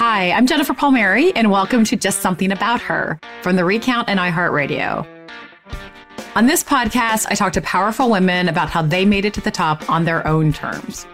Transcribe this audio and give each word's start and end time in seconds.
Hi, 0.00 0.32
I'm 0.32 0.46
Jennifer 0.46 0.72
Palmieri, 0.72 1.30
and 1.36 1.50
welcome 1.50 1.84
to 1.84 1.94
Just 1.94 2.20
Something 2.20 2.52
About 2.52 2.80
Her 2.80 3.20
from 3.42 3.56
the 3.56 3.66
Recount 3.66 4.08
and 4.08 4.18
iHeartRadio. 4.18 5.06
On 6.34 6.46
this 6.46 6.64
podcast, 6.64 7.26
I 7.28 7.34
talk 7.34 7.52
to 7.52 7.60
powerful 7.60 8.08
women 8.08 8.48
about 8.48 8.70
how 8.70 8.80
they 8.80 9.04
made 9.04 9.26
it 9.26 9.34
to 9.34 9.42
the 9.42 9.50
top 9.50 9.90
on 9.90 10.06
their 10.06 10.26
own 10.26 10.54
terms. 10.54 11.06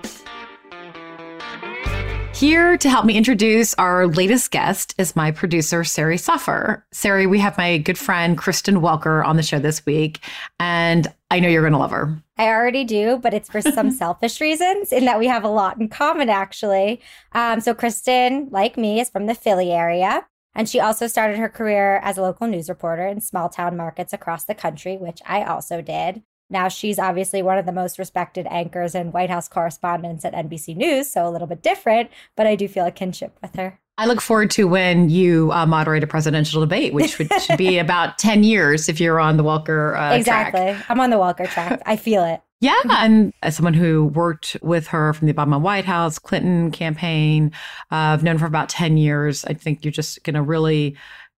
Here 2.36 2.76
to 2.76 2.90
help 2.90 3.06
me 3.06 3.16
introduce 3.16 3.72
our 3.76 4.06
latest 4.06 4.50
guest 4.50 4.94
is 4.98 5.16
my 5.16 5.30
producer, 5.30 5.84
Sari 5.84 6.18
Suffer. 6.18 6.84
Sari, 6.92 7.26
we 7.26 7.38
have 7.38 7.56
my 7.56 7.78
good 7.78 7.96
friend, 7.96 8.36
Kristen 8.36 8.82
Welker, 8.82 9.24
on 9.24 9.36
the 9.36 9.42
show 9.42 9.58
this 9.58 9.86
week, 9.86 10.20
and 10.60 11.10
I 11.30 11.40
know 11.40 11.48
you're 11.48 11.62
going 11.62 11.72
to 11.72 11.78
love 11.78 11.92
her. 11.92 12.14
I 12.36 12.48
already 12.48 12.84
do, 12.84 13.16
but 13.16 13.32
it's 13.32 13.48
for 13.48 13.62
some 13.62 13.90
selfish 14.02 14.38
reasons 14.38 14.92
in 14.92 15.06
that 15.06 15.18
we 15.18 15.28
have 15.28 15.44
a 15.44 15.48
lot 15.48 15.80
in 15.80 15.88
common, 15.88 16.28
actually. 16.28 17.00
Um, 17.32 17.62
so, 17.62 17.72
Kristen, 17.72 18.48
like 18.50 18.76
me, 18.76 19.00
is 19.00 19.08
from 19.08 19.24
the 19.24 19.34
Philly 19.34 19.72
area. 19.72 20.26
And 20.54 20.68
she 20.68 20.78
also 20.78 21.06
started 21.06 21.38
her 21.38 21.48
career 21.48 22.00
as 22.02 22.18
a 22.18 22.22
local 22.22 22.48
news 22.48 22.68
reporter 22.68 23.06
in 23.06 23.22
small 23.22 23.48
town 23.48 23.78
markets 23.78 24.12
across 24.12 24.44
the 24.44 24.54
country, 24.54 24.98
which 24.98 25.22
I 25.24 25.42
also 25.42 25.80
did. 25.80 26.22
Now, 26.48 26.68
she's 26.68 26.98
obviously 26.98 27.42
one 27.42 27.58
of 27.58 27.66
the 27.66 27.72
most 27.72 27.98
respected 27.98 28.46
anchors 28.48 28.94
and 28.94 29.12
White 29.12 29.30
House 29.30 29.48
correspondents 29.48 30.24
at 30.24 30.32
NBC 30.32 30.76
News, 30.76 31.10
so 31.10 31.26
a 31.26 31.30
little 31.30 31.48
bit 31.48 31.62
different, 31.62 32.10
but 32.36 32.46
I 32.46 32.54
do 32.54 32.68
feel 32.68 32.86
a 32.86 32.92
kinship 32.92 33.36
with 33.42 33.56
her. 33.56 33.80
I 33.98 34.06
look 34.06 34.20
forward 34.20 34.50
to 34.52 34.68
when 34.68 35.08
you 35.08 35.50
uh, 35.52 35.64
moderate 35.64 36.04
a 36.04 36.06
presidential 36.06 36.60
debate, 36.60 36.92
which 36.92 37.18
would, 37.18 37.32
should 37.42 37.56
be 37.56 37.78
about 37.78 38.18
10 38.18 38.44
years 38.44 38.88
if 38.88 39.00
you're 39.00 39.18
on 39.18 39.38
the 39.38 39.42
Walker 39.42 39.96
uh, 39.96 40.14
Exactly. 40.14 40.60
track. 40.60 40.84
I'm 40.90 41.00
on 41.00 41.10
the 41.10 41.16
Welker 41.16 41.48
track. 41.48 41.82
I 41.86 41.96
feel 41.96 42.24
it. 42.24 42.42
Yeah. 42.60 42.78
And 42.90 43.32
as 43.42 43.56
someone 43.56 43.74
who 43.74 44.06
worked 44.06 44.56
with 44.62 44.86
her 44.88 45.12
from 45.12 45.28
the 45.28 45.34
Obama 45.34 45.60
White 45.60 45.84
House, 45.84 46.18
Clinton 46.18 46.70
campaign, 46.70 47.52
uh, 47.90 48.16
I've 48.16 48.22
known 48.22 48.36
her 48.36 48.40
for 48.40 48.46
about 48.46 48.68
10 48.68 48.96
years. 48.96 49.44
I 49.44 49.54
think 49.54 49.84
you're 49.84 49.92
just 49.92 50.22
going 50.24 50.34
to 50.34 50.42
really 50.42 50.96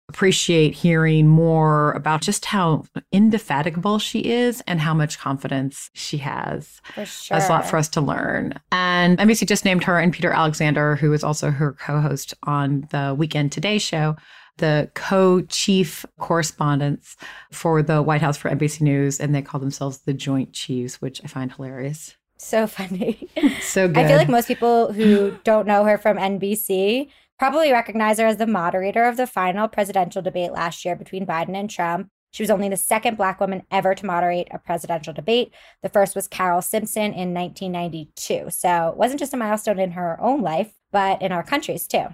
appreciate 0.08 0.74
hearing 0.74 1.26
more 1.26 1.92
about 1.92 2.22
just 2.22 2.46
how 2.46 2.84
indefatigable 3.12 3.98
she 3.98 4.20
is 4.20 4.62
and 4.66 4.80
how 4.80 4.94
much 4.94 5.18
confidence 5.18 5.90
she 5.92 6.16
has. 6.18 6.80
For 6.94 7.04
sure. 7.04 7.38
That's 7.38 7.50
a 7.50 7.52
lot 7.52 7.68
for 7.68 7.76
us 7.76 7.88
to 7.90 8.00
learn. 8.00 8.54
And 8.72 9.18
NBC 9.18 9.46
just 9.46 9.64
named 9.64 9.84
her 9.84 9.98
and 9.98 10.12
Peter 10.12 10.30
Alexander, 10.30 10.96
who 10.96 11.12
is 11.12 11.22
also 11.22 11.50
her 11.50 11.72
co 11.74 12.00
host 12.00 12.34
on 12.44 12.88
the 12.90 13.14
Weekend 13.18 13.52
Today 13.52 13.78
show, 13.78 14.16
the 14.56 14.90
co 14.94 15.42
chief 15.42 16.06
correspondents 16.18 17.16
for 17.52 17.82
the 17.82 18.00
White 18.02 18.22
House 18.22 18.38
for 18.38 18.50
NBC 18.50 18.80
News. 18.80 19.20
And 19.20 19.34
they 19.34 19.42
call 19.42 19.60
themselves 19.60 19.98
the 19.98 20.14
Joint 20.14 20.54
Chiefs, 20.54 21.02
which 21.02 21.20
I 21.22 21.26
find 21.26 21.52
hilarious. 21.52 22.16
So 22.38 22.66
funny. 22.66 23.28
So 23.60 23.88
good. 23.88 23.98
I 23.98 24.08
feel 24.08 24.16
like 24.16 24.28
most 24.28 24.48
people 24.48 24.92
who 24.92 25.36
don't 25.44 25.66
know 25.66 25.84
her 25.84 25.98
from 25.98 26.16
NBC 26.16 27.08
probably 27.38 27.72
recognize 27.72 28.18
her 28.18 28.26
as 28.26 28.36
the 28.36 28.46
moderator 28.46 29.04
of 29.04 29.16
the 29.16 29.26
final 29.26 29.68
presidential 29.68 30.22
debate 30.22 30.52
last 30.52 30.84
year 30.84 30.96
between 30.96 31.26
Biden 31.26 31.56
and 31.56 31.70
Trump. 31.70 32.08
She 32.30 32.42
was 32.42 32.50
only 32.50 32.68
the 32.68 32.76
second 32.76 33.16
Black 33.16 33.40
woman 33.40 33.62
ever 33.70 33.94
to 33.94 34.04
moderate 34.06 34.48
a 34.50 34.58
presidential 34.58 35.14
debate. 35.14 35.52
The 35.82 35.88
first 35.88 36.14
was 36.14 36.28
Carole 36.28 36.60
Simpson 36.60 37.14
in 37.14 37.32
1992. 37.32 38.50
So 38.50 38.88
it 38.88 38.96
wasn't 38.96 39.20
just 39.20 39.32
a 39.32 39.36
milestone 39.36 39.78
in 39.78 39.92
her 39.92 40.20
own 40.20 40.42
life, 40.42 40.72
but 40.92 41.22
in 41.22 41.32
our 41.32 41.42
country's 41.42 41.86
too. 41.86 42.06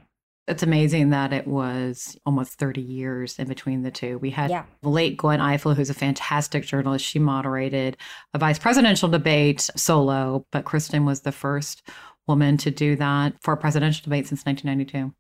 It's 0.47 0.63
amazing 0.63 1.09
that 1.11 1.33
it 1.33 1.47
was 1.49 2.19
almost 2.27 2.59
30 2.59 2.83
years 2.83 3.39
in 3.39 3.49
between 3.49 3.83
the 3.83 3.91
two. 3.91 4.19
We 4.19 4.29
had 4.31 4.51
Yeah. 4.51 4.65
the 4.83 4.91
late 4.91 5.17
Gwen 5.17 5.41
Ifill, 5.41 5.75
who's 5.75 5.89
a 5.89 5.95
fantastic 5.95 6.65
journalist. 6.65 7.05
She 7.05 7.19
moderated 7.19 7.97
a 8.35 8.39
vice 8.39 8.59
presidential 8.59 9.09
debate 9.09 9.63
solo, 9.75 10.45
but 10.53 10.67
Kristen 10.67 11.07
was 11.07 11.23
the 11.23 11.33
first 11.33 11.83
woman 12.27 12.57
to 12.59 12.71
do 12.71 12.97
that 12.97 13.35
for 13.41 13.55
a 13.55 13.57
presidential 13.57 14.05
debate 14.05 14.27
since 14.27 14.45
1992. 14.45 15.15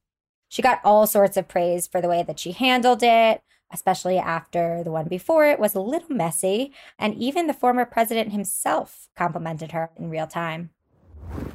She 0.48 0.62
got 0.62 0.80
all 0.84 1.06
sorts 1.06 1.36
of 1.36 1.48
praise 1.48 1.86
for 1.86 2.00
the 2.00 2.08
way 2.08 2.22
that 2.22 2.38
she 2.38 2.52
handled 2.52 3.02
it, 3.02 3.42
especially 3.72 4.19
after 4.19 4.83
the 4.84 4.92
one 4.92 5.08
before 5.08 5.47
it 5.47 5.58
was 5.58 5.75
a 5.75 5.80
little 5.80 6.14
messy. 6.14 6.72
And 6.98 7.15
even 7.15 7.47
the 7.47 7.53
former 7.53 7.84
president 7.84 8.32
himself 8.32 9.09
complimented 9.16 9.72
her 9.72 9.91
in 9.97 10.10
real 10.10 10.26
time. 10.26 10.70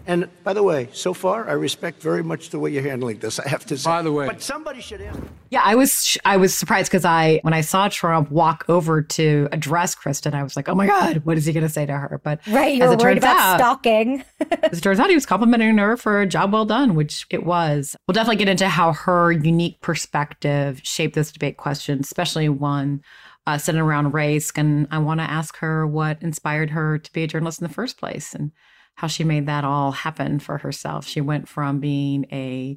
And 0.06 0.28
by 0.44 0.53
the 0.53 0.63
way, 0.63 0.90
so 0.91 1.13
far, 1.13 1.47
I 1.47 1.53
respect 1.53 2.02
very 2.02 2.24
much 2.24 2.50
the 2.50 2.57
way 2.59 2.72
you're 2.72 2.84
handling 2.84 3.19
this. 3.19 3.40
I 3.40 3.47
have 3.47 3.66
to 3.68 3.78
say. 3.78 3.90
By 3.90 4.02
the 4.02 4.12
way. 4.12 4.28
but 4.28 4.41
somebody 4.41 4.81
should 4.81 5.02
ask. 5.02 5.19
Yeah, 5.52 5.62
I 5.63 5.75
was 5.75 6.18
I 6.25 6.38
was 6.38 6.53
surprised 6.56 6.90
because 6.90 7.06
I 7.06 7.40
when 7.44 7.53
I 7.53 7.62
saw 7.62 7.88
Trump 7.90 8.31
walk 8.31 8.66
over 8.68 9.02
to 9.02 9.47
address 9.52 9.96
Kristen, 9.96 10.34
I 10.34 10.44
was 10.44 10.56
like, 10.56 10.68
oh 10.68 10.75
my 10.75 10.88
god, 10.88 11.18
what 11.25 11.38
is 11.38 11.46
he 11.46 11.53
going 11.53 11.66
to 11.66 11.72
say 11.72 11.85
to 11.85 11.94
her? 11.94 12.19
But 12.24 12.40
Right, 12.47 12.75
you 12.75 12.84
as 12.84 12.90
were 12.90 12.94
it 12.96 13.00
worried 13.02 13.13
turns 13.22 13.24
about 13.24 13.38
out, 13.38 13.57
stalking. 13.59 14.24
As 14.63 14.80
it 14.80 14.81
turns 14.81 15.00
out, 15.00 15.09
he 15.09 15.16
was 15.16 15.25
complimenting 15.25 15.78
her 15.78 15.96
for 15.96 16.22
a 16.22 16.28
job 16.28 16.53
well 16.53 16.66
done, 16.66 16.96
which 16.96 17.28
it 17.30 17.46
was. 17.46 17.96
We'll 18.07 18.13
definitely 18.13 18.38
get 18.38 18.50
into 18.50 18.68
how 18.68 18.94
her 18.94 19.31
unique 19.31 19.80
perspective 19.81 20.81
shaped 20.84 21.16
this 21.16 21.31
debate 21.31 21.57
question, 21.57 22.00
especially 22.00 22.50
one 22.50 23.01
uh, 23.46 23.57
centered 23.57 23.84
around 23.84 24.13
race. 24.13 24.51
And 24.56 24.88
I 24.91 24.97
want 25.00 25.19
to 25.19 25.30
ask 25.30 25.57
her 25.57 25.86
what 25.86 26.22
inspired 26.22 26.72
her 26.72 26.97
to 26.97 27.13
be 27.13 27.24
a 27.24 27.28
journalist 27.28 27.62
in 27.62 27.68
the 27.68 27.74
first 27.74 27.97
place 27.97 28.34
and 28.34 28.51
how 29.00 29.08
she 29.08 29.24
made 29.24 29.46
that 29.46 29.64
all 29.64 29.94
happen 29.94 30.40
for 30.40 30.58
herself. 30.58 31.08
She 31.08 31.22
went 31.22 31.48
from 31.48 31.80
being 31.80 32.26
a 32.34 32.76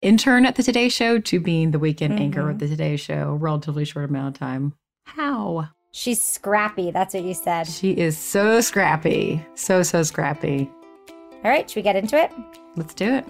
intern 0.00 0.46
at 0.46 0.54
the 0.54 0.62
Today 0.62 0.88
Show 0.88 1.18
to 1.18 1.40
being 1.40 1.72
the 1.72 1.78
weekend 1.78 2.18
anchor 2.18 2.40
mm-hmm. 2.40 2.50
of 2.52 2.58
the 2.58 2.68
Today 2.68 2.96
Show, 2.96 3.34
relatively 3.34 3.84
short 3.84 4.08
amount 4.08 4.34
of 4.34 4.40
time. 4.40 4.72
How? 5.04 5.68
She's 5.90 6.22
scrappy. 6.22 6.90
That's 6.90 7.12
what 7.12 7.22
you 7.22 7.34
said. 7.34 7.66
She 7.66 7.90
is 7.90 8.16
so 8.16 8.62
scrappy. 8.62 9.44
So, 9.56 9.82
so 9.82 10.02
scrappy. 10.04 10.70
All 11.44 11.50
right, 11.50 11.68
should 11.68 11.76
we 11.76 11.82
get 11.82 11.96
into 11.96 12.16
it? 12.16 12.32
Let's 12.76 12.94
do 12.94 13.16
it. 13.16 13.26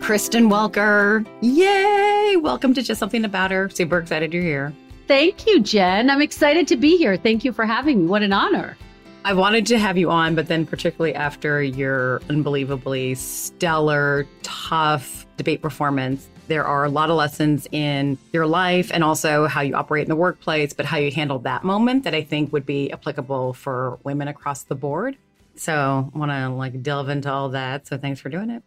Kristen 0.00 0.50
Welker. 0.50 1.24
Yay! 1.42 2.34
Welcome 2.40 2.74
to 2.74 2.82
Just 2.82 2.98
Something 2.98 3.24
About 3.24 3.52
Her. 3.52 3.68
Super 3.68 3.98
excited 3.98 4.34
you're 4.34 4.42
here. 4.42 4.74
Thank 5.06 5.46
you, 5.46 5.60
Jen. 5.60 6.10
I'm 6.10 6.22
excited 6.22 6.66
to 6.68 6.76
be 6.76 6.96
here. 6.96 7.16
Thank 7.16 7.44
you 7.44 7.52
for 7.52 7.64
having 7.64 8.02
me. 8.02 8.06
What 8.06 8.22
an 8.22 8.32
honor. 8.32 8.76
I 9.24 9.34
wanted 9.34 9.66
to 9.66 9.78
have 9.78 9.96
you 9.96 10.10
on, 10.10 10.34
but 10.34 10.48
then 10.48 10.66
particularly 10.66 11.14
after 11.14 11.62
your 11.62 12.20
unbelievably 12.28 13.14
stellar, 13.14 14.26
tough 14.42 15.26
debate 15.36 15.62
performance, 15.62 16.28
there 16.48 16.64
are 16.64 16.84
a 16.84 16.88
lot 16.88 17.08
of 17.08 17.16
lessons 17.16 17.68
in 17.70 18.18
your 18.32 18.46
life 18.46 18.90
and 18.92 19.04
also 19.04 19.46
how 19.46 19.60
you 19.60 19.74
operate 19.74 20.02
in 20.02 20.08
the 20.08 20.16
workplace, 20.16 20.72
but 20.72 20.86
how 20.86 20.96
you 20.96 21.12
handled 21.12 21.44
that 21.44 21.62
moment 21.62 22.04
that 22.04 22.14
I 22.14 22.22
think 22.22 22.52
would 22.52 22.66
be 22.66 22.90
applicable 22.90 23.54
for 23.54 23.98
women 24.02 24.26
across 24.26 24.64
the 24.64 24.74
board. 24.74 25.16
So 25.54 26.10
I 26.12 26.18
want 26.18 26.32
to 26.32 26.48
like 26.48 26.82
delve 26.82 27.08
into 27.08 27.30
all 27.30 27.50
that. 27.50 27.86
So 27.86 27.98
thanks 27.98 28.20
for 28.20 28.28
doing 28.28 28.50
it. 28.50 28.62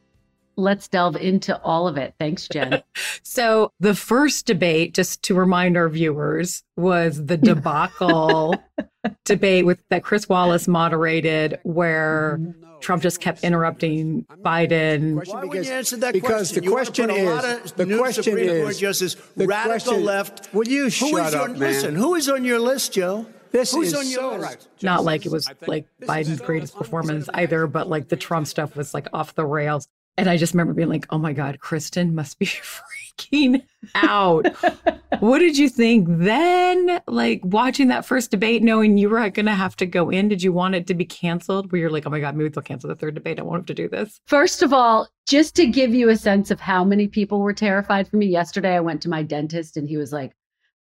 Let's 0.58 0.88
delve 0.88 1.16
into 1.18 1.60
all 1.62 1.88
of 1.88 1.98
it. 1.98 2.14
Thanks, 2.20 2.48
Jen. 2.48 2.82
So 3.28 3.72
the 3.82 3.96
first 3.96 4.46
debate, 4.46 4.94
just 4.94 5.22
to 5.24 5.36
remind 5.36 5.76
our 5.76 5.90
viewers, 5.90 6.64
was 6.78 7.26
the 7.26 7.36
debacle 7.38 8.56
debate 9.26 9.66
with 9.66 9.84
that 9.90 10.04
Chris 10.04 10.30
Wallace 10.30 10.68
moderated, 10.70 11.60
where 11.64 12.38
mm-hmm. 12.40 12.80
Trump 12.80 13.04
just 13.04 13.20
kept 13.20 13.44
interrupting 13.44 14.26
Biden. 14.42 15.16
Why 15.28 15.42
Because- 15.42 15.68
you 15.68 15.74
answer 15.74 15.98
that 15.98 16.14
because 16.14 16.30
question? 16.52 16.60
the 16.60 16.66
You 16.66 16.72
question 16.72 17.08
put 17.10 17.18
a 17.18 17.24
lot 17.30 17.44
is- 17.44 17.72
of 17.72 17.78
the 17.78 17.86
new 17.86 17.98
question 17.98 18.24
Supreme 18.24 18.48
Court 18.62 18.72
is- 18.72 18.80
justice, 18.80 19.16
the 19.36 19.48
radical 19.48 19.78
question- 19.78 20.06
left. 20.06 20.54
Will 20.54 20.68
you 20.68 20.84
Who 20.86 20.90
shut 20.90 21.28
is 21.28 21.34
your, 21.34 21.42
up, 21.42 21.50
man? 21.52 21.60
Listen, 21.60 21.96
who 21.96 22.16
is 22.16 22.30
on 22.30 22.46
your 22.46 22.60
list, 22.60 22.94
Joe? 22.94 23.26
This 23.52 23.74
Who's 23.74 23.88
is 23.90 23.94
on 23.94 24.08
your 24.08 24.20
so 24.20 24.30
list? 24.38 24.44
right. 24.44 24.68
Not 24.84 25.06
like 25.06 25.26
it 25.26 25.32
was 25.32 25.50
like 25.66 25.88
Biden's 26.02 26.42
greatest 26.42 26.76
performance 26.76 27.30
either, 27.34 27.68
but 27.68 27.88
like 27.88 28.10
the 28.10 28.18
Trump 28.18 28.48
stuff 28.48 28.76
was 28.76 28.94
like 28.94 29.08
off 29.14 29.34
the 29.36 29.46
rails. 29.46 29.88
And 30.18 30.30
I 30.30 30.38
just 30.38 30.53
remember 30.53 30.74
being 30.74 30.90
like, 30.90 31.06
oh 31.09 31.18
my 31.18 31.34
God, 31.34 31.59
Kristen 31.59 32.16
must 32.16 32.40
be 32.40 32.46
freaking 33.20 33.64
out. 33.96 34.48
what 35.20 35.40
did 35.40 35.58
you 35.58 35.68
think 35.68 36.08
then? 36.09 37.02
Like 37.08 37.42
watching 37.44 37.90
that 37.90 38.06
first 38.06 38.31
debate, 38.31 38.64
knowing 38.64 38.98
you 38.98 39.09
were 39.09 39.30
going 39.30 39.46
to 39.46 39.53
have 39.53 39.76
to 39.78 39.86
go 39.86 40.09
in, 40.09 40.30
did 40.30 40.42
you 40.42 40.53
want 40.53 40.76
it 40.76 40.88
to 40.88 40.94
be 40.94 41.06
canceled? 41.06 41.72
Where 41.72 41.81
you're 41.81 41.90
like, 41.90 42.06
oh 42.06 42.09
my 42.09 42.20
God, 42.20 42.35
maybe 42.35 42.50
they'll 42.50 42.64
cancel 42.64 42.88
the 42.88 42.96
third 42.96 43.16
debate. 43.16 43.40
I 43.40 43.44
won't 43.44 43.59
have 43.59 43.66
to 43.66 43.73
do 43.73 43.90
this. 43.90 44.22
First 44.26 44.62
of 44.62 44.72
all, 44.72 45.09
just 45.28 45.56
to 45.56 45.67
give 45.67 45.94
you 45.94 46.09
a 46.09 46.16
sense 46.16 46.50
of 46.50 46.59
how 46.59 46.84
many 46.84 47.08
people 47.08 47.40
were 47.40 47.53
terrified 47.53 48.08
for 48.08 48.17
me, 48.17 48.28
yesterday 48.28 48.76
I 48.76 48.82
went 48.82 49.02
to 49.02 49.09
my 49.09 49.23
dentist 49.23 49.76
and 49.76 49.88
he 49.88 49.97
was 49.97 50.14
like, 50.14 50.34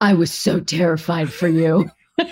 I 0.01 0.13
was 0.13 0.31
so 0.31 0.59
terrified 0.59 1.31
for 1.31 1.47
you. 1.47 1.89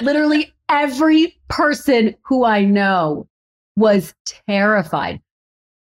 Literally 0.00 0.52
every 0.68 1.36
person 1.48 2.14
who 2.22 2.44
I 2.44 2.64
know 2.64 3.28
was 3.76 4.14
terrified. 4.26 5.20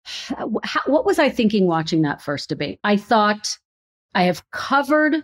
How, 0.04 0.81
what 0.86 1.06
was 1.06 1.20
I 1.20 1.30
thinking 1.30 1.66
watching 1.66 2.02
that 2.02 2.22
first 2.22 2.50
debate? 2.50 2.80
I 2.84 2.98
thought 2.98 3.58
I 4.14 4.24
have 4.24 4.50
covered 4.52 5.24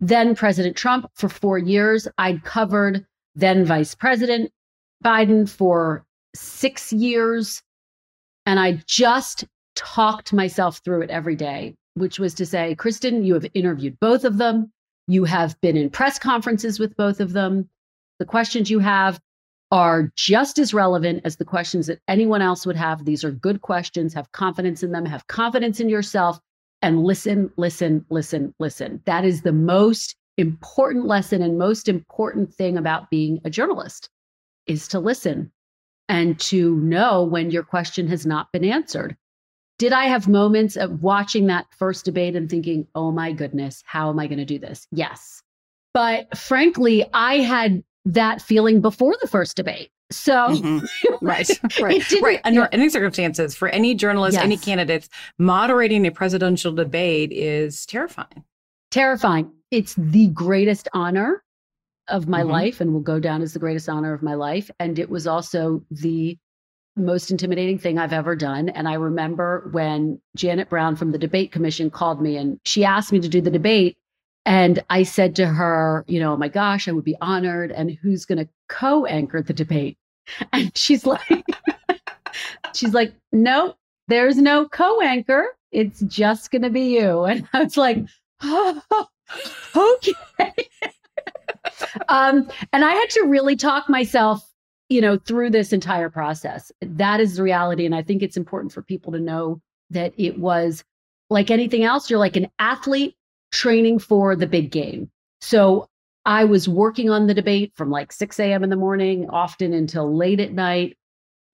then 0.00 0.34
President 0.34 0.76
Trump 0.76 1.10
for 1.14 1.28
four 1.28 1.58
years. 1.58 2.06
I'd 2.18 2.44
covered 2.44 3.06
then 3.34 3.64
Vice 3.64 3.94
President 3.94 4.52
Biden 5.04 5.48
for 5.48 6.04
six 6.34 6.92
years. 6.92 7.62
And 8.46 8.60
I 8.60 8.82
just 8.86 9.44
talked 9.74 10.32
myself 10.32 10.78
through 10.78 11.02
it 11.02 11.10
every 11.10 11.36
day, 11.36 11.74
which 11.94 12.18
was 12.18 12.34
to 12.34 12.46
say, 12.46 12.74
Kristen, 12.74 13.24
you 13.24 13.34
have 13.34 13.46
interviewed 13.54 13.98
both 14.00 14.24
of 14.24 14.38
them. 14.38 14.72
You 15.06 15.24
have 15.24 15.60
been 15.60 15.76
in 15.76 15.90
press 15.90 16.18
conferences 16.18 16.78
with 16.78 16.96
both 16.96 17.20
of 17.20 17.32
them. 17.32 17.68
The 18.18 18.24
questions 18.24 18.70
you 18.70 18.80
have, 18.80 19.20
are 19.70 20.10
just 20.16 20.58
as 20.58 20.72
relevant 20.72 21.20
as 21.24 21.36
the 21.36 21.44
questions 21.44 21.86
that 21.86 22.00
anyone 22.08 22.42
else 22.42 22.64
would 22.66 22.76
have. 22.76 23.04
These 23.04 23.24
are 23.24 23.30
good 23.30 23.60
questions. 23.60 24.14
Have 24.14 24.32
confidence 24.32 24.82
in 24.82 24.92
them, 24.92 25.04
have 25.04 25.26
confidence 25.26 25.80
in 25.80 25.88
yourself, 25.88 26.38
and 26.80 27.02
listen, 27.04 27.50
listen, 27.56 28.04
listen, 28.08 28.54
listen. 28.58 29.02
That 29.04 29.24
is 29.24 29.42
the 29.42 29.52
most 29.52 30.16
important 30.36 31.06
lesson 31.06 31.42
and 31.42 31.58
most 31.58 31.88
important 31.88 32.54
thing 32.54 32.78
about 32.78 33.10
being 33.10 33.40
a 33.44 33.50
journalist 33.50 34.08
is 34.66 34.88
to 34.88 35.00
listen 35.00 35.50
and 36.08 36.38
to 36.40 36.76
know 36.76 37.24
when 37.24 37.50
your 37.50 37.64
question 37.64 38.06
has 38.08 38.24
not 38.24 38.50
been 38.52 38.64
answered. 38.64 39.16
Did 39.78 39.92
I 39.92 40.06
have 40.06 40.28
moments 40.28 40.76
of 40.76 41.02
watching 41.02 41.46
that 41.46 41.66
first 41.76 42.04
debate 42.04 42.34
and 42.34 42.48
thinking, 42.48 42.86
oh 42.94 43.12
my 43.12 43.32
goodness, 43.32 43.82
how 43.86 44.08
am 44.08 44.18
I 44.18 44.26
going 44.26 44.38
to 44.38 44.44
do 44.44 44.58
this? 44.58 44.86
Yes. 44.90 45.42
But 45.94 46.36
frankly, 46.36 47.04
I 47.12 47.38
had 47.38 47.82
that 48.04 48.40
feeling 48.40 48.80
before 48.80 49.16
the 49.20 49.28
first 49.28 49.56
debate. 49.56 49.90
So, 50.10 50.32
mm-hmm. 50.32 50.86
right, 51.20 51.48
right, 51.80 52.12
right. 52.22 52.40
Under 52.44 52.68
any 52.72 52.88
circumstances, 52.88 53.54
for 53.54 53.68
any 53.68 53.94
journalist, 53.94 54.34
yes. 54.34 54.44
any 54.44 54.56
candidates, 54.56 55.08
moderating 55.38 56.06
a 56.06 56.10
presidential 56.10 56.72
debate 56.72 57.30
is 57.32 57.84
terrifying. 57.84 58.44
Terrifying. 58.90 59.52
It's 59.70 59.94
the 59.98 60.28
greatest 60.28 60.88
honor 60.94 61.42
of 62.08 62.26
my 62.26 62.40
mm-hmm. 62.40 62.50
life 62.50 62.80
and 62.80 62.92
will 62.92 63.00
go 63.00 63.20
down 63.20 63.42
as 63.42 63.52
the 63.52 63.58
greatest 63.58 63.88
honor 63.88 64.14
of 64.14 64.22
my 64.22 64.34
life. 64.34 64.70
And 64.80 64.98
it 64.98 65.10
was 65.10 65.26
also 65.26 65.84
the 65.90 66.38
most 66.96 67.30
intimidating 67.30 67.78
thing 67.78 67.98
I've 67.98 68.12
ever 68.12 68.34
done. 68.34 68.70
And 68.70 68.88
I 68.88 68.94
remember 68.94 69.68
when 69.72 70.20
Janet 70.36 70.68
Brown 70.68 70.96
from 70.96 71.12
the 71.12 71.18
debate 71.18 71.52
commission 71.52 71.90
called 71.90 72.20
me 72.20 72.36
and 72.36 72.58
she 72.64 72.84
asked 72.84 73.12
me 73.12 73.20
to 73.20 73.28
do 73.28 73.40
the 73.40 73.50
debate. 73.50 73.96
And 74.48 74.82
I 74.88 75.02
said 75.02 75.36
to 75.36 75.46
her, 75.46 76.06
you 76.08 76.18
know, 76.18 76.32
oh 76.32 76.36
my 76.38 76.48
gosh, 76.48 76.88
I 76.88 76.92
would 76.92 77.04
be 77.04 77.16
honored. 77.20 77.70
And 77.70 77.90
who's 78.00 78.24
going 78.24 78.38
to 78.38 78.48
co 78.68 79.04
anchor 79.04 79.42
the 79.42 79.52
debate? 79.52 79.98
And 80.52 80.76
she's 80.76 81.04
like, 81.04 81.44
she's 82.74 82.94
like, 82.94 83.12
no, 83.30 83.74
there's 84.08 84.38
no 84.38 84.66
co 84.66 85.02
anchor. 85.02 85.48
It's 85.70 86.00
just 86.00 86.50
going 86.50 86.62
to 86.62 86.70
be 86.70 86.96
you. 86.98 87.24
And 87.26 87.46
I 87.52 87.62
was 87.62 87.76
like, 87.76 87.98
oh, 88.42 88.80
okay. 89.76 90.54
um, 92.08 92.48
and 92.72 92.86
I 92.86 92.94
had 92.94 93.10
to 93.10 93.26
really 93.26 93.54
talk 93.54 93.90
myself, 93.90 94.50
you 94.88 95.02
know, 95.02 95.18
through 95.18 95.50
this 95.50 95.74
entire 95.74 96.08
process. 96.08 96.72
That 96.80 97.20
is 97.20 97.36
the 97.36 97.42
reality. 97.42 97.84
And 97.84 97.94
I 97.94 98.00
think 98.00 98.22
it's 98.22 98.38
important 98.38 98.72
for 98.72 98.80
people 98.80 99.12
to 99.12 99.20
know 99.20 99.60
that 99.90 100.14
it 100.16 100.38
was 100.38 100.84
like 101.28 101.50
anything 101.50 101.84
else, 101.84 102.08
you're 102.08 102.18
like 102.18 102.36
an 102.36 102.48
athlete 102.58 103.14
training 103.50 103.98
for 103.98 104.36
the 104.36 104.46
big 104.46 104.70
game. 104.70 105.10
So 105.40 105.88
I 106.24 106.44
was 106.44 106.68
working 106.68 107.10
on 107.10 107.26
the 107.26 107.34
debate 107.34 107.72
from 107.74 107.90
like 107.90 108.12
6 108.12 108.38
a.m. 108.40 108.62
in 108.62 108.70
the 108.70 108.76
morning, 108.76 109.30
often 109.30 109.72
until 109.72 110.14
late 110.14 110.40
at 110.40 110.52
night. 110.52 110.96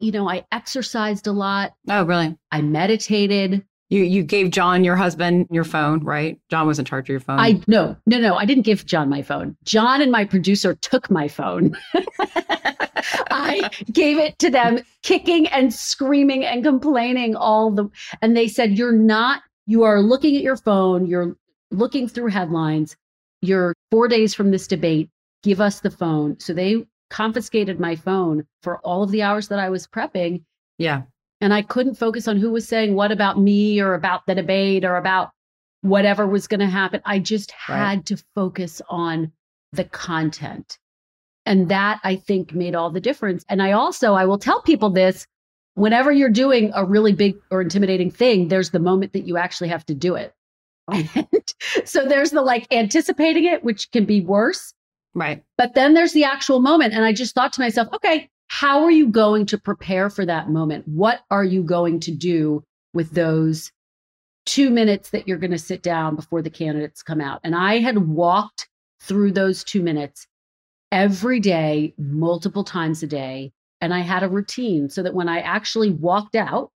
You 0.00 0.12
know, 0.12 0.29
I 0.29 0.44
exercised 0.50 1.26
a 1.26 1.32
lot. 1.32 1.75
Oh, 1.88 2.05
really? 2.05 2.37
I 2.50 2.61
meditated. 2.62 3.64
You 3.91 4.02
you 4.02 4.25
gave 4.25 4.50
John 4.50 4.82
your 4.82 4.96
husband 4.96 5.46
your 5.50 5.62
phone, 5.62 6.02
right? 6.02 6.41
John 6.50 6.67
was 6.67 6.79
in 6.79 6.85
charge 6.85 7.05
of 7.05 7.11
your 7.11 7.20
phone. 7.20 7.38
I 7.38 7.61
no, 7.69 7.96
no, 8.06 8.19
no. 8.19 8.35
I 8.35 8.44
didn't 8.44 8.64
give 8.64 8.87
John 8.87 9.08
my 9.08 9.23
phone. 9.23 9.56
John 9.62 10.00
and 10.00 10.11
my 10.11 10.25
producer 10.25 10.75
took 10.75 11.11
my 11.11 11.29
phone. 11.29 11.76
I 13.31 13.70
gave 13.93 14.19
it 14.19 14.38
to 14.41 14.50
them, 14.50 14.81
kicking 15.02 15.46
and 15.49 15.73
screaming 15.73 16.44
and 16.44 16.64
complaining 16.64 17.37
all 17.37 17.70
the 17.70 17.88
and 18.23 18.37
they 18.37 18.49
said, 18.49 18.79
You're 18.79 18.93
not, 18.93 19.43
you 19.67 19.82
are 19.85 20.00
looking 20.00 20.37
at 20.37 20.43
your 20.43 20.56
phone, 20.56 21.06
you're 21.06 21.37
looking 21.78 22.08
through 22.08 22.28
headlines. 22.28 22.96
You're 23.42 23.74
four 23.90 24.08
days 24.08 24.34
from 24.34 24.50
this 24.50 24.66
debate. 24.66 25.10
Give 25.42 25.60
us 25.60 25.80
the 25.80 25.90
phone. 25.90 26.38
So 26.40 26.54
they 26.54 26.86
confiscated 27.10 27.78
my 27.78 27.96
phone 27.96 28.46
for 28.62 28.78
all 28.78 29.02
of 29.02 29.10
the 29.10 29.22
hours 29.22 29.48
that 29.48 29.58
I 29.58 29.70
was 29.70 29.86
prepping. 29.86 30.42
Yeah. 30.78 31.02
And 31.40 31.52
I 31.52 31.62
couldn't 31.62 31.96
focus 31.96 32.26
on 32.26 32.38
who 32.38 32.50
was 32.50 32.66
saying 32.66 32.94
what 32.94 33.12
about 33.12 33.38
me 33.38 33.80
or 33.80 33.94
about 33.94 34.26
the 34.26 34.34
debate 34.34 34.84
or 34.84 34.96
about 34.96 35.30
whatever 35.82 36.26
was 36.26 36.46
going 36.46 36.60
to 36.60 36.66
happen. 36.66 37.02
I 37.04 37.18
just 37.18 37.50
had 37.50 37.98
right. 37.98 38.06
to 38.06 38.24
focus 38.34 38.80
on 38.88 39.32
the 39.72 39.84
content. 39.84 40.78
And 41.44 41.68
that 41.68 42.00
I 42.02 42.16
think 42.16 42.54
made 42.54 42.74
all 42.74 42.90
the 42.90 43.00
difference. 43.00 43.44
And 43.50 43.62
I 43.62 43.72
also, 43.72 44.14
I 44.14 44.24
will 44.24 44.38
tell 44.38 44.62
people 44.62 44.90
this 44.90 45.26
whenever 45.74 46.10
you're 46.10 46.30
doing 46.30 46.70
a 46.74 46.84
really 46.84 47.12
big 47.12 47.36
or 47.50 47.60
intimidating 47.60 48.10
thing, 48.10 48.48
there's 48.48 48.70
the 48.70 48.78
moment 48.78 49.12
that 49.12 49.26
you 49.26 49.36
actually 49.36 49.68
have 49.68 49.84
to 49.86 49.94
do 49.94 50.14
it. 50.14 50.32
And 50.88 51.54
so 51.84 52.06
there's 52.06 52.31
the 52.31 52.42
like 52.42 52.66
anticipating 52.72 53.44
it, 53.44 53.64
which 53.64 53.90
can 53.90 54.04
be 54.04 54.20
worse. 54.20 54.72
Right. 55.14 55.42
But 55.56 55.75
then 55.75 55.94
there's 55.94 56.12
the 56.12 56.25
actual 56.25 56.60
moment. 56.60 56.92
And 56.92 57.04
I 57.04 57.12
just 57.12 57.34
thought 57.34 57.52
to 57.54 57.60
myself, 57.60 57.88
okay, 57.94 58.28
how 58.48 58.82
are 58.84 58.90
you 58.90 59.08
going 59.08 59.46
to 59.46 59.58
prepare 59.58 60.10
for 60.10 60.26
that 60.26 60.50
moment? 60.50 60.86
What 60.86 61.20
are 61.31 61.44
you 61.44 61.62
going 61.62 62.00
to 62.00 62.10
do 62.10 62.62
with 62.92 63.10
those 63.12 63.70
two 64.44 64.70
minutes 64.70 65.10
that 65.10 65.26
you're 65.26 65.38
going 65.38 65.50
to 65.50 65.58
sit 65.58 65.82
down 65.82 66.16
before 66.16 66.42
the 66.42 66.50
candidates 66.50 67.02
come 67.02 67.20
out? 67.20 67.40
And 67.44 67.54
I 67.54 67.78
had 67.78 67.98
walked 67.98 68.69
through 69.00 69.32
those 69.32 69.64
two 69.64 69.82
minutes 69.82 70.26
every 70.92 71.40
day, 71.40 71.94
multiple 71.98 72.64
times 72.64 73.02
a 73.02 73.06
day. 73.06 73.52
And 73.81 73.92
I 73.92 74.00
had 74.00 74.22
a 74.22 74.28
routine 74.28 74.88
so 74.88 75.02
that 75.02 75.14
when 75.14 75.28
I 75.28 75.40
actually 75.40 75.90
walked 75.90 76.34
out, 76.34 76.70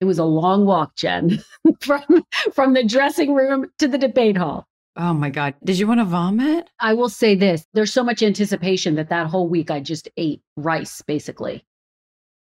it 0.00 0.04
was 0.06 0.18
a 0.18 0.24
long 0.24 0.64
walk, 0.66 0.96
Jen, 0.96 1.42
from 1.80 2.24
from 2.52 2.74
the 2.74 2.84
dressing 2.84 3.34
room 3.34 3.70
to 3.78 3.88
the 3.88 3.98
debate 3.98 4.36
hall. 4.36 4.66
Oh 4.96 5.14
my 5.14 5.30
God. 5.30 5.54
Did 5.64 5.78
you 5.78 5.86
want 5.86 6.00
to 6.00 6.04
vomit? 6.04 6.68
I 6.80 6.94
will 6.94 7.08
say 7.08 7.34
this 7.34 7.66
there's 7.74 7.92
so 7.92 8.02
much 8.02 8.22
anticipation 8.22 8.96
that 8.96 9.10
that 9.10 9.28
whole 9.28 9.48
week 9.48 9.70
I 9.70 9.80
just 9.80 10.08
ate 10.16 10.42
rice, 10.56 11.02
basically. 11.02 11.64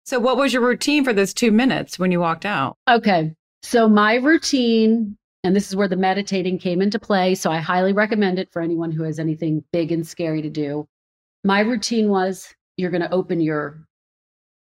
So, 0.05 0.19
what 0.19 0.37
was 0.37 0.53
your 0.53 0.65
routine 0.65 1.03
for 1.03 1.13
those 1.13 1.33
two 1.33 1.51
minutes 1.51 1.99
when 1.99 2.11
you 2.11 2.19
walked 2.19 2.45
out? 2.45 2.77
Okay. 2.89 3.35
So, 3.61 3.87
my 3.87 4.15
routine, 4.15 5.17
and 5.43 5.55
this 5.55 5.67
is 5.67 5.75
where 5.75 5.87
the 5.87 5.95
meditating 5.95 6.57
came 6.57 6.81
into 6.81 6.97
play. 6.97 7.35
So, 7.35 7.51
I 7.51 7.57
highly 7.57 7.93
recommend 7.93 8.39
it 8.39 8.51
for 8.51 8.61
anyone 8.61 8.91
who 8.91 9.03
has 9.03 9.19
anything 9.19 9.63
big 9.71 9.91
and 9.91 10.07
scary 10.07 10.41
to 10.41 10.49
do. 10.49 10.87
My 11.43 11.59
routine 11.59 12.09
was 12.09 12.53
you're 12.77 12.91
going 12.91 13.03
to 13.03 13.13
open 13.13 13.39
your 13.39 13.85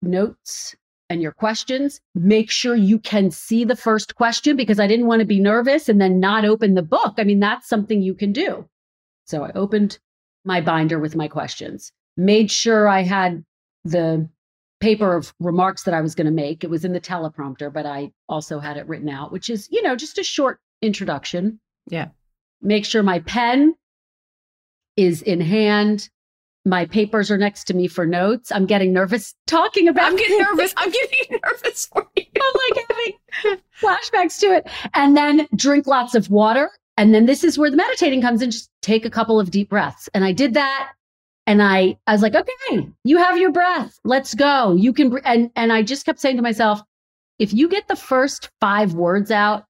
notes 0.01 0.75
and 1.11 1.21
your 1.21 1.33
questions. 1.33 2.01
Make 2.15 2.51
sure 2.51 2.75
you 2.75 2.99
can 2.99 3.31
see 3.31 3.65
the 3.65 3.77
first 3.77 4.15
question 4.15 4.57
because 4.57 4.81
I 4.81 4.87
didn't 4.87 5.07
want 5.07 5.21
to 5.21 5.27
be 5.27 5.41
nervous 5.41 5.89
and 5.89 6.01
then 6.01 6.21
not 6.21 6.45
open 6.45 6.75
the 6.75 6.83
book. 6.83 7.15
I 7.19 7.25
mean, 7.25 7.41
that's 7.41 7.69
something 7.69 8.03
you 8.03 8.15
can 8.15 8.33
do. 8.33 8.69
So 9.27 9.45
I 9.45 9.53
opened 9.55 9.99
my 10.45 10.61
binder 10.61 10.99
with 10.99 11.17
my 11.17 11.29
questions, 11.29 11.93
made 12.17 12.51
sure 12.51 12.89
I 12.89 13.03
had 13.03 13.45
the 13.85 14.29
paper 14.81 15.17
of 15.17 15.33
remarks 15.41 15.85
that 15.85 15.95
I 15.95 16.01
was 16.01 16.15
going 16.15 16.27
to 16.27 16.33
make. 16.33 16.63
It 16.63 16.71
was 16.71 16.85
in 16.85 16.93
the 16.93 17.01
teleprompter, 17.01 17.73
but 17.73 17.87
I 17.87 18.13
also 18.29 18.59
had 18.59 18.77
it 18.77 18.87
written 18.87 19.09
out, 19.09 19.33
which 19.33 19.49
is, 19.49 19.69
you 19.71 19.83
know, 19.83 19.97
just 19.97 20.19
a 20.19 20.25
short 20.25 20.61
introduction. 20.83 21.61
Yeah. 21.87 22.09
Make 22.61 22.85
sure 22.85 23.03
my 23.03 23.21
pen 23.21 23.75
is 24.97 25.23
in 25.23 25.41
hand 25.41 26.09
my 26.65 26.87
papers 26.87 27.31
are 27.31 27.37
next 27.37 27.65
to 27.65 27.75
me 27.75 27.87
for 27.87 28.07
notes. 28.07 28.51
I'm 28.51 28.67
getting 28.67 28.93
nervous 28.93 29.35
talking 29.47 29.89
about. 29.89 30.07
I'm 30.07 30.17
getting 30.17 30.39
nervous. 30.39 30.73
I'm 30.77 30.91
getting 31.11 31.39
nervous 31.45 31.87
for 31.87 32.07
you. 32.17 32.25
I'm 32.37 32.53
like 32.71 32.87
having 32.89 33.61
flashbacks 33.81 34.39
to 34.41 34.47
it. 34.47 34.69
And 34.95 35.17
then 35.17 35.47
drink 35.55 35.87
lots 35.87 36.15
of 36.15 36.31
water. 36.31 36.71
And 36.97 37.15
then 37.15 37.27
this 37.27 37.45
is 37.45 37.59
where 37.59 37.71
the 37.71 37.77
meditating 37.77 38.23
comes 38.23 38.41
in. 38.41 38.51
Just 38.51 38.71
take 38.81 39.05
a 39.05 39.11
couple 39.11 39.39
of 39.39 39.51
deep 39.51 39.69
breaths. 39.69 40.09
And 40.15 40.25
I 40.25 40.33
did 40.33 40.55
that. 40.55 40.93
And 41.47 41.63
I, 41.63 41.99
I 42.07 42.13
was 42.13 42.23
like, 42.23 42.35
okay, 42.35 42.89
you 43.05 43.19
have 43.19 43.37
your 43.37 43.53
breath. 43.53 43.99
Let's 44.05 44.35
go. 44.35 44.75
You 44.75 44.95
can. 44.95 45.19
And 45.25 45.51
and 45.57 45.73
I 45.73 45.83
just 45.83 46.07
kept 46.07 46.21
saying 46.21 46.37
to 46.37 46.43
myself, 46.43 46.81
if 47.39 47.53
you 47.53 47.69
get 47.69 47.89
the 47.89 47.97
first 47.97 48.49
five 48.61 48.95
words 48.95 49.31
out, 49.31 49.65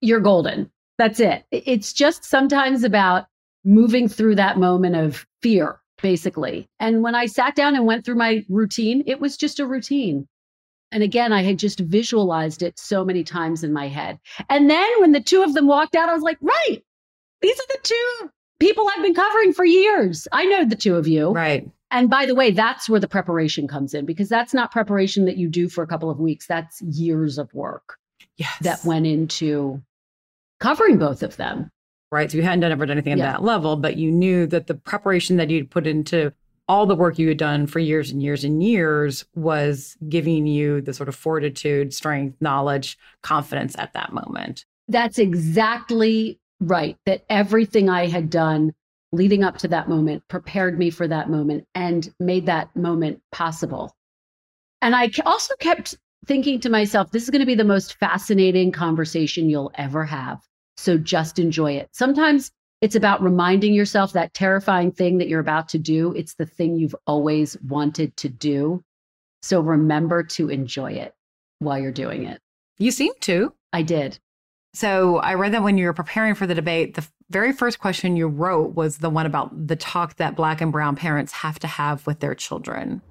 you're 0.00 0.18
golden. 0.18 0.70
That's 0.98 1.20
it. 1.20 1.44
It's 1.52 1.92
just 1.92 2.24
sometimes 2.24 2.82
about 2.82 3.26
moving 3.64 4.08
through 4.08 4.34
that 4.34 4.58
moment 4.58 4.96
of 4.96 5.24
fear 5.42 5.78
basically. 6.02 6.68
And 6.78 7.02
when 7.02 7.14
I 7.14 7.26
sat 7.26 7.54
down 7.54 7.74
and 7.74 7.86
went 7.86 8.04
through 8.04 8.16
my 8.16 8.44
routine, 8.48 9.02
it 9.06 9.20
was 9.20 9.36
just 9.36 9.60
a 9.60 9.66
routine. 9.66 10.28
And 10.90 11.02
again, 11.02 11.32
I 11.32 11.42
had 11.42 11.58
just 11.58 11.80
visualized 11.80 12.62
it 12.62 12.78
so 12.78 13.04
many 13.04 13.24
times 13.24 13.64
in 13.64 13.72
my 13.72 13.88
head. 13.88 14.18
And 14.50 14.68
then 14.68 15.00
when 15.00 15.12
the 15.12 15.22
two 15.22 15.42
of 15.42 15.54
them 15.54 15.66
walked 15.66 15.94
out, 15.94 16.10
I 16.10 16.14
was 16.14 16.22
like, 16.22 16.36
right, 16.42 16.82
these 17.40 17.58
are 17.58 17.68
the 17.68 17.78
two 17.82 18.30
people 18.60 18.86
I've 18.88 19.02
been 19.02 19.14
covering 19.14 19.54
for 19.54 19.64
years. 19.64 20.28
I 20.32 20.44
know 20.44 20.66
the 20.66 20.76
two 20.76 20.96
of 20.96 21.08
you. 21.08 21.30
Right. 21.30 21.66
And 21.90 22.10
by 22.10 22.26
the 22.26 22.34
way, 22.34 22.50
that's 22.50 22.88
where 22.88 23.00
the 23.00 23.08
preparation 23.08 23.66
comes 23.68 23.94
in 23.94 24.04
because 24.04 24.28
that's 24.28 24.54
not 24.54 24.70
preparation 24.70 25.24
that 25.26 25.36
you 25.36 25.48
do 25.48 25.68
for 25.68 25.82
a 25.82 25.86
couple 25.86 26.10
of 26.10 26.20
weeks. 26.20 26.46
That's 26.46 26.80
years 26.82 27.38
of 27.38 27.52
work 27.54 27.98
yes. 28.36 28.54
that 28.60 28.84
went 28.84 29.06
into 29.06 29.82
covering 30.60 30.98
both 30.98 31.22
of 31.22 31.36
them 31.36 31.70
right? 32.12 32.30
So 32.30 32.36
you 32.36 32.42
hadn't 32.42 32.60
done 32.60 32.70
ever 32.70 32.86
done 32.86 32.98
anything 32.98 33.14
at 33.14 33.18
yeah. 33.18 33.32
that 33.32 33.42
level, 33.42 33.76
but 33.76 33.96
you 33.96 34.12
knew 34.12 34.46
that 34.48 34.66
the 34.66 34.74
preparation 34.74 35.38
that 35.38 35.50
you'd 35.50 35.70
put 35.70 35.86
into 35.86 36.32
all 36.68 36.86
the 36.86 36.94
work 36.94 37.18
you 37.18 37.26
had 37.26 37.38
done 37.38 37.66
for 37.66 37.80
years 37.80 38.10
and 38.10 38.22
years 38.22 38.44
and 38.44 38.62
years 38.62 39.24
was 39.34 39.96
giving 40.08 40.46
you 40.46 40.80
the 40.82 40.94
sort 40.94 41.08
of 41.08 41.16
fortitude, 41.16 41.92
strength, 41.92 42.36
knowledge, 42.40 42.98
confidence 43.22 43.74
at 43.78 43.94
that 43.94 44.12
moment. 44.12 44.64
That's 44.88 45.18
exactly 45.18 46.38
right. 46.60 46.96
That 47.06 47.24
everything 47.28 47.88
I 47.88 48.06
had 48.06 48.30
done 48.30 48.72
leading 49.10 49.42
up 49.42 49.58
to 49.58 49.68
that 49.68 49.88
moment 49.88 50.22
prepared 50.28 50.78
me 50.78 50.90
for 50.90 51.08
that 51.08 51.30
moment 51.30 51.66
and 51.74 52.12
made 52.20 52.46
that 52.46 52.74
moment 52.76 53.20
possible. 53.32 53.94
And 54.80 54.94
I 54.94 55.10
also 55.24 55.54
kept 55.60 55.96
thinking 56.26 56.60
to 56.60 56.70
myself, 56.70 57.10
this 57.10 57.24
is 57.24 57.30
going 57.30 57.40
to 57.40 57.46
be 57.46 57.54
the 57.54 57.64
most 57.64 57.98
fascinating 57.98 58.70
conversation 58.70 59.48
you'll 59.48 59.72
ever 59.74 60.04
have. 60.04 60.40
So 60.82 60.98
just 60.98 61.38
enjoy 61.38 61.74
it. 61.74 61.88
Sometimes 61.92 62.50
it's 62.80 62.96
about 62.96 63.22
reminding 63.22 63.72
yourself 63.72 64.12
that 64.14 64.34
terrifying 64.34 64.90
thing 64.90 65.18
that 65.18 65.28
you're 65.28 65.38
about 65.38 65.68
to 65.68 65.78
do. 65.78 66.12
It's 66.14 66.34
the 66.34 66.44
thing 66.44 66.76
you've 66.76 66.96
always 67.06 67.56
wanted 67.62 68.16
to 68.16 68.28
do. 68.28 68.82
So 69.42 69.60
remember 69.60 70.24
to 70.24 70.48
enjoy 70.48 70.94
it 70.94 71.14
while 71.60 71.78
you're 71.78 71.92
doing 71.92 72.24
it. 72.24 72.40
You 72.78 72.90
seem 72.90 73.12
to. 73.20 73.54
I 73.72 73.82
did. 73.82 74.18
So 74.74 75.18
I 75.18 75.34
read 75.34 75.52
that 75.52 75.62
when 75.62 75.78
you 75.78 75.86
were 75.86 75.92
preparing 75.92 76.34
for 76.34 76.48
the 76.48 76.54
debate, 76.54 76.94
the 76.94 77.06
very 77.30 77.52
first 77.52 77.78
question 77.78 78.16
you 78.16 78.26
wrote 78.26 78.74
was 78.74 78.98
the 78.98 79.10
one 79.10 79.26
about 79.26 79.68
the 79.68 79.76
talk 79.76 80.16
that 80.16 80.34
black 80.34 80.60
and 80.60 80.72
brown 80.72 80.96
parents 80.96 81.32
have 81.32 81.60
to 81.60 81.68
have 81.68 82.04
with 82.08 82.18
their 82.18 82.34
children. 82.34 83.02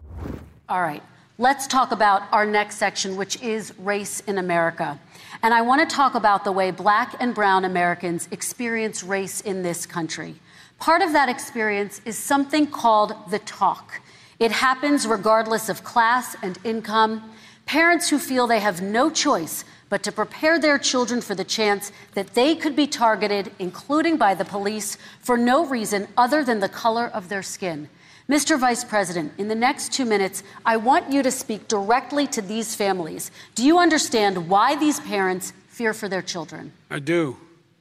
All 0.68 0.82
right. 0.82 1.04
Let's 1.38 1.66
talk 1.66 1.92
about 1.92 2.24
our 2.32 2.46
next 2.46 2.76
section, 2.76 3.16
which 3.16 3.42
is 3.42 3.74
race 3.80 4.20
in 4.28 4.38
America. 4.38 5.00
And 5.44 5.56
I 5.56 5.62
want 5.64 5.88
to 5.88 5.96
talk 5.96 6.14
about 6.14 6.44
the 6.44 6.52
way 6.52 6.70
black 6.70 7.16
and 7.20 7.34
brown 7.34 7.66
Americans 7.66 8.28
experience 8.30 9.02
race 9.02 9.42
in 9.42 9.64
this 9.64 9.88
country. 9.88 10.36
Part 10.78 11.02
of 11.02 11.14
that 11.14 11.30
experience 11.30 12.00
is 12.06 12.16
something 12.16 12.68
called 12.68 13.16
the 13.32 13.40
talk. 13.40 14.02
It 14.38 14.52
happens 14.52 15.08
regardless 15.08 15.68
of 15.68 15.84
class 15.84 16.36
and 16.44 16.60
income. 16.64 17.32
Parents 17.66 18.08
who 18.08 18.20
feel 18.20 18.46
they 18.46 18.60
have 18.60 18.84
no 18.84 19.10
choice 19.10 19.66
but 19.90 20.04
to 20.04 20.12
prepare 20.12 20.60
their 20.60 20.78
children 20.78 21.22
for 21.22 21.34
the 21.34 21.44
chance 21.44 21.92
that 22.14 22.36
they 22.36 22.56
could 22.56 22.76
be 22.76 22.86
targeted, 22.86 23.52
including 23.58 24.18
by 24.18 24.36
the 24.36 24.46
police, 24.46 24.96
for 25.20 25.38
no 25.38 25.66
reason 25.66 26.08
other 26.16 26.44
than 26.44 26.60
the 26.60 26.70
color 26.70 27.08
of 27.08 27.30
their 27.30 27.44
skin. 27.44 27.90
Mr. 28.30 28.60
Vice 28.60 28.84
President, 28.84 29.32
in 29.38 29.48
the 29.48 29.56
next 29.56 29.92
two 29.92 30.06
minutes, 30.06 30.44
I 30.66 30.78
want 30.78 31.12
you 31.12 31.24
to 31.24 31.32
speak 31.32 31.68
directly 31.68 32.28
to 32.28 32.42
these 32.42 32.76
families. 32.76 33.32
Do 33.56 33.66
you 33.66 33.80
understand 33.80 34.50
why 34.50 34.76
these 34.76 35.00
parents 35.00 35.54
fear 35.68 35.94
for 35.94 36.08
their 36.08 36.22
children? 36.22 36.72
I 36.90 37.00
do. 37.00 37.38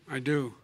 I 0.08 0.18
do. 0.18 0.54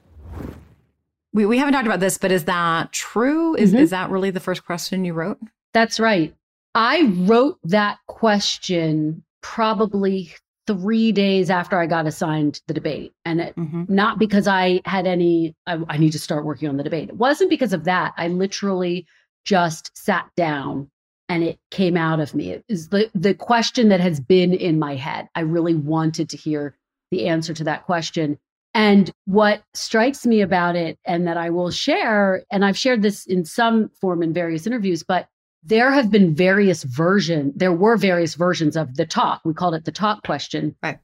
We, 1.33 1.47
we 1.47 1.59
haven't 1.59 1.75
talked 1.75 1.87
about 1.87 2.01
this, 2.01 2.19
but 2.19 2.33
is 2.33 2.45
that 2.45 2.93
true? 2.93 3.55
Is, 3.55 3.73
mm-hmm. 3.73 3.83
is 3.83 3.91
that 3.91 4.11
really 4.11 4.31
the 4.31 4.41
first 4.41 4.65
question 4.65 5.05
you 5.05 5.13
wrote? 5.13 5.39
That's 5.75 6.01
right. 6.01 6.35
I 6.75 7.13
wrote 7.27 7.59
that 7.65 7.99
question 8.07 9.23
probably 9.43 10.33
three 10.67 11.13
days 11.13 11.49
after 11.49 11.79
I 11.79 11.87
got 11.87 12.07
assigned 12.07 12.61
the 12.67 12.75
debate. 12.75 13.13
And 13.25 13.41
it, 13.41 13.57
mm-hmm. 13.57 13.85
not 13.89 14.19
because 14.19 14.49
I 14.49 14.81
had 14.85 15.07
any, 15.07 15.55
I, 15.67 15.79
I 15.89 15.97
need 15.99 16.13
to 16.13 16.19
start 16.19 16.45
working 16.45 16.69
on 16.69 16.77
the 16.77 16.83
debate. 16.83 17.09
It 17.09 17.17
wasn't 17.17 17.51
because 17.51 17.73
of 17.73 17.85
that. 17.85 18.15
I 18.17 18.29
literally 18.29 19.07
just 19.47 19.97
sat 19.97 20.29
down 20.37 20.91
and 21.29 21.43
it 21.43 21.59
came 21.71 21.97
out 21.97 22.21
of 22.21 22.35
me. 22.35 22.51
It 22.51 22.65
is 22.69 22.89
the, 22.89 23.11
the 23.15 23.33
question 23.33 23.89
that 23.89 24.01
has 24.01 24.21
been 24.21 24.53
in 24.53 24.79
my 24.79 24.97
head. 24.97 25.29
I 25.35 25.41
really 25.41 25.75
wanted 25.75 26.29
to 26.31 26.37
hear 26.37 26.77
the 27.11 27.29
answer 27.29 27.55
to 27.55 27.65
that 27.65 27.87
question. 27.87 28.39
And 28.75 29.11
what 29.25 29.63
strikes 29.73 30.27
me 30.27 30.43
about 30.43 30.77
it, 30.77 30.99
and 31.07 31.27
that 31.27 31.39
I 31.39 31.49
will 31.49 31.71
share, 31.71 32.45
and 32.51 32.63
I've 32.63 32.77
shared 32.77 33.01
this 33.01 33.25
in 33.25 33.47
some 33.47 33.89
form 34.01 34.23
in 34.23 34.35
various 34.35 34.67
interviews, 34.67 35.03
but 35.03 35.29
there 35.63 35.91
have 35.91 36.11
been 36.11 36.35
various 36.35 36.83
version. 36.83 37.53
There 37.57 37.73
were 37.73 37.97
various 37.97 38.35
versions 38.35 38.77
of 38.77 38.97
the 38.97 39.07
talk. 39.07 39.41
We 39.45 39.55
called 39.55 39.75
it 39.75 39.87
the 39.87 39.93
talk 39.93 40.23
question 40.25 40.77
right. 40.83 40.99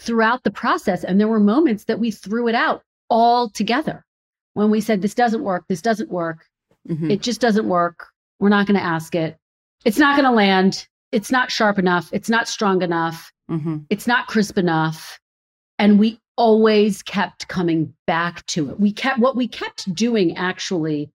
throughout 0.00 0.44
the 0.44 0.50
process, 0.50 1.02
and 1.02 1.18
there 1.18 1.28
were 1.28 1.40
moments 1.40 1.84
that 1.84 1.98
we 1.98 2.10
threw 2.10 2.46
it 2.46 2.54
out 2.54 2.82
all 3.08 3.48
together 3.48 4.04
when 4.52 4.70
we 4.70 4.82
said, 4.82 5.00
"This 5.00 5.14
doesn't 5.14 5.42
work. 5.42 5.64
This 5.68 5.82
doesn't 5.82 6.10
work. 6.10 6.46
Mm-hmm. 6.88 7.10
It 7.10 7.22
just 7.22 7.40
doesn't 7.40 7.68
work. 7.68 8.06
We're 8.40 8.48
not 8.48 8.66
going 8.66 8.78
to 8.78 8.84
ask 8.84 9.14
it. 9.14 9.36
It's 9.84 9.98
not 9.98 10.16
going 10.16 10.28
to 10.28 10.34
land. 10.34 10.86
It's 11.12 11.30
not 11.30 11.50
sharp 11.50 11.78
enough. 11.78 12.10
It's 12.12 12.28
not 12.28 12.48
strong 12.48 12.82
enough. 12.82 13.32
Mm-hmm. 13.50 13.78
It's 13.90 14.06
not 14.06 14.26
crisp 14.26 14.58
enough. 14.58 15.20
And 15.78 15.98
we 15.98 16.18
always 16.36 17.02
kept 17.02 17.48
coming 17.48 17.94
back 18.06 18.44
to 18.46 18.70
it. 18.70 18.80
We 18.80 18.92
kept 18.92 19.18
what 19.18 19.36
we 19.36 19.46
kept 19.46 19.92
doing 19.94 20.36
actually, 20.36 21.10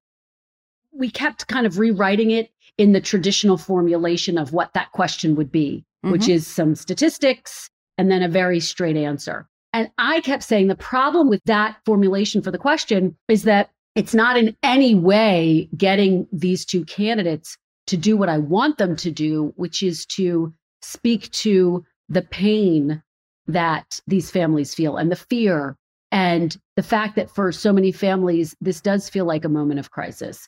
we 0.92 1.10
kept 1.10 1.48
kind 1.48 1.66
of 1.66 1.80
rewriting 1.80 2.32
it 2.32 2.52
in 2.78 2.94
the 2.94 3.02
traditional 3.02 3.58
formulation 3.58 4.38
of 4.38 4.54
what 4.54 4.74
that 4.74 4.92
question 4.92 5.36
would 5.36 5.52
be, 5.52 5.84
mm-hmm. 6.04 6.12
which 6.12 6.30
is 6.30 6.48
some 6.48 6.76
statistics 6.76 7.70
and 7.98 8.10
then 8.10 8.24
a 8.24 8.30
very 8.30 8.60
straight 8.60 8.96
answer. 8.96 9.48
And 9.74 9.92
I 9.98 10.22
kept 10.22 10.44
saying 10.44 10.68
the 10.68 10.76
problem 10.76 11.30
with 11.30 11.44
that 11.46 11.78
formulation 11.86 12.42
for 12.42 12.52
the 12.52 12.58
question 12.58 13.18
is 13.28 13.44
that 13.44 13.70
it's 13.96 14.14
not 14.14 14.38
in 14.38 14.56
any 14.64 14.96
way 14.96 15.70
getting 15.76 16.28
these 16.32 16.66
two 16.66 16.86
candidates 16.86 17.58
to 17.88 17.98
do 17.98 18.16
what 18.16 18.30
I 18.30 18.38
want 18.38 18.78
them 18.78 18.96
to 18.98 19.12
do, 19.12 19.54
which 19.56 19.82
is 19.82 20.06
to 20.18 20.54
speak 20.82 21.32
to 21.32 21.84
the 22.08 22.22
pain 22.22 23.02
that 23.48 24.00
these 24.08 24.30
families 24.30 24.74
feel 24.74 24.98
and 24.98 25.12
the 25.12 25.16
fear 25.16 25.76
and 26.12 26.56
the 26.76 26.84
fact 26.84 27.16
that 27.16 27.30
for 27.30 27.52
so 27.52 27.74
many 27.74 27.92
families, 27.92 28.56
this 28.62 28.82
does 28.82 29.10
feel 29.10 29.26
like 29.26 29.46
a 29.46 29.50
moment 29.50 29.80
of 29.80 29.92
crisis. 29.92 30.48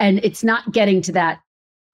And 0.00 0.18
it's 0.24 0.44
not 0.44 0.72
getting 0.72 1.02
to 1.02 1.12
that 1.12 1.40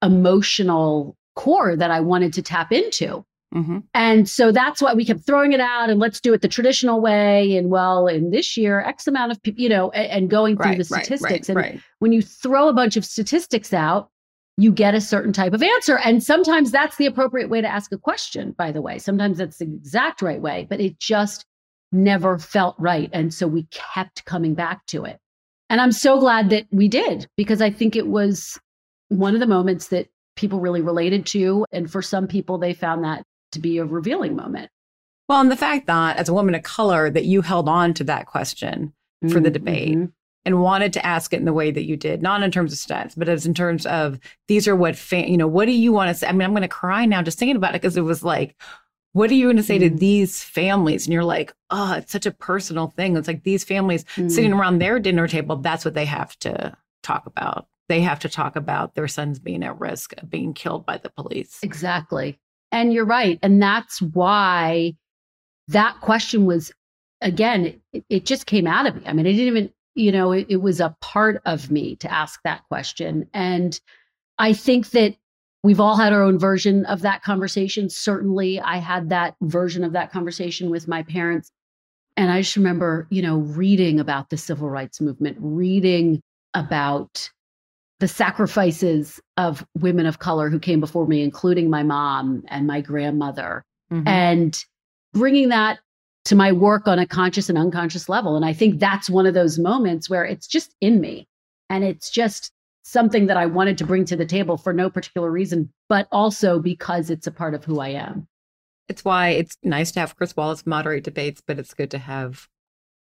emotional 0.01 1.15
core 1.35 1.75
that 1.75 1.91
I 1.91 1.99
wanted 1.99 2.33
to 2.33 2.41
tap 2.41 2.71
into. 2.71 3.23
Mm-hmm. 3.53 3.79
And 3.93 4.29
so 4.29 4.51
that's 4.51 4.81
why 4.81 4.93
we 4.93 5.03
kept 5.03 5.25
throwing 5.25 5.51
it 5.51 5.59
out 5.59 5.89
and 5.89 5.99
let's 5.99 6.21
do 6.21 6.33
it 6.33 6.41
the 6.41 6.47
traditional 6.47 7.01
way. 7.01 7.57
And 7.57 7.69
well, 7.69 8.07
in 8.07 8.31
this 8.31 8.55
year, 8.55 8.79
X 8.81 9.07
amount 9.07 9.33
of 9.33 9.41
people, 9.43 9.61
you 9.61 9.69
know, 9.69 9.91
and, 9.91 10.11
and 10.11 10.29
going 10.29 10.55
through 10.55 10.65
right, 10.65 10.77
the 10.77 10.83
statistics. 10.85 11.49
Right, 11.49 11.55
right, 11.55 11.71
and 11.73 11.83
when 11.99 12.11
you 12.13 12.21
throw 12.21 12.69
a 12.69 12.73
bunch 12.73 12.95
of 12.95 13.03
statistics 13.03 13.73
out, 13.73 14.09
you 14.57 14.71
get 14.71 14.95
a 14.95 15.01
certain 15.01 15.33
type 15.33 15.53
of 15.53 15.63
answer. 15.63 15.97
And 15.97 16.23
sometimes 16.23 16.71
that's 16.71 16.97
the 16.97 17.05
appropriate 17.05 17.49
way 17.49 17.61
to 17.61 17.67
ask 17.67 17.91
a 17.91 17.97
question, 17.97 18.53
by 18.57 18.71
the 18.71 18.81
way. 18.81 18.99
Sometimes 18.99 19.37
that's 19.37 19.57
the 19.57 19.65
exact 19.65 20.21
right 20.21 20.41
way, 20.41 20.67
but 20.69 20.79
it 20.79 20.99
just 20.99 21.45
never 21.91 22.37
felt 22.37 22.75
right. 22.77 23.09
And 23.11 23.33
so 23.33 23.47
we 23.47 23.67
kept 23.71 24.23
coming 24.25 24.53
back 24.53 24.85
to 24.87 25.03
it. 25.03 25.19
And 25.69 25.81
I'm 25.81 25.91
so 25.91 26.19
glad 26.19 26.49
that 26.51 26.67
we 26.71 26.87
did 26.87 27.27
because 27.37 27.61
I 27.61 27.69
think 27.69 27.95
it 27.95 28.07
was 28.07 28.59
one 29.09 29.33
of 29.33 29.39
the 29.39 29.47
moments 29.47 29.87
that 29.87 30.07
people 30.35 30.59
really 30.59 30.81
related 30.81 31.25
to. 31.27 31.65
And 31.71 31.91
for 31.91 32.01
some 32.01 32.27
people, 32.27 32.57
they 32.57 32.73
found 32.73 33.03
that 33.03 33.23
to 33.51 33.59
be 33.59 33.77
a 33.77 33.85
revealing 33.85 34.35
moment. 34.35 34.69
Well, 35.27 35.41
and 35.41 35.51
the 35.51 35.55
fact 35.55 35.87
that 35.87 36.17
as 36.17 36.27
a 36.27 36.33
woman 36.33 36.55
of 36.55 36.63
color, 36.63 37.09
that 37.09 37.25
you 37.25 37.41
held 37.41 37.69
on 37.69 37.93
to 37.95 38.03
that 38.05 38.25
question 38.25 38.93
for 39.29 39.39
the 39.39 39.51
debate 39.51 39.97
mm-hmm. 39.97 40.05
and 40.45 40.61
wanted 40.61 40.93
to 40.93 41.05
ask 41.05 41.31
it 41.31 41.37
in 41.37 41.45
the 41.45 41.53
way 41.53 41.69
that 41.69 41.85
you 41.85 41.95
did, 41.95 42.21
not 42.21 42.41
in 42.41 42.49
terms 42.49 42.73
of 42.73 42.79
stats, 42.79 43.13
but 43.15 43.29
as 43.29 43.45
in 43.45 43.53
terms 43.53 43.85
of 43.85 44.19
these 44.47 44.67
are 44.67 44.75
what, 44.75 44.95
fa- 44.95 45.29
you 45.29 45.37
know, 45.37 45.47
what 45.47 45.65
do 45.65 45.71
you 45.71 45.93
want 45.93 46.09
to 46.09 46.15
say? 46.15 46.27
I 46.27 46.31
mean, 46.31 46.41
I'm 46.41 46.51
going 46.51 46.63
to 46.63 46.67
cry 46.67 47.05
now 47.05 47.21
just 47.21 47.37
thinking 47.37 47.55
about 47.55 47.75
it 47.75 47.81
because 47.81 47.95
it 47.95 48.01
was 48.01 48.23
like, 48.23 48.55
what 49.13 49.29
are 49.29 49.35
you 49.35 49.45
going 49.45 49.57
to 49.57 49.63
say 49.63 49.77
mm-hmm. 49.77 49.93
to 49.93 49.99
these 49.99 50.43
families? 50.43 51.05
And 51.05 51.13
you're 51.13 51.23
like, 51.23 51.53
oh, 51.69 51.93
it's 51.93 52.11
such 52.11 52.25
a 52.25 52.31
personal 52.31 52.87
thing. 52.87 53.15
It's 53.15 53.27
like 53.27 53.43
these 53.43 53.63
families 53.63 54.03
mm-hmm. 54.15 54.29
sitting 54.29 54.53
around 54.53 54.79
their 54.79 54.99
dinner 54.99 55.27
table, 55.27 55.57
that's 55.57 55.85
what 55.85 55.93
they 55.93 56.05
have 56.05 56.37
to 56.39 56.75
talk 57.03 57.25
about. 57.27 57.67
They 57.89 58.01
have 58.01 58.19
to 58.19 58.29
talk 58.29 58.55
about 58.55 58.95
their 58.95 59.07
sons 59.07 59.37
being 59.37 59.63
at 59.63 59.79
risk 59.79 60.13
of 60.17 60.29
being 60.29 60.53
killed 60.53 60.85
by 60.85 60.97
the 60.97 61.09
police. 61.09 61.59
Exactly. 61.61 62.39
And 62.71 62.93
you're 62.93 63.05
right. 63.05 63.39
And 63.41 63.61
that's 63.61 64.01
why 64.01 64.95
that 65.67 65.99
question 66.01 66.45
was, 66.45 66.71
again, 67.21 67.79
it, 67.93 68.05
it 68.09 68.25
just 68.25 68.45
came 68.45 68.67
out 68.67 68.87
of 68.87 68.95
me. 68.95 69.03
I 69.05 69.13
mean, 69.13 69.27
I 69.27 69.31
didn't 69.31 69.47
even, 69.47 69.73
you 69.95 70.11
know, 70.11 70.31
it, 70.31 70.47
it 70.49 70.57
was 70.57 70.79
a 70.79 70.95
part 71.01 71.41
of 71.45 71.69
me 71.69 71.95
to 71.97 72.11
ask 72.11 72.39
that 72.43 72.63
question. 72.69 73.27
And 73.33 73.79
I 74.37 74.53
think 74.53 74.91
that 74.91 75.15
we've 75.63 75.79
all 75.79 75.95
had 75.97 76.13
our 76.13 76.23
own 76.23 76.39
version 76.39 76.85
of 76.85 77.01
that 77.01 77.23
conversation. 77.23 77.89
Certainly, 77.89 78.59
I 78.59 78.77
had 78.77 79.09
that 79.09 79.35
version 79.41 79.83
of 79.83 79.93
that 79.93 80.11
conversation 80.11 80.69
with 80.69 80.87
my 80.87 81.03
parents. 81.03 81.51
And 82.17 82.31
I 82.31 82.41
just 82.41 82.55
remember, 82.55 83.07
you 83.09 83.21
know, 83.21 83.37
reading 83.37 83.99
about 83.99 84.29
the 84.29 84.37
civil 84.37 84.69
rights 84.69 84.99
movement, 84.99 85.37
reading 85.39 86.21
about 86.53 87.29
the 88.01 88.07
sacrifices 88.07 89.21
of 89.37 89.63
women 89.77 90.07
of 90.07 90.17
color 90.17 90.49
who 90.49 90.59
came 90.59 90.79
before 90.79 91.05
me, 91.05 91.21
including 91.21 91.69
my 91.69 91.83
mom 91.83 92.43
and 92.47 92.65
my 92.65 92.81
grandmother, 92.81 93.63
mm-hmm. 93.93 94.07
and 94.07 94.65
bringing 95.13 95.49
that 95.49 95.79
to 96.25 96.35
my 96.35 96.51
work 96.51 96.87
on 96.87 96.97
a 96.97 97.05
conscious 97.05 97.47
and 97.47 97.59
unconscious 97.59 98.09
level. 98.09 98.35
And 98.35 98.43
I 98.43 98.53
think 98.53 98.79
that's 98.79 99.07
one 99.07 99.27
of 99.27 99.35
those 99.35 99.59
moments 99.59 100.09
where 100.09 100.25
it's 100.25 100.47
just 100.47 100.75
in 100.81 100.99
me 100.99 101.27
and 101.69 101.83
it's 101.83 102.09
just 102.09 102.51
something 102.81 103.27
that 103.27 103.37
I 103.37 103.45
wanted 103.45 103.77
to 103.77 103.85
bring 103.85 104.03
to 104.05 104.15
the 104.15 104.25
table 104.25 104.57
for 104.57 104.73
no 104.73 104.89
particular 104.89 105.29
reason, 105.29 105.71
but 105.87 106.07
also 106.11 106.59
because 106.59 107.11
it's 107.11 107.27
a 107.27 107.31
part 107.31 107.53
of 107.53 107.63
who 107.63 107.79
I 107.79 107.89
am. 107.89 108.27
It's 108.89 109.05
why 109.05 109.29
it's 109.29 109.57
nice 109.61 109.91
to 109.91 109.99
have 109.99 110.17
Chris 110.17 110.35
Wallace 110.35 110.65
moderate 110.65 111.03
debates, 111.03 111.43
but 111.45 111.59
it's 111.59 111.75
good 111.75 111.91
to 111.91 111.99
have 111.99 112.49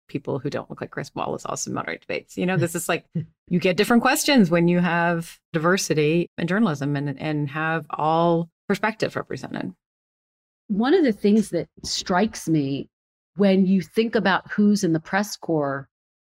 people 0.09 0.39
who 0.39 0.51
don't 0.51 0.69
look 0.71 0.81
like 0.81 0.91
Chris 0.91 1.11
Wallace 1.15 1.45
also 1.47 1.71
moderate 1.71 2.03
debates. 2.03 2.37
You 2.37 2.47
know, 2.47 2.57
this 2.57 2.75
is 2.75 2.89
like 2.89 3.07
you 3.49 3.59
get 3.59 3.77
different 3.77 4.03
questions 4.03 4.51
when 4.51 4.69
you 4.69 4.81
have 4.81 5.39
diversity 5.53 6.31
in 6.39 6.47
journalism 6.47 6.97
and 6.97 7.19
and 7.21 7.49
have 7.51 7.87
all 7.91 8.51
perspectives 8.69 9.17
represented. 9.17 9.73
One 10.69 10.95
of 10.95 11.05
the 11.05 11.13
things 11.13 11.51
that 11.51 11.69
strikes 11.83 12.49
me 12.49 12.89
when 13.37 13.67
you 13.67 13.83
think 13.83 14.15
about 14.15 14.51
who's 14.51 14.85
in 14.85 14.93
the 14.93 15.01
press 15.01 15.37
corps 15.37 15.89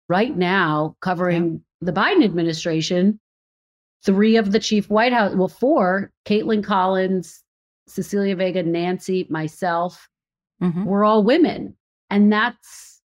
right 0.09 0.37
now 0.37 0.97
covering 1.01 1.63
yeah. 1.81 1.87
the 1.87 1.93
Biden 1.93 2.25
administration. 2.25 3.21
Three 4.05 4.37
of 4.37 4.53
the 4.53 4.61
chief 4.61 4.89
White 4.89 5.13
House, 5.13 5.35
well, 5.35 5.49
four, 5.49 6.13
Kaitlan 6.25 6.63
Collins, 6.63 7.43
Cecilia 7.89 8.37
Vega, 8.37 8.63
Nancy, 8.63 9.27
myself, 9.29 10.09
mm-hmm. 10.63 10.85
we're 10.85 11.05
all 11.05 11.25
women. 11.25 11.75
And 12.09 12.33
that's 12.33 12.98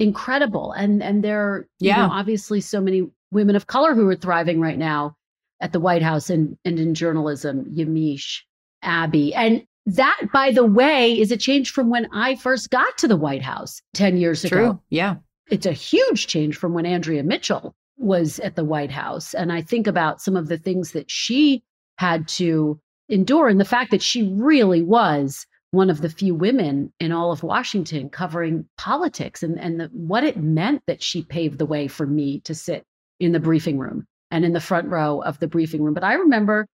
incredible. 0.00 0.72
And 0.72 1.02
and 1.02 1.22
there 1.22 1.40
are 1.40 1.68
yeah. 1.78 2.02
You 2.02 2.08
know, 2.08 2.12
obviously 2.12 2.60
so 2.60 2.80
many 2.80 3.08
women 3.30 3.54
of 3.54 3.66
color 3.66 3.94
who 3.94 4.08
are 4.08 4.16
thriving 4.16 4.60
right 4.60 4.78
now 4.78 5.16
at 5.60 5.72
the 5.72 5.80
White 5.80 6.02
House 6.02 6.30
and, 6.30 6.56
and 6.64 6.78
in 6.78 6.94
journalism, 6.94 7.66
Yamiche, 7.66 8.40
Abby. 8.82 9.34
And 9.34 9.64
that, 9.86 10.20
by 10.32 10.50
the 10.50 10.64
way, 10.64 11.18
is 11.18 11.30
a 11.30 11.36
change 11.36 11.70
from 11.70 11.90
when 11.90 12.08
I 12.12 12.36
first 12.36 12.70
got 12.70 12.98
to 12.98 13.08
the 13.08 13.16
White 13.16 13.42
House 13.42 13.80
10 13.94 14.16
years 14.16 14.42
True. 14.42 14.58
ago. 14.58 14.82
Yeah. 14.90 15.16
It's 15.50 15.66
a 15.66 15.72
huge 15.72 16.26
change 16.26 16.56
from 16.56 16.72
when 16.72 16.86
Andrea 16.86 17.22
Mitchell 17.22 17.74
was 17.98 18.38
at 18.40 18.56
the 18.56 18.64
White 18.64 18.90
House. 18.90 19.34
And 19.34 19.52
I 19.52 19.62
think 19.62 19.86
about 19.86 20.22
some 20.22 20.36
of 20.36 20.48
the 20.48 20.58
things 20.58 20.92
that 20.92 21.10
she 21.10 21.62
had 21.98 22.26
to 22.28 22.80
endure 23.08 23.48
and 23.48 23.60
the 23.60 23.64
fact 23.64 23.90
that 23.90 24.02
she 24.02 24.32
really 24.32 24.82
was 24.82 25.46
one 25.72 25.90
of 25.90 26.00
the 26.00 26.08
few 26.08 26.34
women 26.34 26.92
in 26.98 27.12
all 27.12 27.30
of 27.30 27.42
Washington 27.42 28.08
covering 28.08 28.68
politics 28.76 29.42
and, 29.42 29.58
and 29.58 29.80
the, 29.80 29.86
what 29.92 30.24
it 30.24 30.36
meant 30.36 30.82
that 30.86 31.02
she 31.02 31.22
paved 31.22 31.58
the 31.58 31.66
way 31.66 31.86
for 31.86 32.06
me 32.06 32.40
to 32.40 32.54
sit 32.54 32.84
in 33.20 33.32
the 33.32 33.40
briefing 33.40 33.78
room 33.78 34.06
and 34.30 34.44
in 34.44 34.52
the 34.52 34.60
front 34.60 34.88
row 34.88 35.22
of 35.22 35.38
the 35.38 35.46
briefing 35.46 35.82
room. 35.82 35.94
But 35.94 36.04
I 36.04 36.14
remember 36.14 36.66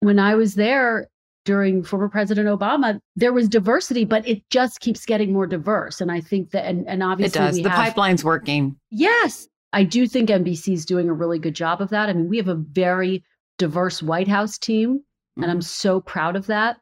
when 0.00 0.18
I 0.18 0.34
was 0.36 0.54
there 0.54 1.08
during 1.44 1.82
former 1.82 2.08
President 2.08 2.46
Obama, 2.46 3.00
there 3.16 3.32
was 3.32 3.48
diversity, 3.48 4.04
but 4.04 4.26
it 4.28 4.42
just 4.50 4.80
keeps 4.80 5.06
getting 5.06 5.32
more 5.32 5.46
diverse. 5.46 6.00
And 6.00 6.12
I 6.12 6.20
think 6.20 6.50
that, 6.50 6.66
and, 6.66 6.86
and 6.86 7.02
obviously, 7.02 7.40
it 7.40 7.44
does. 7.44 7.62
the 7.62 7.70
have, 7.70 7.86
pipeline's 7.86 8.24
working. 8.24 8.76
Yes. 8.90 9.48
I 9.72 9.84
do 9.84 10.06
think 10.06 10.28
NBC 10.28 10.74
is 10.74 10.86
doing 10.86 11.08
a 11.08 11.12
really 11.12 11.38
good 11.38 11.54
job 11.54 11.80
of 11.80 11.90
that. 11.90 12.08
I 12.08 12.12
mean, 12.12 12.28
we 12.28 12.36
have 12.36 12.48
a 12.48 12.54
very 12.54 13.24
diverse 13.58 14.02
White 14.02 14.28
House 14.28 14.58
team, 14.58 14.98
mm-hmm. 14.98 15.42
and 15.42 15.50
I'm 15.50 15.62
so 15.62 16.00
proud 16.00 16.36
of 16.36 16.46
that. 16.46 16.78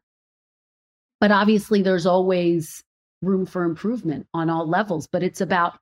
But 1.20 1.30
obviously, 1.30 1.82
there's 1.82 2.06
always 2.06 2.82
room 3.22 3.46
for 3.46 3.64
improvement 3.64 4.26
on 4.34 4.50
all 4.50 4.68
levels. 4.68 5.06
But 5.10 5.22
it's 5.22 5.40
about 5.40 5.78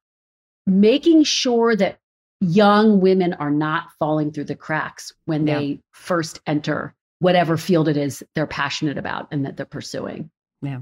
making 0.67 1.25
sure 1.25 1.77
that 1.77 1.99
young 2.41 3.01
women 3.01 3.35
are 3.35 3.51
not 3.51 3.89
falling 3.99 4.31
through 4.31 4.45
the 4.45 4.57
cracks 4.57 5.13
when 5.25 5.47
yeah. 5.47 5.59
they 5.59 5.81
first 5.93 6.41
enter 6.47 6.95
whatever 7.21 7.57
field 7.57 7.89
it 7.89 7.97
is 7.97 8.23
they're 8.35 8.47
passionate 8.47 8.99
about 8.99 9.29
and 9.31 9.47
that 9.47 9.57
they're 9.57 9.67
pursuing. 9.67 10.31
Yeah. 10.61 10.81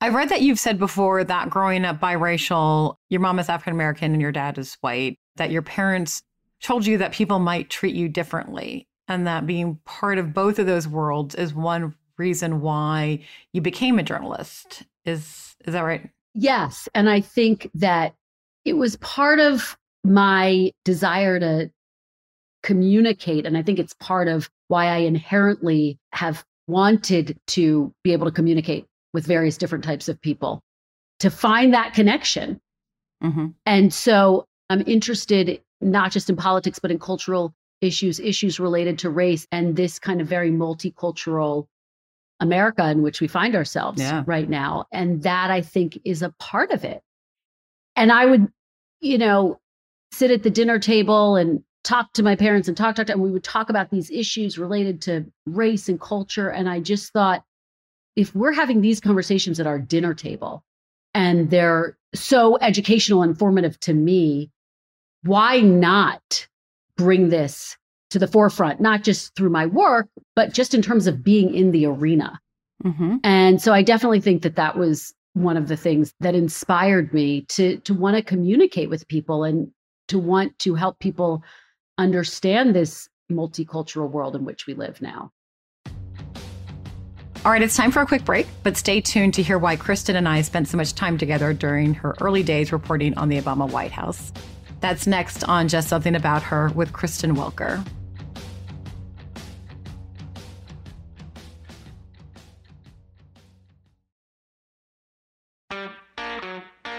I've 0.00 0.14
read 0.14 0.28
that 0.28 0.42
you've 0.42 0.60
said 0.60 0.78
before 0.78 1.24
that 1.24 1.50
growing 1.50 1.84
up 1.84 2.00
biracial, 2.00 2.96
your 3.10 3.20
mom 3.20 3.38
is 3.38 3.48
African 3.48 3.74
American 3.74 4.12
and 4.12 4.22
your 4.22 4.32
dad 4.32 4.56
is 4.56 4.76
white, 4.80 5.18
that 5.36 5.50
your 5.50 5.62
parents 5.62 6.22
told 6.62 6.86
you 6.86 6.98
that 6.98 7.12
people 7.12 7.40
might 7.40 7.68
treat 7.68 7.94
you 7.94 8.08
differently. 8.08 8.86
And 9.08 9.26
that 9.26 9.46
being 9.46 9.80
part 9.84 10.18
of 10.18 10.34
both 10.34 10.58
of 10.58 10.66
those 10.66 10.86
worlds 10.86 11.34
is 11.34 11.54
one 11.54 11.94
reason 12.18 12.60
why 12.60 13.20
you 13.52 13.60
became 13.60 13.98
a 13.98 14.02
journalist. 14.02 14.84
Is 15.04 15.56
is 15.64 15.72
that 15.72 15.80
right? 15.80 16.10
Yes. 16.34 16.88
And 16.94 17.08
I 17.08 17.20
think 17.20 17.70
that 17.74 18.14
it 18.64 18.74
was 18.74 18.96
part 18.96 19.40
of 19.40 19.76
my 20.04 20.72
desire 20.84 21.40
to 21.40 21.70
communicate. 22.62 23.46
And 23.46 23.56
I 23.56 23.62
think 23.62 23.78
it's 23.78 23.94
part 23.94 24.28
of 24.28 24.50
why 24.68 24.86
I 24.86 24.98
inherently 24.98 25.98
have 26.12 26.44
wanted 26.66 27.38
to 27.48 27.92
be 28.04 28.12
able 28.12 28.26
to 28.26 28.32
communicate 28.32 28.86
with 29.14 29.26
various 29.26 29.56
different 29.56 29.84
types 29.84 30.08
of 30.08 30.20
people 30.20 30.60
to 31.20 31.30
find 31.30 31.72
that 31.74 31.94
connection. 31.94 32.60
Mm-hmm. 33.22 33.48
And 33.66 33.92
so 33.92 34.44
I'm 34.70 34.84
interested 34.86 35.62
not 35.80 36.12
just 36.12 36.28
in 36.28 36.36
politics, 36.36 36.78
but 36.78 36.90
in 36.90 36.98
cultural 36.98 37.54
issues, 37.80 38.20
issues 38.20 38.60
related 38.60 38.98
to 39.00 39.10
race 39.10 39.46
and 39.50 39.76
this 39.76 39.98
kind 39.98 40.20
of 40.20 40.26
very 40.26 40.50
multicultural 40.50 41.66
America 42.40 42.88
in 42.90 43.02
which 43.02 43.20
we 43.20 43.28
find 43.28 43.56
ourselves 43.56 44.00
yeah. 44.00 44.22
right 44.26 44.48
now. 44.48 44.86
And 44.92 45.22
that 45.22 45.50
I 45.50 45.60
think 45.60 46.00
is 46.04 46.22
a 46.22 46.30
part 46.38 46.70
of 46.70 46.84
it. 46.84 47.02
And 47.96 48.12
I 48.12 48.26
would, 48.26 48.48
you 49.00 49.18
know, 49.18 49.58
sit 50.12 50.30
at 50.30 50.42
the 50.42 50.50
dinner 50.50 50.78
table 50.78 51.36
and 51.36 51.62
talk 51.84 52.12
to 52.12 52.22
my 52.22 52.36
parents 52.36 52.68
and 52.68 52.76
talk, 52.76 52.94
talk, 52.94 53.06
talk, 53.06 53.14
and 53.14 53.22
we 53.22 53.30
would 53.30 53.44
talk 53.44 53.70
about 53.70 53.90
these 53.90 54.10
issues 54.10 54.58
related 54.58 55.00
to 55.02 55.24
race 55.46 55.88
and 55.88 56.00
culture. 56.00 56.50
And 56.50 56.68
I 56.68 56.80
just 56.80 57.12
thought, 57.12 57.44
if 58.14 58.34
we're 58.34 58.52
having 58.52 58.80
these 58.82 59.00
conversations 59.00 59.58
at 59.58 59.66
our 59.66 59.78
dinner 59.78 60.12
table 60.12 60.64
and 61.14 61.50
they're 61.50 61.96
so 62.14 62.58
educational 62.60 63.22
and 63.22 63.30
informative 63.30 63.80
to 63.80 63.94
me, 63.94 64.50
why 65.22 65.60
not 65.60 66.46
bring 66.96 67.30
this 67.30 67.77
to 68.10 68.18
the 68.18 68.26
forefront, 68.26 68.80
not 68.80 69.02
just 69.02 69.34
through 69.34 69.50
my 69.50 69.66
work, 69.66 70.08
but 70.34 70.52
just 70.52 70.74
in 70.74 70.82
terms 70.82 71.06
of 71.06 71.22
being 71.22 71.54
in 71.54 71.72
the 71.72 71.86
arena? 71.86 72.40
Mm-hmm. 72.84 73.16
And 73.24 73.60
so 73.60 73.72
I 73.72 73.82
definitely 73.82 74.20
think 74.20 74.42
that 74.42 74.56
that 74.56 74.76
was 74.76 75.12
one 75.34 75.56
of 75.56 75.68
the 75.68 75.76
things 75.76 76.14
that 76.20 76.34
inspired 76.34 77.12
me 77.12 77.42
to 77.42 77.78
to 77.78 77.94
want 77.94 78.16
to 78.16 78.22
communicate 78.22 78.90
with 78.90 79.06
people 79.08 79.44
and 79.44 79.70
to 80.08 80.18
want 80.18 80.58
to 80.60 80.74
help 80.74 80.98
people 80.98 81.42
understand 81.98 82.74
this 82.74 83.08
multicultural 83.30 84.10
world 84.10 84.34
in 84.34 84.44
which 84.44 84.66
we 84.66 84.74
live 84.74 85.02
now. 85.02 85.30
All 87.44 87.52
right, 87.52 87.62
it's 87.62 87.76
time 87.76 87.92
for 87.92 88.02
a 88.02 88.06
quick 88.06 88.24
break, 88.24 88.46
but 88.62 88.76
stay 88.76 89.00
tuned 89.00 89.34
to 89.34 89.42
hear 89.42 89.58
why 89.58 89.76
Kristen 89.76 90.16
and 90.16 90.28
I 90.28 90.42
spent 90.42 90.66
so 90.66 90.76
much 90.76 90.94
time 90.94 91.16
together 91.18 91.52
during 91.52 91.94
her 91.94 92.16
early 92.20 92.42
days 92.42 92.72
reporting 92.72 93.16
on 93.16 93.28
the 93.28 93.40
Obama 93.40 93.70
White 93.70 93.92
House. 93.92 94.32
That's 94.80 95.08
next 95.08 95.42
on 95.44 95.66
Just 95.66 95.88
Something 95.88 96.14
About 96.14 96.42
Her 96.42 96.68
with 96.68 96.92
Kristen 96.92 97.34
Welker. 97.34 97.84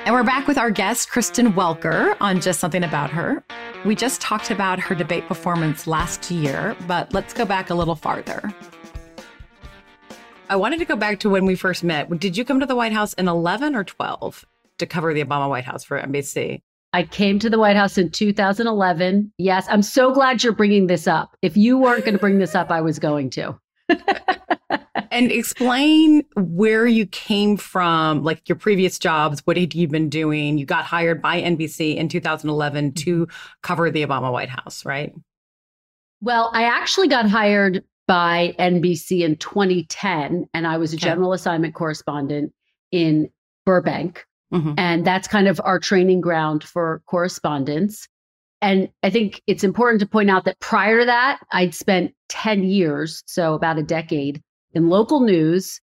And 0.05 0.15
we're 0.15 0.23
back 0.23 0.47
with 0.47 0.57
our 0.57 0.71
guest, 0.71 1.09
Kristen 1.09 1.53
Welker, 1.53 2.17
on 2.19 2.41
Just 2.41 2.59
Something 2.59 2.83
About 2.83 3.11
Her. 3.11 3.43
We 3.85 3.95
just 3.95 4.19
talked 4.19 4.51
about 4.51 4.79
her 4.79 4.93
debate 4.93 5.27
performance 5.27 5.87
last 5.87 6.29
year, 6.31 6.75
but 6.85 7.13
let's 7.13 7.33
go 7.33 7.45
back 7.45 7.69
a 7.69 7.75
little 7.75 7.95
farther. 7.95 8.53
I 10.49 10.55
wanted 10.57 10.79
to 10.79 10.85
go 10.85 10.95
back 10.95 11.19
to 11.19 11.29
when 11.29 11.45
we 11.45 11.55
first 11.55 11.83
met. 11.83 12.09
Did 12.19 12.35
you 12.35 12.43
come 12.43 12.59
to 12.59 12.65
the 12.65 12.75
White 12.75 12.91
House 12.91 13.13
in 13.13 13.27
11 13.27 13.75
or 13.75 13.83
12 13.85 14.45
to 14.79 14.85
cover 14.85 15.13
the 15.13 15.23
Obama 15.23 15.47
White 15.47 15.65
House 15.65 15.83
for 15.85 15.97
NBC? 15.97 16.61
I 16.91 17.03
came 17.03 17.37
to 17.39 17.49
the 17.49 17.59
White 17.59 17.75
House 17.75 17.97
in 17.97 18.09
2011. 18.09 19.31
Yes, 19.37 19.67
I'm 19.69 19.83
so 19.83 20.11
glad 20.11 20.43
you're 20.43 20.53
bringing 20.53 20.87
this 20.87 21.07
up. 21.07 21.35
If 21.41 21.55
you 21.55 21.77
weren't 21.77 22.03
going 22.03 22.15
to 22.15 22.19
bring 22.19 22.39
this 22.39 22.55
up, 22.55 22.71
I 22.71 22.81
was 22.81 22.97
going 22.97 23.29
to. 23.31 23.59
and 25.11 25.31
explain 25.31 26.23
where 26.35 26.87
you 26.87 27.05
came 27.05 27.57
from, 27.57 28.23
like 28.23 28.47
your 28.49 28.55
previous 28.55 28.97
jobs. 28.97 29.41
What 29.45 29.57
had 29.57 29.75
you 29.75 29.87
been 29.87 30.09
doing? 30.09 30.57
You 30.57 30.65
got 30.65 30.85
hired 30.85 31.21
by 31.21 31.41
NBC 31.41 31.95
in 31.95 32.09
2011 32.09 32.85
mm-hmm. 32.85 32.93
to 33.03 33.27
cover 33.61 33.91
the 33.91 34.05
Obama 34.05 34.31
White 34.31 34.49
House, 34.49 34.85
right? 34.85 35.13
Well, 36.21 36.51
I 36.53 36.63
actually 36.63 37.07
got 37.07 37.29
hired 37.29 37.83
by 38.07 38.55
NBC 38.57 39.21
in 39.21 39.37
2010, 39.37 40.49
and 40.53 40.67
I 40.67 40.77
was 40.77 40.93
a 40.93 40.97
general 40.97 41.33
assignment 41.33 41.75
correspondent 41.75 42.51
in 42.91 43.29
Burbank. 43.65 44.25
Mm-hmm. 44.53 44.73
And 44.77 45.05
that's 45.05 45.27
kind 45.27 45.47
of 45.47 45.61
our 45.63 45.79
training 45.79 46.21
ground 46.21 46.63
for 46.63 47.01
correspondence. 47.05 48.07
And 48.61 48.89
I 49.03 49.09
think 49.09 49.41
it's 49.47 49.63
important 49.63 50.01
to 50.01 50.07
point 50.07 50.29
out 50.29 50.45
that 50.45 50.59
prior 50.59 50.99
to 50.99 51.05
that, 51.05 51.39
I'd 51.51 51.73
spent 51.73 52.13
10 52.29 52.63
years, 52.63 53.23
so 53.25 53.53
about 53.53 53.77
a 53.77 53.83
decade, 53.83 54.41
in 54.73 54.89
local 54.89 55.21
news, 55.21 55.79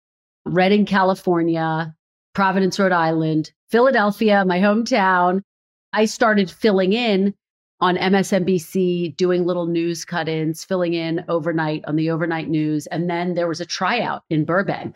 Redding, 0.45 0.85
California, 0.85 1.93
Providence, 2.33 2.79
Rhode 2.79 2.91
Island, 2.91 3.51
Philadelphia, 3.69 4.43
my 4.45 4.59
hometown. 4.59 5.41
I 5.93 6.05
started 6.05 6.49
filling 6.49 6.93
in 6.93 7.33
on 7.79 7.97
MSNBC, 7.97 9.15
doing 9.17 9.45
little 9.45 9.67
news 9.67 10.05
cut 10.05 10.27
ins, 10.27 10.63
filling 10.63 10.93
in 10.93 11.23
overnight 11.27 11.83
on 11.85 11.95
the 11.95 12.09
overnight 12.09 12.49
news. 12.49 12.87
And 12.87 13.09
then 13.09 13.35
there 13.35 13.47
was 13.47 13.61
a 13.61 13.65
tryout 13.65 14.23
in 14.29 14.45
Burbank. 14.45 14.95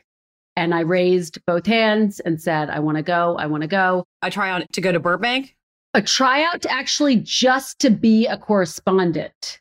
And 0.58 0.76
I 0.76 0.82
raised 0.82 1.40
both 1.46 1.66
hands 1.66 2.20
and 2.20 2.42
said, 2.42 2.70
I 2.70 2.80
want 2.80 2.98
to 2.98 3.04
go. 3.04 3.38
I 3.38 3.46
want 3.46 3.62
to 3.62 3.68
go. 3.68 4.04
A 4.22 4.30
tryout 4.30 4.64
to 4.74 4.82
go 4.82 4.92
to 4.92 5.00
Burbank? 5.00 5.56
a 5.98 6.02
tryout 6.02 6.66
actually 6.68 7.16
just 7.16 7.80
to 7.80 7.90
be 7.90 8.28
a 8.28 8.38
correspondent. 8.38 9.60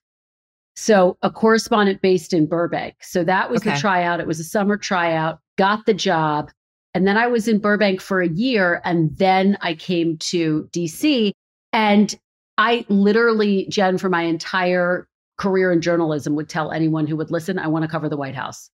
So, 0.78 1.16
a 1.22 1.30
correspondent 1.30 2.02
based 2.02 2.34
in 2.34 2.46
Burbank. 2.46 2.96
So, 3.00 3.24
that 3.24 3.50
was 3.50 3.62
okay. 3.62 3.70
the 3.70 3.80
tryout. 3.80 4.20
It 4.20 4.26
was 4.26 4.38
a 4.38 4.44
summer 4.44 4.76
tryout, 4.76 5.40
got 5.56 5.86
the 5.86 5.94
job. 5.94 6.50
And 6.92 7.06
then 7.06 7.16
I 7.16 7.26
was 7.26 7.48
in 7.48 7.58
Burbank 7.58 8.02
for 8.02 8.20
a 8.20 8.28
year. 8.28 8.82
And 8.84 9.16
then 9.16 9.56
I 9.62 9.74
came 9.74 10.18
to 10.18 10.68
DC. 10.72 11.32
And 11.72 12.14
I 12.58 12.84
literally, 12.90 13.66
Jen, 13.70 13.96
for 13.96 14.10
my 14.10 14.22
entire 14.22 15.08
career 15.38 15.72
in 15.72 15.80
journalism, 15.80 16.34
would 16.36 16.50
tell 16.50 16.70
anyone 16.70 17.06
who 17.06 17.16
would 17.16 17.30
listen, 17.30 17.58
I 17.58 17.68
want 17.68 17.84
to 17.84 17.90
cover 17.90 18.10
the 18.10 18.16
White 18.16 18.34
House. 18.34 18.70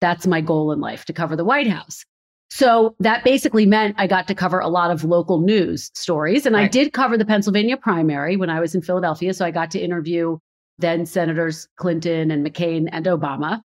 That's 0.00 0.26
my 0.26 0.40
goal 0.40 0.72
in 0.72 0.80
life 0.80 1.04
to 1.06 1.12
cover 1.12 1.36
the 1.36 1.44
White 1.44 1.66
House. 1.66 2.04
So 2.50 2.94
that 3.00 3.24
basically 3.24 3.66
meant 3.66 3.96
I 3.98 4.06
got 4.06 4.28
to 4.28 4.34
cover 4.34 4.60
a 4.60 4.68
lot 4.68 4.90
of 4.90 5.04
local 5.04 5.40
news 5.40 5.90
stories. 5.94 6.46
And 6.46 6.54
right. 6.54 6.64
I 6.64 6.68
did 6.68 6.92
cover 6.92 7.18
the 7.18 7.24
Pennsylvania 7.24 7.76
primary 7.76 8.36
when 8.36 8.50
I 8.50 8.60
was 8.60 8.74
in 8.74 8.82
Philadelphia. 8.82 9.34
So 9.34 9.44
I 9.44 9.50
got 9.50 9.70
to 9.72 9.80
interview 9.80 10.38
then 10.78 11.06
Senators 11.06 11.68
Clinton 11.76 12.30
and 12.30 12.46
McCain 12.46 12.88
and 12.92 13.06
Obama. 13.06 13.62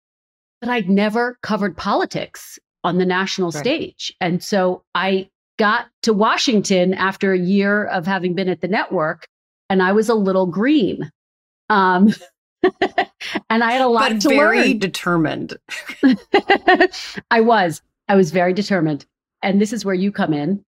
But 0.60 0.70
I'd 0.70 0.88
never 0.88 1.38
covered 1.42 1.76
politics 1.76 2.58
on 2.84 2.98
the 2.98 3.06
national 3.06 3.50
right. 3.50 3.60
stage. 3.60 4.14
And 4.20 4.42
so 4.42 4.82
I 4.94 5.28
got 5.58 5.86
to 6.02 6.12
Washington 6.12 6.94
after 6.94 7.32
a 7.32 7.38
year 7.38 7.84
of 7.84 8.06
having 8.06 8.34
been 8.34 8.48
at 8.48 8.60
the 8.60 8.68
network, 8.68 9.26
and 9.68 9.82
I 9.82 9.92
was 9.92 10.08
a 10.08 10.14
little 10.14 10.46
green. 10.46 11.10
Um, 11.68 12.12
and 13.50 13.64
I 13.64 13.72
had 13.72 13.82
a 13.82 13.88
lot 13.88 14.12
but 14.12 14.20
to 14.22 14.28
very 14.28 14.68
learn. 14.68 14.78
determined. 14.78 15.56
I 17.30 17.40
was. 17.40 17.82
I 18.08 18.16
was 18.16 18.30
very 18.30 18.52
determined. 18.52 19.06
And 19.42 19.60
this 19.60 19.72
is 19.72 19.84
where 19.84 19.94
you 19.94 20.10
come 20.10 20.32
in. 20.32 20.62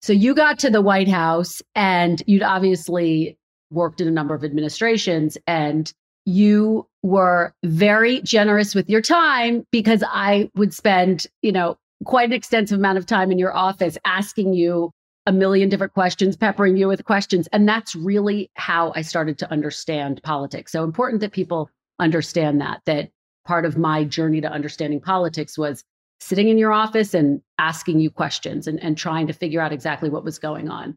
So 0.00 0.12
you 0.12 0.34
got 0.34 0.58
to 0.60 0.70
the 0.70 0.82
White 0.82 1.08
House 1.08 1.62
and 1.74 2.22
you'd 2.26 2.42
obviously 2.42 3.36
worked 3.70 4.00
in 4.00 4.08
a 4.08 4.12
number 4.12 4.34
of 4.34 4.44
administrations 4.44 5.38
and 5.46 5.92
you 6.24 6.86
were 7.02 7.52
very 7.64 8.20
generous 8.22 8.74
with 8.74 8.88
your 8.88 9.00
time 9.00 9.64
because 9.70 10.02
I 10.06 10.50
would 10.54 10.72
spend, 10.72 11.26
you 11.42 11.52
know, 11.52 11.76
quite 12.04 12.26
an 12.28 12.32
extensive 12.32 12.78
amount 12.78 12.98
of 12.98 13.06
time 13.06 13.30
in 13.30 13.38
your 13.38 13.54
office 13.54 13.96
asking 14.04 14.54
you 14.54 14.92
a 15.26 15.32
million 15.32 15.68
different 15.68 15.94
questions, 15.94 16.36
peppering 16.36 16.76
you 16.76 16.88
with 16.88 17.04
questions. 17.04 17.48
And 17.52 17.68
that's 17.68 17.94
really 17.94 18.50
how 18.54 18.92
I 18.96 19.02
started 19.02 19.38
to 19.38 19.50
understand 19.50 20.20
politics. 20.22 20.72
So 20.72 20.84
important 20.84 21.20
that 21.20 21.32
people 21.32 21.70
understand 21.98 22.60
that, 22.60 22.82
that 22.86 23.10
part 23.44 23.64
of 23.64 23.78
my 23.78 24.04
journey 24.04 24.40
to 24.40 24.50
understanding 24.50 25.00
politics 25.00 25.56
was 25.56 25.84
sitting 26.20 26.48
in 26.48 26.58
your 26.58 26.72
office 26.72 27.14
and 27.14 27.40
asking 27.58 28.00
you 28.00 28.10
questions 28.10 28.66
and, 28.66 28.80
and 28.82 28.96
trying 28.96 29.26
to 29.26 29.32
figure 29.32 29.60
out 29.60 29.72
exactly 29.72 30.08
what 30.08 30.24
was 30.24 30.38
going 30.38 30.68
on. 30.68 30.96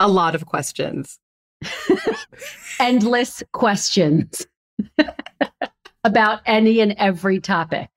A 0.00 0.08
lot 0.08 0.34
of 0.34 0.46
questions. 0.46 1.18
Endless 2.80 3.42
questions 3.52 4.46
about 6.04 6.40
any 6.46 6.80
and 6.80 6.94
every 6.98 7.40
topic, 7.40 7.88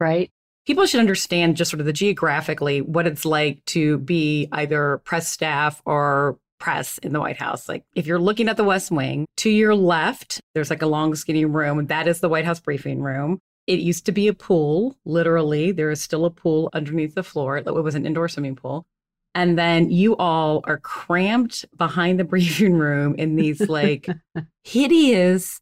right? 0.00 0.30
People 0.66 0.86
should 0.86 1.00
understand 1.00 1.56
just 1.56 1.70
sort 1.70 1.80
of 1.80 1.86
the 1.86 1.92
geographically 1.92 2.80
what 2.80 3.06
it's 3.06 3.24
like 3.24 3.64
to 3.66 3.98
be 3.98 4.48
either 4.52 4.98
press 5.04 5.28
staff 5.28 5.82
or 5.84 6.38
press 6.62 6.98
in 6.98 7.12
the 7.12 7.18
White 7.18 7.38
House. 7.38 7.68
Like 7.68 7.84
if 7.96 8.06
you're 8.06 8.20
looking 8.20 8.48
at 8.48 8.56
the 8.56 8.64
West 8.64 8.92
Wing, 8.92 9.26
to 9.38 9.50
your 9.50 9.74
left, 9.74 10.40
there's 10.54 10.70
like 10.70 10.82
a 10.82 10.86
long 10.86 11.16
skinny 11.16 11.44
room. 11.44 11.86
That 11.86 12.06
is 12.06 12.20
the 12.20 12.28
White 12.28 12.44
House 12.44 12.60
briefing 12.60 13.02
room. 13.02 13.40
It 13.66 13.80
used 13.80 14.06
to 14.06 14.12
be 14.12 14.28
a 14.28 14.32
pool, 14.32 14.96
literally. 15.04 15.72
There 15.72 15.90
is 15.90 16.00
still 16.00 16.24
a 16.24 16.30
pool 16.30 16.70
underneath 16.72 17.16
the 17.16 17.24
floor. 17.24 17.56
It 17.56 17.66
was 17.66 17.96
an 17.96 18.06
indoor 18.06 18.28
swimming 18.28 18.54
pool. 18.54 18.86
And 19.34 19.58
then 19.58 19.90
you 19.90 20.16
all 20.16 20.60
are 20.64 20.78
cramped 20.78 21.64
behind 21.76 22.20
the 22.20 22.24
briefing 22.32 22.74
room 22.74 23.16
in 23.16 23.34
these 23.34 23.68
like 23.68 24.08
hideous. 24.62 25.60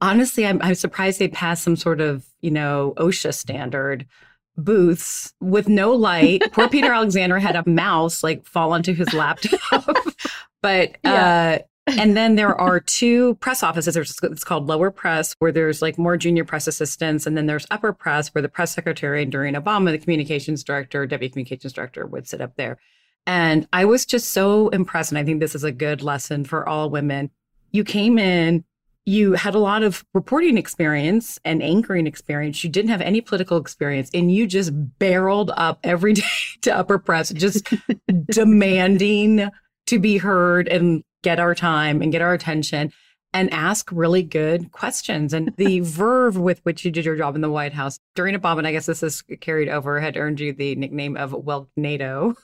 Honestly, 0.00 0.44
I'm, 0.44 0.60
I'm 0.60 0.74
surprised 0.74 1.20
they 1.20 1.28
passed 1.28 1.62
some 1.62 1.76
sort 1.76 2.00
of, 2.00 2.26
you 2.40 2.50
know, 2.50 2.94
OSHA 2.96 3.34
standard 3.34 4.06
booths 4.56 5.32
with 5.40 5.68
no 5.68 5.92
light. 5.92 6.42
Poor 6.52 6.68
Peter 6.68 6.92
Alexander 6.92 7.38
had 7.38 7.56
a 7.56 7.68
mouse 7.68 8.22
like 8.22 8.44
fall 8.44 8.72
onto 8.72 8.94
his 8.94 9.12
laptop. 9.12 9.96
but 10.62 10.96
yeah. 11.04 11.58
uh 11.60 11.62
and 11.86 12.16
then 12.16 12.36
there 12.36 12.58
are 12.60 12.78
two 12.78 13.34
press 13.36 13.62
offices. 13.62 13.94
There's 13.94 14.16
it's 14.22 14.44
called 14.44 14.66
lower 14.68 14.90
press, 14.90 15.34
where 15.40 15.50
there's 15.50 15.82
like 15.82 15.98
more 15.98 16.16
junior 16.16 16.44
press 16.44 16.68
assistants, 16.68 17.26
and 17.26 17.36
then 17.36 17.46
there's 17.46 17.66
upper 17.70 17.92
press, 17.92 18.28
where 18.28 18.42
the 18.42 18.48
press 18.48 18.72
secretary 18.72 19.22
and 19.22 19.32
during 19.32 19.54
Obama, 19.54 19.90
the 19.90 19.98
communications 19.98 20.62
director, 20.62 21.06
deputy 21.06 21.32
communications 21.32 21.72
director, 21.72 22.06
would 22.06 22.28
sit 22.28 22.40
up 22.40 22.54
there. 22.56 22.78
And 23.26 23.66
I 23.72 23.84
was 23.84 24.06
just 24.06 24.30
so 24.30 24.68
impressed, 24.68 25.10
and 25.10 25.18
I 25.18 25.24
think 25.24 25.40
this 25.40 25.54
is 25.54 25.64
a 25.64 25.72
good 25.72 26.02
lesson 26.02 26.44
for 26.44 26.68
all 26.68 26.88
women. 26.88 27.30
You 27.72 27.82
came 27.84 28.18
in, 28.18 28.64
you 29.04 29.32
had 29.32 29.54
a 29.54 29.58
lot 29.58 29.82
of 29.82 30.04
reporting 30.14 30.56
experience 30.56 31.38
and 31.44 31.62
anchoring 31.62 32.06
experience. 32.06 32.62
You 32.62 32.70
didn't 32.70 32.90
have 32.90 33.00
any 33.00 33.20
political 33.20 33.56
experience, 33.56 34.10
and 34.14 34.32
you 34.32 34.46
just 34.46 34.70
barreled 34.98 35.50
up 35.56 35.80
every 35.82 36.12
day 36.14 36.22
to 36.62 36.76
upper 36.76 36.98
press, 36.98 37.30
just 37.30 37.72
demanding 38.26 39.50
to 39.86 39.98
be 39.98 40.18
heard 40.18 40.68
and 40.68 41.02
get 41.22 41.40
our 41.40 41.54
time 41.54 42.02
and 42.02 42.12
get 42.12 42.22
our 42.22 42.32
attention 42.32 42.92
and 43.34 43.52
ask 43.52 43.90
really 43.90 44.22
good 44.22 44.70
questions. 44.72 45.32
And 45.32 45.52
the 45.56 45.80
verve 45.82 46.36
with 46.36 46.60
which 46.62 46.84
you 46.84 46.90
did 46.90 47.04
your 47.04 47.16
job 47.16 47.34
in 47.34 47.40
the 47.40 47.50
White 47.50 47.72
House 47.72 47.98
during 48.14 48.34
Obama, 48.36 48.58
and 48.58 48.66
I 48.66 48.72
guess 48.72 48.86
this 48.86 49.02
is 49.02 49.22
carried 49.40 49.68
over, 49.68 50.00
had 50.00 50.16
earned 50.16 50.40
you 50.40 50.52
the 50.52 50.74
nickname 50.76 51.16
of 51.16 51.32
Welknado. 51.32 52.34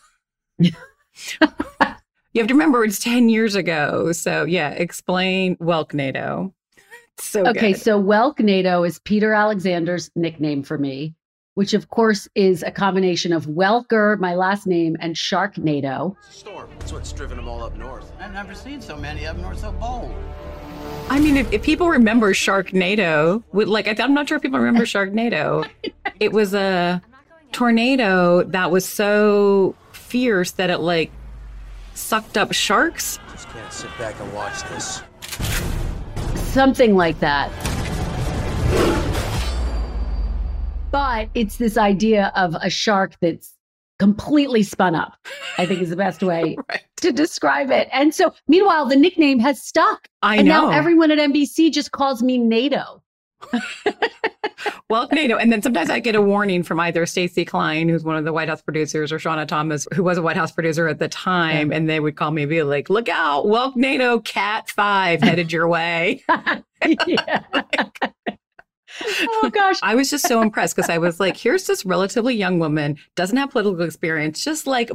You 2.38 2.42
have 2.42 2.48
to 2.50 2.54
remember 2.54 2.84
it's 2.84 3.00
10 3.00 3.30
years 3.30 3.56
ago. 3.56 4.12
So, 4.12 4.44
yeah, 4.44 4.70
explain 4.70 5.56
Welknado. 5.56 6.52
So 7.18 7.44
okay, 7.48 7.72
good. 7.72 7.80
so 7.80 8.00
Welknado 8.00 8.86
is 8.86 9.00
Peter 9.00 9.34
Alexander's 9.34 10.08
nickname 10.14 10.62
for 10.62 10.78
me 10.78 11.16
which 11.54 11.74
of 11.74 11.88
course 11.88 12.28
is 12.36 12.62
a 12.62 12.70
combination 12.70 13.32
of 13.32 13.46
Welker, 13.46 14.16
my 14.20 14.36
last 14.36 14.64
name, 14.64 14.96
and 15.00 15.18
Shark 15.18 15.56
Sharknado. 15.56 16.14
Storm. 16.30 16.70
That's 16.78 16.92
what's 16.92 17.12
driven 17.12 17.36
them 17.36 17.48
all 17.48 17.64
up 17.64 17.76
north. 17.76 18.12
I've 18.20 18.32
never 18.32 18.54
seen 18.54 18.80
so 18.80 18.96
many 18.96 19.26
up 19.26 19.36
north 19.38 19.58
so 19.58 19.72
bold. 19.72 20.14
I 21.08 21.18
mean, 21.18 21.36
if, 21.36 21.52
if 21.52 21.64
people 21.64 21.88
remember 21.88 22.32
Sharknado, 22.32 23.42
like 23.52 23.98
I'm 23.98 24.14
not 24.14 24.28
sure 24.28 24.36
if 24.36 24.42
people 24.42 24.60
remember 24.60 24.84
Sharknado. 24.86 25.68
it 26.20 26.32
was 26.32 26.54
a 26.54 27.02
tornado 27.50 28.44
that 28.44 28.70
was 28.70 28.88
so 28.88 29.74
fierce 29.90 30.52
that 30.52 30.70
it 30.70 30.78
like 30.78 31.10
sucked 31.98 32.38
up 32.38 32.52
sharks. 32.52 33.18
Just 33.32 33.48
can't 33.48 33.72
sit 33.72 33.90
back 33.98 34.18
and 34.20 34.32
watch 34.32 34.62
this. 34.70 35.02
Something 36.52 36.96
like 36.96 37.18
that. 37.20 37.50
But 40.90 41.28
it's 41.34 41.56
this 41.56 41.76
idea 41.76 42.32
of 42.34 42.56
a 42.62 42.70
shark 42.70 43.14
that's 43.20 43.54
completely 43.98 44.62
spun 44.62 44.94
up, 44.94 45.14
I 45.58 45.66
think 45.66 45.82
is 45.82 45.90
the 45.90 45.96
best 45.96 46.22
way 46.22 46.56
right. 46.70 46.84
to 47.02 47.12
describe 47.12 47.70
it. 47.70 47.88
And 47.92 48.14
so, 48.14 48.32
meanwhile, 48.46 48.86
the 48.86 48.96
nickname 48.96 49.38
has 49.40 49.60
stuck. 49.60 50.08
I 50.22 50.36
and 50.36 50.48
know. 50.48 50.70
now 50.70 50.76
everyone 50.76 51.10
at 51.10 51.18
NBC 51.18 51.72
just 51.72 51.92
calls 51.92 52.22
me 52.22 52.38
NATO. 52.38 53.02
well, 54.90 55.08
NATO. 55.12 55.36
And 55.36 55.52
then 55.52 55.62
sometimes 55.62 55.90
I 55.90 56.00
get 56.00 56.14
a 56.14 56.22
warning 56.22 56.62
from 56.62 56.80
either 56.80 57.04
Stacey 57.06 57.44
Klein, 57.44 57.88
who's 57.88 58.04
one 58.04 58.16
of 58.16 58.24
the 58.24 58.32
White 58.32 58.48
House 58.48 58.62
producers, 58.62 59.12
or 59.12 59.18
Shawna 59.18 59.46
Thomas, 59.46 59.86
who 59.94 60.02
was 60.02 60.18
a 60.18 60.22
White 60.22 60.36
House 60.36 60.52
producer 60.52 60.88
at 60.88 60.98
the 60.98 61.08
time. 61.08 61.70
Yeah. 61.70 61.76
And 61.76 61.88
they 61.88 62.00
would 62.00 62.16
call 62.16 62.30
me 62.30 62.42
and 62.42 62.50
be 62.50 62.62
like, 62.62 62.90
look 62.90 63.08
out, 63.08 63.46
Welknado 63.46 64.24
Cat 64.24 64.68
5 64.70 65.22
headed 65.22 65.52
your 65.52 65.68
way. 65.68 66.22
oh 66.28 66.62
gosh. 69.52 69.78
I 69.82 69.94
was 69.94 70.10
just 70.10 70.26
so 70.26 70.42
impressed 70.42 70.76
because 70.76 70.90
I 70.90 70.98
was 70.98 71.20
like, 71.20 71.36
here's 71.36 71.66
this 71.66 71.84
relatively 71.84 72.34
young 72.34 72.58
woman, 72.58 72.96
doesn't 73.14 73.36
have 73.36 73.50
political 73.50 73.84
experience, 73.84 74.42
just 74.42 74.66
like 74.66 74.90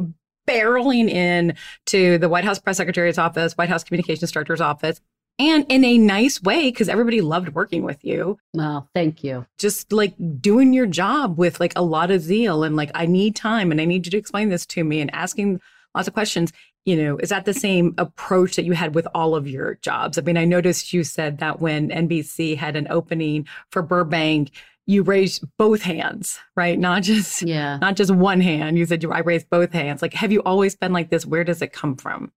barreling 0.47 1.09
in 1.09 1.55
to 1.85 2.17
the 2.17 2.29
White 2.29 2.43
House 2.43 2.59
press 2.59 2.77
secretary's 2.77 3.17
office, 3.17 3.53
White 3.53 3.69
House 3.69 3.83
communications 3.83 4.31
director's 4.31 4.61
office, 4.61 5.01
and 5.39 5.65
in 5.69 5.83
a 5.83 5.97
nice 5.97 6.41
way 6.41 6.69
because 6.69 6.89
everybody 6.89 7.21
loved 7.21 7.49
working 7.49 7.83
with 7.83 8.03
you. 8.03 8.37
Well, 8.53 8.89
thank 8.93 9.23
you. 9.23 9.45
Just 9.57 9.91
like 9.91 10.13
doing 10.39 10.73
your 10.73 10.85
job 10.85 11.37
with 11.37 11.59
like 11.59 11.73
a 11.75 11.81
lot 11.81 12.11
of 12.11 12.21
zeal 12.21 12.63
and 12.63 12.75
like 12.75 12.91
I 12.93 13.05
need 13.05 13.35
time 13.35 13.71
and 13.71 13.81
I 13.81 13.85
need 13.85 14.05
you 14.05 14.11
to 14.11 14.17
explain 14.17 14.49
this 14.49 14.65
to 14.67 14.83
me 14.83 15.01
and 15.01 15.13
asking 15.13 15.59
lots 15.95 16.07
of 16.07 16.13
questions 16.13 16.51
you 16.85 17.01
know, 17.01 17.17
is 17.17 17.29
that 17.29 17.45
the 17.45 17.53
same 17.53 17.95
approach 17.97 18.55
that 18.55 18.65
you 18.65 18.73
had 18.73 18.93
with 18.93 19.07
all 19.15 19.35
of 19.35 19.47
your 19.47 19.75
jobs? 19.75 20.17
I 20.17 20.21
mean, 20.21 20.37
I 20.37 20.45
noticed 20.45 20.91
you 20.91 21.03
said 21.03 21.37
that 21.37 21.61
when 21.61 21.89
NBC 21.89 22.57
had 22.57 22.75
an 22.75 22.87
opening 22.89 23.47
for 23.71 23.81
Burbank, 23.81 24.51
you 24.85 25.03
raised 25.03 25.45
both 25.57 25.81
hands, 25.81 26.39
right? 26.57 26.77
Not 26.77 27.03
just 27.03 27.41
yeah, 27.41 27.77
not 27.77 27.95
just 27.95 28.11
one 28.11 28.41
hand. 28.41 28.77
You 28.77 28.85
said 28.85 29.01
you 29.01 29.11
I 29.11 29.19
raised 29.19 29.49
both 29.49 29.71
hands. 29.71 30.01
Like, 30.01 30.13
have 30.13 30.31
you 30.31 30.41
always 30.43 30.75
been 30.75 30.91
like 30.91 31.09
this? 31.09 31.25
Where 31.25 31.45
does 31.45 31.61
it 31.61 31.71
come 31.71 31.95
from? 31.95 32.33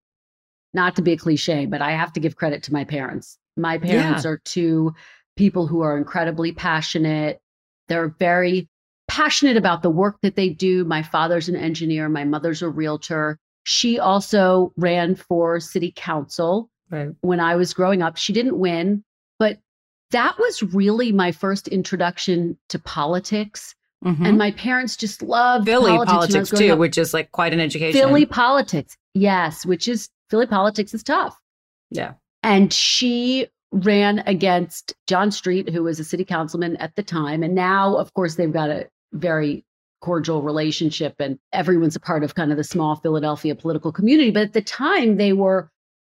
Not 0.77 0.97
to 0.97 1.03
be 1.03 1.13
a 1.13 1.17
cliche, 1.17 1.65
but 1.65 1.81
I 1.81 1.93
have 1.93 2.13
to 2.13 2.21
give 2.21 2.37
credit 2.37 2.63
to 2.65 2.73
my 2.75 2.85
parents. 2.85 3.39
My 3.57 3.79
parents 3.79 4.25
yeah. 4.25 4.31
are 4.31 4.41
two 4.45 4.95
people 5.35 5.67
who 5.67 5.81
are 5.81 5.97
incredibly 5.97 6.53
passionate. 6.53 7.41
They're 7.89 8.15
very 8.19 8.69
passionate 9.09 9.57
about 9.57 9.83
the 9.83 9.89
work 9.89 10.19
that 10.21 10.37
they 10.37 10.51
do. 10.51 10.85
My 10.85 11.03
father's 11.03 11.49
an 11.49 11.57
engineer, 11.57 12.11
my 12.11 12.25
mother's 12.25 12.61
a 12.61 12.69
realtor. 12.69 13.39
She 13.65 13.99
also 13.99 14.75
ran 14.77 15.15
for 15.15 15.61
city 15.61 15.95
council 15.97 16.69
right. 16.91 17.09
when 17.23 17.41
I 17.41 17.57
was 17.57 17.73
growing 17.73 18.03
up. 18.03 18.19
She 18.19 18.35
didn't 18.35 18.59
win, 18.59 19.03
but 19.39 19.59
that 20.11 20.39
was 20.39 20.63
really 20.63 21.11
my 21.11 21.33
first 21.33 21.69
introduction 21.69 22.59
to 22.69 22.79
politics. 22.79 23.75
Mm-hmm. 24.05 24.27
And 24.27 24.37
my 24.37 24.51
parents 24.51 24.95
just 24.95 25.23
loved 25.23 25.65
Philly 25.65 25.91
politics, 25.91 26.13
politics 26.13 26.51
too, 26.51 26.73
up. 26.75 26.79
which 26.79 26.99
is 26.99 27.15
like 27.15 27.33
quite 27.33 27.55
an 27.55 27.61
education. 27.61 27.99
Philly 27.99 28.27
politics, 28.27 28.95
yes, 29.15 29.65
which 29.65 29.89
is 29.89 30.11
Philly 30.31 30.47
politics 30.47 30.95
is 30.95 31.03
tough. 31.03 31.39
Yeah. 31.91 32.15
And 32.43 32.73
she 32.73 33.49
ran 33.73 34.21
against 34.27 34.95
John 35.07 35.31
Street, 35.31 35.71
who 35.71 35.83
was 35.83 36.01
a 36.01 36.05
city 36.05 36.25
councilman 36.25 36.77
at 36.77 36.95
the 36.97 37.03
time. 37.03 37.43
And 37.43 37.55
now, 37.55 37.97
of 37.97 38.13
course, 38.15 38.37
they've 38.37 38.53
got 38.53 38.71
a 38.71 38.89
very 39.13 39.65
cordial 40.01 40.43
relationship 40.43 41.15
and 41.19 41.39
everyone's 41.53 41.97
a 41.97 42.01
part 42.01 42.23
of 42.23 42.35
kind 42.35 42.51
of 42.51 42.57
the 42.57 42.65
small 42.65 42.97
Philadelphia 42.97 43.55
political 43.55 43.93
community. 43.93 44.31
But 44.31 44.45
at 44.45 44.53
the 44.53 44.63
time, 44.63 45.17
they 45.17 45.33
were 45.33 45.71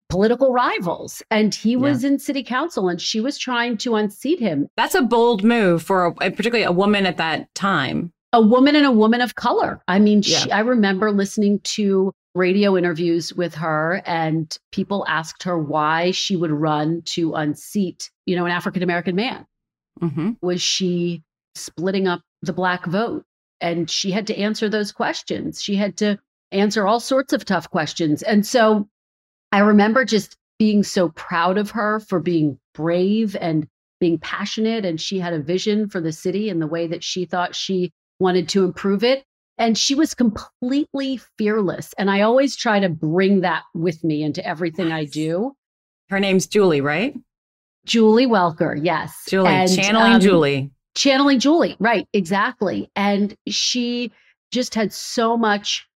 political 0.10 0.52
rivals 0.52 1.24
and 1.32 1.54
he 1.54 1.76
was 1.76 2.04
yeah. 2.04 2.12
in 2.12 2.20
city 2.20 2.44
council 2.44 2.90
and 2.90 3.02
she 3.02 3.20
was 3.20 3.38
trying 3.38 3.78
to 3.78 3.96
unseat 3.96 4.40
him. 4.40 4.68
That's 4.78 4.96
a 4.96 5.02
bold 5.02 5.44
move 5.44 5.82
for 5.82 6.06
a, 6.06 6.14
particularly 6.14 6.64
a 6.64 6.72
woman 6.72 7.06
at 7.06 7.18
that 7.18 7.54
time. 7.56 8.12
A 8.34 8.42
woman 8.42 8.76
and 8.76 8.86
a 8.86 8.92
woman 8.92 9.22
of 9.22 9.36
color. 9.36 9.82
I 9.88 10.00
mean, 10.00 10.22
yeah. 10.26 10.40
she, 10.40 10.52
I 10.52 10.60
remember 10.60 11.12
listening 11.12 11.60
to 11.64 12.12
radio 12.36 12.78
interviews 12.78 13.34
with 13.34 13.56
her 13.56 14.02
and 14.06 14.58
people 14.72 15.06
asked 15.08 15.44
her 15.44 15.58
why 15.58 16.12
she 16.12 16.36
would 16.36 16.52
run 16.52 17.02
to 17.04 17.34
unseat, 17.34 18.12
you 18.26 18.36
know, 18.36 18.46
an 18.46 18.52
African 18.52 18.84
American 18.84 19.16
man. 19.16 19.48
Mm-hmm. 20.02 20.32
Was 20.42 20.62
she 20.62 21.24
splitting 21.56 22.08
up 22.08 22.22
the 22.42 22.54
black 22.54 22.86
vote? 22.86 23.24
And 23.62 23.90
she 23.90 24.12
had 24.12 24.28
to 24.28 24.38
answer 24.38 24.68
those 24.68 24.92
questions. 24.92 25.64
She 25.64 25.76
had 25.76 25.98
to 25.98 26.20
answer 26.52 26.86
all 26.86 27.00
sorts 27.00 27.32
of 27.32 27.46
tough 27.46 27.70
questions. 27.70 28.22
And 28.22 28.46
so 28.46 28.90
I 29.54 29.60
remember 29.60 30.04
just 30.04 30.36
being 30.60 30.84
so 30.84 31.10
proud 31.10 31.58
of 31.58 31.72
her 31.72 32.02
for 32.02 32.20
being 32.20 32.60
brave 32.74 33.36
and 33.40 33.68
being 34.02 34.20
passionate. 34.20 34.84
And 34.84 35.00
she 35.00 35.20
had 35.20 35.34
a 35.34 35.40
vision 35.40 35.88
for 35.88 36.02
the 36.02 36.12
city 36.12 36.50
and 36.50 36.62
the 36.62 36.68
way 36.68 36.88
that 36.88 37.04
she 37.04 37.26
thought 37.26 37.56
she 37.56 37.94
wanted 38.20 38.50
to 38.50 38.66
improve 38.66 39.06
it. 39.06 39.24
And 39.58 39.78
she 39.78 39.96
was 39.96 40.14
completely 40.14 41.22
fearless. 41.38 41.94
And 41.98 42.12
I 42.12 42.22
always 42.22 42.56
try 42.56 42.80
to 42.80 42.90
bring 42.90 43.42
that 43.42 43.64
with 43.74 44.04
me 44.04 44.24
into 44.24 44.46
everything 44.46 44.92
I 44.92 45.06
do. 45.06 45.56
Her 46.10 46.20
name's 46.20 46.48
Julie, 46.48 46.82
right? 46.82 47.16
Julie 47.86 48.28
Welker, 48.28 48.78
yes. 48.82 49.24
Julie, 49.30 49.50
and, 49.50 49.74
channeling 49.74 50.14
um, 50.14 50.22
Julie. 50.22 50.72
Channeling 50.96 51.40
Julie, 51.40 51.76
right, 51.80 52.08
exactly. 52.14 52.90
And 52.96 53.36
she 53.48 54.12
just 54.52 54.76
had 54.76 54.92
so 54.92 55.38
much 55.38 55.88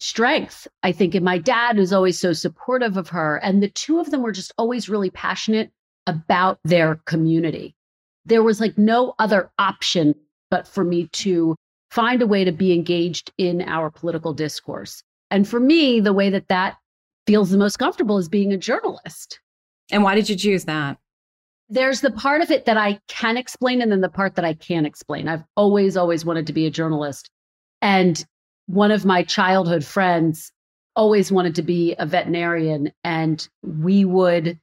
strength, 0.00 0.66
I 0.82 0.92
think. 0.92 1.14
And 1.14 1.24
my 1.24 1.38
dad 1.38 1.78
was 1.78 1.92
always 1.92 2.18
so 2.18 2.32
supportive 2.32 2.96
of 2.96 3.08
her. 3.08 3.36
And 3.36 3.62
the 3.62 3.68
two 3.70 3.98
of 3.98 4.10
them 4.10 4.22
were 4.22 4.32
just 4.32 4.52
always 4.58 4.88
really 4.88 5.10
passionate 5.10 5.70
about 6.06 6.58
their 6.64 6.96
community. 7.06 7.74
There 8.24 8.42
was 8.42 8.60
like 8.60 8.76
no 8.76 9.14
other 9.18 9.50
option 9.58 10.14
but 10.50 10.68
for 10.68 10.84
me 10.84 11.08
to 11.12 11.56
find 11.90 12.22
a 12.22 12.26
way 12.26 12.44
to 12.44 12.52
be 12.52 12.72
engaged 12.72 13.32
in 13.38 13.62
our 13.62 13.90
political 13.90 14.32
discourse. 14.32 15.02
And 15.30 15.48
for 15.48 15.60
me, 15.60 16.00
the 16.00 16.12
way 16.12 16.30
that 16.30 16.48
that 16.48 16.76
feels 17.26 17.50
the 17.50 17.58
most 17.58 17.78
comfortable 17.78 18.18
is 18.18 18.28
being 18.28 18.52
a 18.52 18.58
journalist. 18.58 19.40
And 19.90 20.02
why 20.02 20.14
did 20.14 20.28
you 20.28 20.36
choose 20.36 20.64
that? 20.64 20.98
There's 21.68 22.00
the 22.00 22.12
part 22.12 22.42
of 22.42 22.50
it 22.50 22.64
that 22.66 22.76
I 22.76 23.00
can 23.08 23.36
explain, 23.36 23.82
and 23.82 23.90
then 23.90 24.00
the 24.00 24.08
part 24.08 24.36
that 24.36 24.44
I 24.44 24.54
can't 24.54 24.86
explain. 24.86 25.26
I've 25.28 25.42
always, 25.56 25.96
always 25.96 26.24
wanted 26.24 26.46
to 26.46 26.52
be 26.52 26.66
a 26.66 26.70
journalist. 26.70 27.30
And 27.82 28.24
one 28.66 28.92
of 28.92 29.04
my 29.04 29.22
childhood 29.22 29.84
friends 29.84 30.52
always 30.94 31.32
wanted 31.32 31.54
to 31.56 31.62
be 31.62 31.94
a 31.98 32.06
veterinarian, 32.06 32.92
and 33.02 33.48
we 33.62 34.04
would 34.04 34.58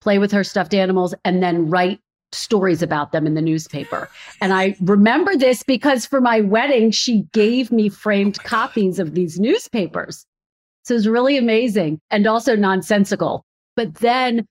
play 0.00 0.18
with 0.18 0.32
her 0.32 0.42
stuffed 0.42 0.74
animals 0.74 1.14
and 1.24 1.42
then 1.42 1.70
write 1.70 2.00
stories 2.34 2.82
about 2.82 3.12
them 3.12 3.26
in 3.26 3.34
the 3.34 3.42
newspaper. 3.42 4.08
And 4.40 4.52
I 4.52 4.76
remember 4.80 5.36
this 5.36 5.62
because 5.62 6.06
for 6.06 6.20
my 6.20 6.40
wedding, 6.40 6.90
she 6.90 7.22
gave 7.32 7.70
me 7.70 7.88
framed 7.88 8.42
copies 8.42 8.98
of 8.98 9.14
these 9.14 9.38
newspapers. 9.38 10.26
So 10.84 10.94
it 10.94 10.98
was 10.98 11.08
really 11.08 11.36
amazing 11.36 12.00
and 12.10 12.26
also 12.26 12.56
nonsensical. 12.56 13.44
But 13.76 13.94
then 13.96 14.46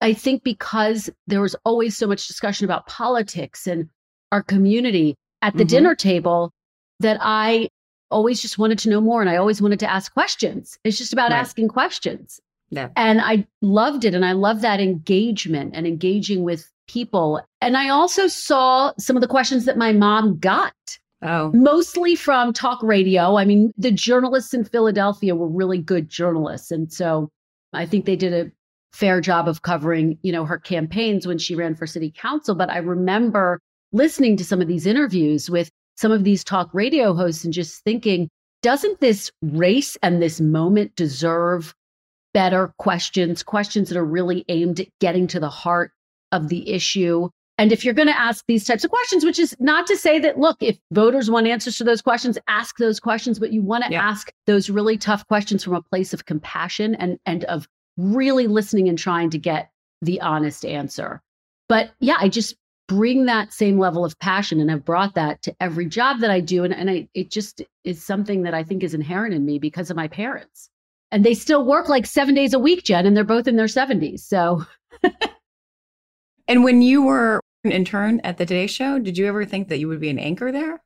I 0.00 0.12
think 0.12 0.44
because 0.44 1.10
there 1.26 1.40
was 1.40 1.56
always 1.64 1.96
so 1.96 2.06
much 2.06 2.26
discussion 2.26 2.64
about 2.64 2.86
politics 2.86 3.66
and 3.66 3.88
our 4.32 4.42
community 4.42 5.16
at 5.42 5.54
the 5.54 5.64
mm-hmm. 5.64 5.68
dinner 5.68 5.94
table 5.94 6.52
that 7.00 7.18
I 7.20 7.68
always 8.10 8.40
just 8.40 8.58
wanted 8.58 8.78
to 8.80 8.90
know 8.90 9.00
more 9.00 9.20
and 9.20 9.30
I 9.30 9.36
always 9.36 9.60
wanted 9.60 9.80
to 9.80 9.90
ask 9.90 10.12
questions. 10.12 10.78
It's 10.84 10.98
just 10.98 11.12
about 11.12 11.30
right. 11.30 11.38
asking 11.38 11.68
questions. 11.68 12.40
Yeah. 12.74 12.88
And 12.96 13.20
I 13.20 13.46
loved 13.62 14.04
it. 14.04 14.14
And 14.14 14.24
I 14.24 14.32
love 14.32 14.60
that 14.62 14.80
engagement 14.80 15.74
and 15.74 15.86
engaging 15.86 16.42
with 16.42 16.70
people. 16.88 17.40
And 17.60 17.76
I 17.76 17.88
also 17.88 18.26
saw 18.26 18.92
some 18.98 19.16
of 19.16 19.20
the 19.20 19.28
questions 19.28 19.64
that 19.64 19.78
my 19.78 19.92
mom 19.92 20.38
got. 20.38 20.74
Oh. 21.22 21.50
Mostly 21.54 22.16
from 22.16 22.52
talk 22.52 22.82
radio. 22.82 23.36
I 23.36 23.46
mean, 23.46 23.72
the 23.78 23.90
journalists 23.90 24.52
in 24.52 24.64
Philadelphia 24.64 25.34
were 25.34 25.48
really 25.48 25.78
good 25.78 26.10
journalists. 26.10 26.70
And 26.70 26.92
so 26.92 27.30
I 27.72 27.86
think 27.86 28.04
they 28.04 28.16
did 28.16 28.34
a 28.34 28.52
fair 28.92 29.20
job 29.20 29.48
of 29.48 29.62
covering, 29.62 30.18
you 30.22 30.32
know, 30.32 30.44
her 30.44 30.58
campaigns 30.58 31.26
when 31.26 31.38
she 31.38 31.54
ran 31.54 31.74
for 31.74 31.86
city 31.86 32.12
council. 32.14 32.54
But 32.54 32.70
I 32.70 32.78
remember 32.78 33.58
listening 33.92 34.36
to 34.36 34.44
some 34.44 34.60
of 34.60 34.68
these 34.68 34.86
interviews 34.86 35.48
with 35.48 35.70
some 35.96 36.12
of 36.12 36.24
these 36.24 36.44
talk 36.44 36.68
radio 36.74 37.14
hosts 37.14 37.44
and 37.44 37.54
just 37.54 37.82
thinking, 37.84 38.28
doesn't 38.62 39.00
this 39.00 39.30
race 39.42 39.96
and 40.02 40.20
this 40.20 40.40
moment 40.40 40.94
deserve 40.96 41.74
better 42.34 42.74
questions, 42.78 43.42
questions 43.42 43.88
that 43.88 43.96
are 43.96 44.04
really 44.04 44.44
aimed 44.48 44.80
at 44.80 44.88
getting 45.00 45.26
to 45.28 45.40
the 45.40 45.48
heart 45.48 45.92
of 46.32 46.48
the 46.48 46.70
issue? 46.70 47.30
And 47.56 47.72
if 47.72 47.84
you're 47.84 47.94
going 47.94 48.08
to 48.08 48.18
ask 48.18 48.44
these 48.48 48.66
types 48.66 48.84
of 48.84 48.90
questions, 48.90 49.24
which 49.24 49.38
is 49.38 49.56
not 49.60 49.86
to 49.86 49.96
say 49.96 50.18
that, 50.18 50.38
look, 50.38 50.56
if 50.60 50.76
voters 50.90 51.30
want 51.30 51.46
answers 51.46 51.78
to 51.78 51.84
those 51.84 52.02
questions, 52.02 52.36
ask 52.48 52.76
those 52.78 52.98
questions, 52.98 53.38
but 53.38 53.52
you 53.52 53.62
want 53.62 53.84
to 53.84 53.92
yeah. 53.92 54.02
ask 54.02 54.32
those 54.46 54.68
really 54.68 54.98
tough 54.98 55.26
questions 55.28 55.62
from 55.62 55.74
a 55.74 55.82
place 55.82 56.12
of 56.12 56.26
compassion 56.26 56.96
and, 56.96 57.18
and 57.24 57.44
of 57.44 57.68
really 57.96 58.48
listening 58.48 58.88
and 58.88 58.98
trying 58.98 59.30
to 59.30 59.38
get 59.38 59.70
the 60.02 60.20
honest 60.20 60.64
answer. 60.64 61.22
But 61.68 61.92
yeah, 62.00 62.16
I 62.18 62.28
just 62.28 62.56
bring 62.88 63.26
that 63.26 63.52
same 63.52 63.78
level 63.78 64.04
of 64.04 64.18
passion 64.18 64.60
and 64.60 64.68
have 64.68 64.84
brought 64.84 65.14
that 65.14 65.40
to 65.42 65.54
every 65.60 65.86
job 65.86 66.20
that 66.20 66.30
I 66.30 66.40
do. 66.40 66.64
And, 66.64 66.74
and 66.74 66.90
I, 66.90 67.08
it 67.14 67.30
just 67.30 67.62
is 67.84 68.04
something 68.04 68.42
that 68.42 68.52
I 68.52 68.64
think 68.64 68.82
is 68.82 68.94
inherent 68.94 69.32
in 69.32 69.46
me 69.46 69.58
because 69.58 69.90
of 69.90 69.96
my 69.96 70.08
parents. 70.08 70.68
And 71.14 71.24
they 71.24 71.34
still 71.34 71.64
work 71.64 71.88
like 71.88 72.06
seven 72.06 72.34
days 72.34 72.54
a 72.54 72.58
week, 72.58 72.82
Jen, 72.82 73.06
and 73.06 73.16
they're 73.16 73.22
both 73.22 73.46
in 73.46 73.54
their 73.54 73.66
70s. 73.66 74.18
So. 74.18 74.66
and 76.48 76.64
when 76.64 76.82
you 76.82 77.04
were 77.04 77.40
an 77.62 77.70
intern 77.70 78.20
at 78.24 78.36
the 78.36 78.44
Today 78.44 78.66
Show, 78.66 78.98
did 78.98 79.16
you 79.16 79.26
ever 79.26 79.44
think 79.44 79.68
that 79.68 79.78
you 79.78 79.86
would 79.86 80.00
be 80.00 80.10
an 80.10 80.18
anchor 80.18 80.50
there? 80.50 80.82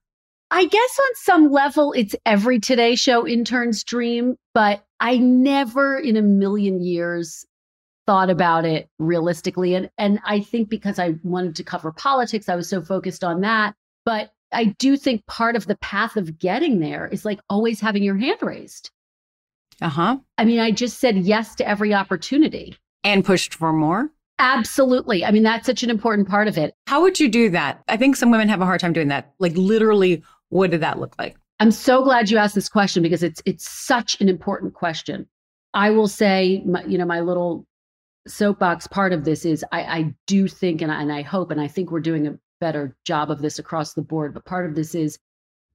I 0.50 0.66
guess 0.66 0.98
on 1.00 1.14
some 1.14 1.50
level, 1.50 1.94
it's 1.94 2.14
every 2.26 2.60
Today 2.60 2.94
Show 2.94 3.26
intern's 3.26 3.82
dream, 3.82 4.36
but 4.52 4.84
I 5.00 5.16
never 5.16 5.96
in 5.96 6.18
a 6.18 6.22
million 6.22 6.82
years 6.82 7.46
thought 8.06 8.28
about 8.28 8.66
it 8.66 8.86
realistically. 8.98 9.74
And, 9.74 9.88
and 9.96 10.20
I 10.26 10.40
think 10.40 10.68
because 10.68 10.98
I 10.98 11.14
wanted 11.22 11.56
to 11.56 11.64
cover 11.64 11.90
politics, 11.90 12.50
I 12.50 12.56
was 12.56 12.68
so 12.68 12.82
focused 12.82 13.24
on 13.24 13.40
that. 13.40 13.74
But 14.04 14.30
I 14.52 14.76
do 14.78 14.98
think 14.98 15.24
part 15.24 15.56
of 15.56 15.66
the 15.66 15.78
path 15.78 16.18
of 16.18 16.38
getting 16.38 16.80
there 16.80 17.08
is 17.08 17.24
like 17.24 17.40
always 17.48 17.80
having 17.80 18.02
your 18.02 18.18
hand 18.18 18.42
raised. 18.42 18.90
Uh 19.80 19.88
huh. 19.88 20.18
I 20.36 20.44
mean, 20.44 20.58
I 20.60 20.70
just 20.70 20.98
said 20.98 21.16
yes 21.18 21.54
to 21.56 21.68
every 21.68 21.94
opportunity 21.94 22.76
and 23.04 23.24
pushed 23.24 23.54
for 23.54 23.72
more. 23.72 24.10
Absolutely. 24.38 25.24
I 25.24 25.30
mean, 25.30 25.42
that's 25.42 25.66
such 25.66 25.82
an 25.82 25.90
important 25.90 26.28
part 26.28 26.46
of 26.46 26.56
it. 26.56 26.74
How 26.86 27.02
would 27.02 27.18
you 27.18 27.28
do 27.28 27.50
that? 27.50 27.82
I 27.88 27.96
think 27.96 28.16
some 28.16 28.30
women 28.30 28.48
have 28.48 28.60
a 28.60 28.64
hard 28.64 28.80
time 28.80 28.92
doing 28.92 29.08
that. 29.08 29.32
Like, 29.40 29.56
literally, 29.56 30.22
what 30.50 30.70
did 30.70 30.80
that 30.80 31.00
look 31.00 31.14
like? 31.18 31.36
I'm 31.60 31.72
so 31.72 32.04
glad 32.04 32.30
you 32.30 32.38
asked 32.38 32.54
this 32.54 32.68
question 32.68 33.02
because 33.02 33.24
it's 33.24 33.42
it's 33.44 33.68
such 33.68 34.20
an 34.20 34.28
important 34.28 34.74
question. 34.74 35.26
I 35.74 35.90
will 35.90 36.06
say, 36.08 36.62
my, 36.64 36.84
you 36.84 36.98
know, 36.98 37.04
my 37.04 37.20
little 37.20 37.66
soapbox 38.28 38.86
part 38.86 39.12
of 39.12 39.24
this 39.24 39.44
is 39.44 39.64
I, 39.72 39.82
I 39.82 40.14
do 40.26 40.46
think 40.46 40.82
and 40.82 40.92
I, 40.92 41.02
and 41.02 41.12
I 41.12 41.22
hope 41.22 41.50
and 41.50 41.60
I 41.60 41.66
think 41.66 41.90
we're 41.90 42.00
doing 42.00 42.26
a 42.26 42.38
better 42.60 42.96
job 43.04 43.30
of 43.30 43.40
this 43.42 43.58
across 43.58 43.94
the 43.94 44.02
board. 44.02 44.34
But 44.34 44.44
part 44.44 44.66
of 44.66 44.74
this 44.74 44.94
is 44.94 45.18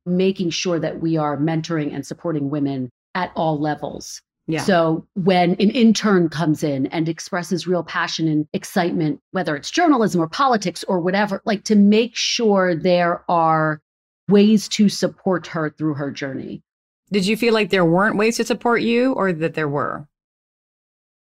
making 0.06 0.52
sure 0.52 0.80
that 0.80 1.02
we 1.02 1.18
are 1.18 1.38
mentoring 1.38 1.94
and 1.94 2.06
supporting 2.06 2.50
women 2.50 2.90
at 3.16 3.32
all 3.36 3.60
levels. 3.60 4.22
Yeah. 4.48 4.62
So 4.62 5.08
when 5.14 5.52
an 5.52 5.70
intern 5.70 6.28
comes 6.28 6.64
in 6.64 6.88
and 6.88 7.08
expresses 7.08 7.66
real 7.66 7.84
passion 7.84 8.28
and 8.28 8.46
excitement, 8.52 9.22
whether 9.32 9.56
it's 9.56 9.72
journalism 9.72 10.22
or 10.22 10.28
politics 10.28 10.84
or 10.86 11.00
whatever, 11.00 11.42
like 11.46 11.64
to 11.66 11.76
make 11.76 12.16
sure 12.16 12.76
there 12.76 13.24
are 13.30 13.80
ways 14.28 14.68
to 14.70 14.90
support 14.90 15.48
her 15.48 15.70
through 15.70 15.94
her 15.94 16.12
journey. 16.12 16.62
Did 17.12 17.26
you 17.26 17.38
feel 17.38 17.54
like 17.54 17.70
there 17.70 17.86
weren't 17.86 18.18
ways 18.18 18.38
to 18.38 18.46
support 18.46 18.82
you 18.82 19.14
or 19.14 19.32
that 19.32 19.54
there 19.54 19.70
were? 19.70 20.08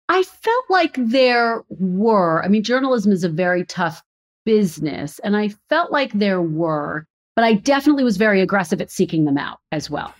I 0.08 0.22
felt 0.22 0.64
like 0.68 0.96
there 0.98 1.62
were. 1.68 2.44
I 2.44 2.48
mean, 2.48 2.62
journalism 2.62 3.12
is 3.12 3.24
a 3.24 3.28
very 3.28 3.64
tough 3.64 4.02
business, 4.44 5.18
and 5.20 5.36
I 5.36 5.50
felt 5.68 5.90
like 5.90 6.12
there 6.12 6.42
were, 6.42 7.06
but 7.36 7.44
I 7.44 7.54
definitely 7.54 8.04
was 8.04 8.16
very 8.16 8.40
aggressive 8.40 8.80
at 8.80 8.90
seeking 8.90 9.24
them 9.24 9.38
out 9.38 9.58
as 9.72 9.88
well. 9.88 10.14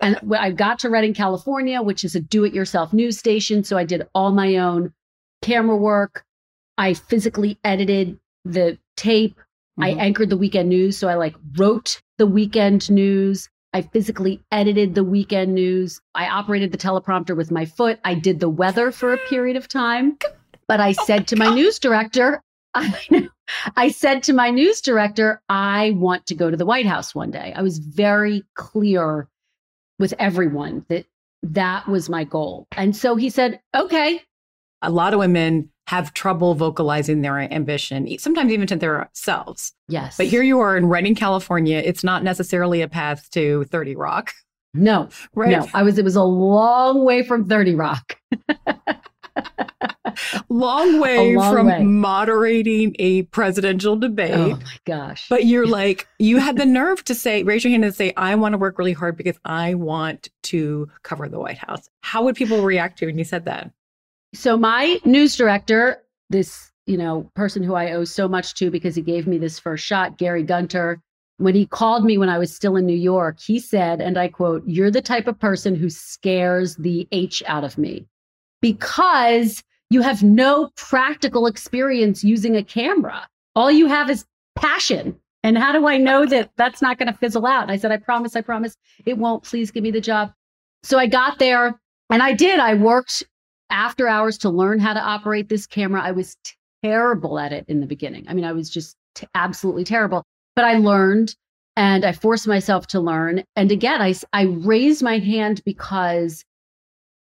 And 0.00 0.18
I 0.36 0.50
got 0.50 0.78
to 0.80 0.90
Redding, 0.90 1.14
California, 1.14 1.82
which 1.82 2.04
is 2.04 2.14
a 2.14 2.20
do 2.20 2.44
it 2.44 2.54
yourself 2.54 2.92
news 2.92 3.18
station. 3.18 3.64
So 3.64 3.76
I 3.76 3.84
did 3.84 4.06
all 4.14 4.32
my 4.32 4.56
own 4.56 4.92
camera 5.42 5.76
work. 5.76 6.24
I 6.78 6.94
physically 6.94 7.58
edited 7.64 8.18
the 8.44 8.78
tape. 8.96 9.36
Mm-hmm. 9.36 9.84
I 9.84 9.88
anchored 9.90 10.30
the 10.30 10.36
weekend 10.36 10.68
news. 10.68 10.96
So 10.96 11.08
I 11.08 11.14
like 11.14 11.34
wrote 11.56 12.00
the 12.18 12.26
weekend 12.26 12.90
news. 12.90 13.48
I 13.72 13.82
physically 13.82 14.42
edited 14.50 14.94
the 14.94 15.04
weekend 15.04 15.54
news. 15.54 16.00
I 16.14 16.26
operated 16.26 16.72
the 16.72 16.78
teleprompter 16.78 17.36
with 17.36 17.50
my 17.50 17.66
foot. 17.66 18.00
I 18.04 18.14
did 18.14 18.40
the 18.40 18.48
weather 18.48 18.90
for 18.90 19.12
a 19.12 19.18
period 19.18 19.56
of 19.56 19.68
time. 19.68 20.18
But 20.66 20.80
I 20.80 20.94
oh 20.98 21.04
said 21.04 21.28
to 21.28 21.36
my 21.36 21.54
news 21.54 21.78
director, 21.78 22.42
I. 22.74 23.28
I 23.76 23.88
said 23.88 24.22
to 24.24 24.32
my 24.32 24.50
news 24.50 24.80
director, 24.80 25.42
I 25.48 25.92
want 25.96 26.26
to 26.26 26.34
go 26.34 26.50
to 26.50 26.56
the 26.56 26.66
White 26.66 26.86
House 26.86 27.14
one 27.14 27.30
day. 27.30 27.52
I 27.54 27.62
was 27.62 27.78
very 27.78 28.44
clear 28.54 29.28
with 30.00 30.14
everyone 30.18 30.84
that 30.88 31.04
that 31.42 31.86
was 31.86 32.08
my 32.08 32.24
goal. 32.24 32.66
And 32.72 32.96
so 32.96 33.14
he 33.14 33.30
said, 33.30 33.60
okay. 33.76 34.22
A 34.82 34.90
lot 34.90 35.12
of 35.12 35.20
women 35.20 35.70
have 35.86 36.14
trouble 36.14 36.54
vocalizing 36.54 37.20
their 37.20 37.38
ambition, 37.38 38.18
sometimes 38.18 38.50
even 38.50 38.66
to 38.66 38.76
themselves. 38.76 39.72
Yes. 39.88 40.16
But 40.16 40.26
here 40.26 40.42
you 40.42 40.58
are 40.60 40.76
in 40.76 40.86
Redding, 40.86 41.14
California. 41.14 41.82
It's 41.84 42.02
not 42.02 42.24
necessarily 42.24 42.80
a 42.80 42.88
path 42.88 43.28
to 43.32 43.64
30 43.64 43.96
Rock. 43.96 44.32
No, 44.72 45.08
right. 45.34 45.50
No, 45.50 45.68
I 45.74 45.82
was, 45.82 45.98
it 45.98 46.04
was 46.04 46.16
a 46.16 46.22
long 46.22 47.04
way 47.04 47.22
from 47.22 47.48
30 47.48 47.74
Rock. 47.74 48.16
long 50.48 51.00
way 51.00 51.34
long 51.34 51.52
from 51.52 51.66
way. 51.66 51.82
moderating 51.82 52.94
a 52.98 53.22
presidential 53.24 53.94
oh 53.94 53.98
debate. 53.98 54.34
Oh 54.34 54.56
my 54.56 54.78
gosh. 54.84 55.28
But 55.28 55.46
you're 55.46 55.66
like, 55.66 56.08
you 56.18 56.38
had 56.38 56.56
the 56.56 56.66
nerve 56.66 57.04
to 57.04 57.14
say, 57.14 57.42
raise 57.42 57.64
your 57.64 57.70
hand 57.70 57.84
and 57.84 57.94
say, 57.94 58.12
I 58.16 58.34
want 58.34 58.52
to 58.52 58.58
work 58.58 58.78
really 58.78 58.92
hard 58.92 59.16
because 59.16 59.38
I 59.44 59.74
want 59.74 60.28
to 60.44 60.88
cover 61.02 61.28
the 61.28 61.38
White 61.38 61.58
House. 61.58 61.88
How 62.02 62.24
would 62.24 62.36
people 62.36 62.62
react 62.62 62.98
to 62.98 63.04
you 63.04 63.08
when 63.08 63.18
you 63.18 63.24
said 63.24 63.44
that? 63.46 63.70
So 64.34 64.56
my 64.56 65.00
news 65.04 65.36
director, 65.36 66.02
this, 66.28 66.70
you 66.86 66.96
know, 66.96 67.30
person 67.34 67.62
who 67.62 67.74
I 67.74 67.92
owe 67.92 68.04
so 68.04 68.28
much 68.28 68.54
to 68.54 68.70
because 68.70 68.94
he 68.94 69.02
gave 69.02 69.26
me 69.26 69.38
this 69.38 69.58
first 69.58 69.84
shot, 69.84 70.18
Gary 70.18 70.42
Gunter, 70.42 71.00
when 71.38 71.54
he 71.54 71.66
called 71.66 72.04
me 72.04 72.18
when 72.18 72.28
I 72.28 72.38
was 72.38 72.54
still 72.54 72.76
in 72.76 72.84
New 72.84 72.92
York, 72.92 73.40
he 73.40 73.58
said, 73.58 74.00
and 74.00 74.18
I 74.18 74.28
quote, 74.28 74.62
You're 74.66 74.90
the 74.90 75.00
type 75.00 75.26
of 75.26 75.38
person 75.38 75.74
who 75.74 75.88
scares 75.88 76.76
the 76.76 77.08
H 77.12 77.42
out 77.46 77.64
of 77.64 77.78
me 77.78 78.06
because 78.60 79.62
you 79.90 80.02
have 80.02 80.22
no 80.22 80.70
practical 80.76 81.46
experience 81.46 82.22
using 82.22 82.56
a 82.56 82.62
camera. 82.62 83.26
All 83.56 83.70
you 83.70 83.86
have 83.86 84.08
is 84.08 84.24
passion. 84.56 85.18
And 85.42 85.58
how 85.58 85.72
do 85.72 85.86
I 85.86 85.96
know 85.96 86.26
that 86.26 86.50
that's 86.56 86.82
not 86.82 86.98
going 86.98 87.10
to 87.10 87.18
fizzle 87.18 87.46
out? 87.46 87.62
And 87.62 87.72
I 87.72 87.76
said, 87.76 87.90
I 87.90 87.96
promise, 87.96 88.36
I 88.36 88.42
promise 88.42 88.76
it 89.04 89.18
won't. 89.18 89.42
Please 89.42 89.70
give 89.70 89.82
me 89.82 89.90
the 89.90 90.00
job. 90.00 90.32
So 90.82 90.98
I 90.98 91.06
got 91.06 91.38
there 91.38 91.80
and 92.10 92.22
I 92.22 92.34
did. 92.34 92.60
I 92.60 92.74
worked 92.74 93.22
after 93.70 94.06
hours 94.06 94.38
to 94.38 94.50
learn 94.50 94.78
how 94.78 94.92
to 94.92 95.00
operate 95.00 95.48
this 95.48 95.66
camera. 95.66 96.02
I 96.02 96.12
was 96.12 96.36
terrible 96.84 97.38
at 97.38 97.52
it 97.52 97.64
in 97.68 97.80
the 97.80 97.86
beginning. 97.86 98.26
I 98.28 98.34
mean, 98.34 98.44
I 98.44 98.52
was 98.52 98.68
just 98.68 98.96
t- 99.14 99.26
absolutely 99.34 99.84
terrible, 99.84 100.24
but 100.56 100.64
I 100.64 100.74
learned 100.74 101.34
and 101.76 102.04
I 102.04 102.12
forced 102.12 102.46
myself 102.46 102.86
to 102.88 103.00
learn. 103.00 103.44
And 103.56 103.72
again, 103.72 104.02
I, 104.02 104.14
I 104.32 104.42
raised 104.42 105.02
my 105.02 105.18
hand 105.18 105.62
because 105.64 106.44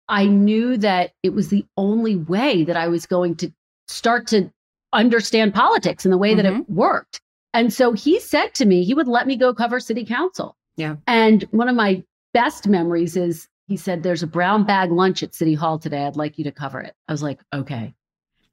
I 0.08 0.26
knew 0.26 0.76
that 0.78 1.12
it 1.22 1.34
was 1.34 1.48
the 1.48 1.66
only 1.76 2.16
way 2.16 2.64
that 2.64 2.76
I 2.76 2.88
was 2.88 3.06
going 3.06 3.36
to 3.36 3.52
start 3.86 4.26
to 4.28 4.50
understand 4.92 5.54
politics 5.54 6.04
and 6.04 6.12
the 6.12 6.18
way 6.18 6.30
mm-hmm. 6.30 6.36
that 6.36 6.46
it 6.46 6.54
mm-hmm. 6.54 6.74
worked. 6.74 7.20
And 7.54 7.72
so 7.72 7.92
he 7.92 8.20
said 8.20 8.54
to 8.54 8.66
me, 8.66 8.84
he 8.84 8.94
would 8.94 9.08
let 9.08 9.26
me 9.26 9.36
go 9.36 9.54
cover 9.54 9.80
city 9.80 10.04
council. 10.04 10.56
Yeah. 10.76 10.96
And 11.06 11.42
one 11.50 11.68
of 11.68 11.76
my 11.76 12.02
best 12.32 12.68
memories 12.68 13.16
is 13.16 13.48
he 13.66 13.76
said, 13.76 14.02
There's 14.02 14.22
a 14.22 14.28
brown 14.28 14.64
bag 14.64 14.90
lunch 14.90 15.22
at 15.22 15.34
City 15.34 15.54
Hall 15.54 15.78
today. 15.78 16.04
I'd 16.04 16.16
like 16.16 16.38
you 16.38 16.44
to 16.44 16.52
cover 16.52 16.80
it. 16.80 16.94
I 17.08 17.12
was 17.12 17.22
like, 17.22 17.40
Okay, 17.52 17.94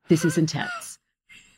this 0.08 0.26
is 0.26 0.38
intense. 0.38 0.98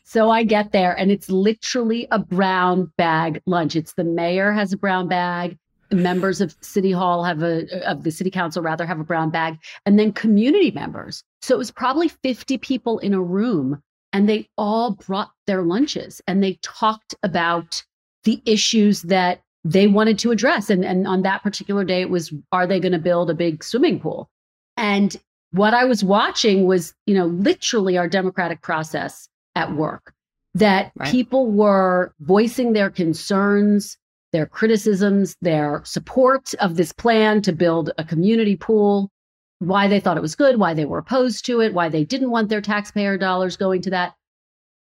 So 0.04 0.30
I 0.30 0.44
get 0.44 0.72
there 0.72 0.98
and 0.98 1.12
it's 1.12 1.30
literally 1.30 2.08
a 2.12 2.20
brown 2.20 2.92
bag 2.98 3.42
lunch. 3.46 3.76
It's 3.76 3.94
the 3.94 4.04
mayor 4.04 4.52
has 4.52 4.74
a 4.74 4.78
brown 4.78 5.08
bag 5.08 5.58
members 5.92 6.42
of 6.42 6.56
city 6.62 6.92
hall 6.92 7.24
have 7.24 7.44
a 7.44 7.90
of 7.90 8.04
the 8.04 8.12
city 8.12 8.32
council 8.32 8.62
rather 8.62 8.86
have 8.86 9.00
a 9.00 9.04
brown 9.04 9.30
bag 9.30 9.58
and 9.86 9.98
then 9.98 10.12
community 10.12 10.72
members. 10.72 11.24
So 11.42 11.56
it 11.56 11.58
was 11.58 11.72
probably 11.72 12.08
50 12.08 12.58
people 12.58 13.00
in 13.00 13.14
a 13.14 13.22
room 13.22 13.82
and 14.14 14.28
they 14.28 14.50
all 14.58 14.92
brought 14.92 15.32
their 15.46 15.64
lunches 15.64 16.22
and 16.28 16.44
they 16.44 16.60
talked 16.62 17.16
about 17.24 17.84
the 18.24 18.42
issues 18.46 19.04
that 19.04 19.42
they 19.64 19.88
wanted 19.88 20.20
to 20.20 20.32
address. 20.32 20.70
And 20.70 20.86
and 20.86 21.08
on 21.08 21.22
that 21.24 21.44
particular 21.44 21.84
day 21.84 22.02
it 22.02 22.10
was 22.10 22.34
are 22.52 22.68
they 22.68 22.80
going 22.80 22.92
to 22.94 23.00
build 23.00 23.30
a 23.30 23.36
big 23.36 23.64
swimming 23.64 24.00
pool? 24.00 24.30
And 24.76 25.16
what 25.52 25.74
i 25.74 25.86
was 25.86 26.04
watching 26.04 26.66
was 26.66 26.94
you 27.06 27.16
know 27.16 27.26
literally 27.26 27.98
our 27.98 28.08
democratic 28.08 28.62
process 28.62 29.30
at 29.56 29.74
work 29.74 30.14
that 30.54 30.92
right. 30.98 31.12
people 31.12 31.52
were 31.52 32.14
voicing 32.20 32.74
their 32.74 32.90
concerns 32.90 33.98
their 34.38 34.46
criticisms, 34.46 35.36
their 35.42 35.82
support 35.84 36.54
of 36.60 36.76
this 36.76 36.94
plan 36.94 37.42
to 37.42 37.52
build 37.52 37.90
a 37.98 38.04
community 38.04 38.56
pool, 38.56 39.10
why 39.58 39.88
they 39.88 40.00
thought 40.00 40.16
it 40.16 40.22
was 40.22 40.36
good, 40.36 40.60
why 40.60 40.76
they 40.76 40.86
were 40.86 41.00
opposed 41.00 41.44
to 41.44 41.60
it, 41.60 41.74
why 41.74 41.90
they 41.90 42.04
didn't 42.04 42.30
want 42.30 42.48
their 42.48 42.62
taxpayer 42.62 43.18
dollars 43.18 43.58
going 43.58 43.82
to 43.82 43.90
that. 43.90 44.14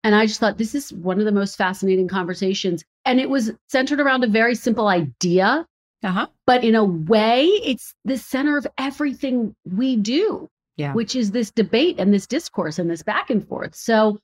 And 0.03 0.13
I 0.13 0.27
just 0.27 0.39
thought 0.39 0.59
this 0.59 0.75
is 0.75 0.93
one 0.93 1.17
of 1.17 1.25
the 1.25 1.31
most 1.31 1.55
fascinating 1.55 2.07
conversations. 2.07 2.83
And 3.03 3.19
it 3.19 3.31
was 3.31 3.51
centered 3.67 3.99
around 3.99 4.23
a 4.23 4.27
very 4.27 4.53
simple 4.53 4.87
idea. 4.87 5.65
Uh-huh. 6.03 6.27
But 6.45 6.63
in 6.63 6.75
a 6.75 6.85
way, 6.85 7.45
it's 7.45 7.95
the 8.05 8.19
center 8.19 8.57
of 8.57 8.67
everything 8.77 9.55
we 9.65 9.95
do, 9.95 10.47
yeah. 10.75 10.93
which 10.93 11.15
is 11.15 11.31
this 11.31 11.49
debate 11.49 11.95
and 11.97 12.13
this 12.13 12.27
discourse 12.27 12.77
and 12.77 12.91
this 12.91 13.01
back 13.01 13.31
and 13.31 13.45
forth. 13.47 13.73
So 13.73 14.19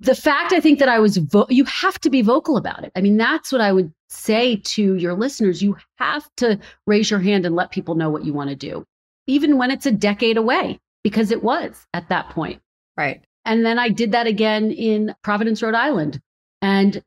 the 0.00 0.14
fact 0.14 0.52
I 0.52 0.60
think 0.60 0.78
that 0.78 0.88
I 0.88 0.98
was, 0.98 1.16
vo- 1.16 1.46
you 1.48 1.64
have 1.64 1.98
to 2.00 2.10
be 2.10 2.22
vocal 2.22 2.56
about 2.56 2.84
it. 2.84 2.92
I 2.94 3.00
mean, 3.00 3.16
that's 3.16 3.50
what 3.50 3.60
I 3.60 3.72
would 3.72 3.92
say 4.08 4.56
to 4.56 4.94
your 4.94 5.14
listeners. 5.14 5.62
You 5.62 5.76
have 5.96 6.28
to 6.36 6.58
raise 6.86 7.10
your 7.10 7.20
hand 7.20 7.44
and 7.44 7.56
let 7.56 7.72
people 7.72 7.96
know 7.96 8.08
what 8.08 8.24
you 8.24 8.32
want 8.32 8.50
to 8.50 8.56
do, 8.56 8.84
even 9.26 9.58
when 9.58 9.70
it's 9.70 9.86
a 9.86 9.90
decade 9.90 10.36
away, 10.36 10.78
because 11.02 11.30
it 11.30 11.42
was 11.42 11.86
at 11.94 12.08
that 12.10 12.30
point. 12.30 12.60
Right. 12.96 13.22
And 13.44 13.64
then 13.64 13.78
I 13.78 13.88
did 13.88 14.12
that 14.12 14.26
again 14.26 14.70
in 14.70 15.14
Providence, 15.22 15.62
Rhode 15.62 15.74
Island. 15.74 16.20
And 16.62 17.02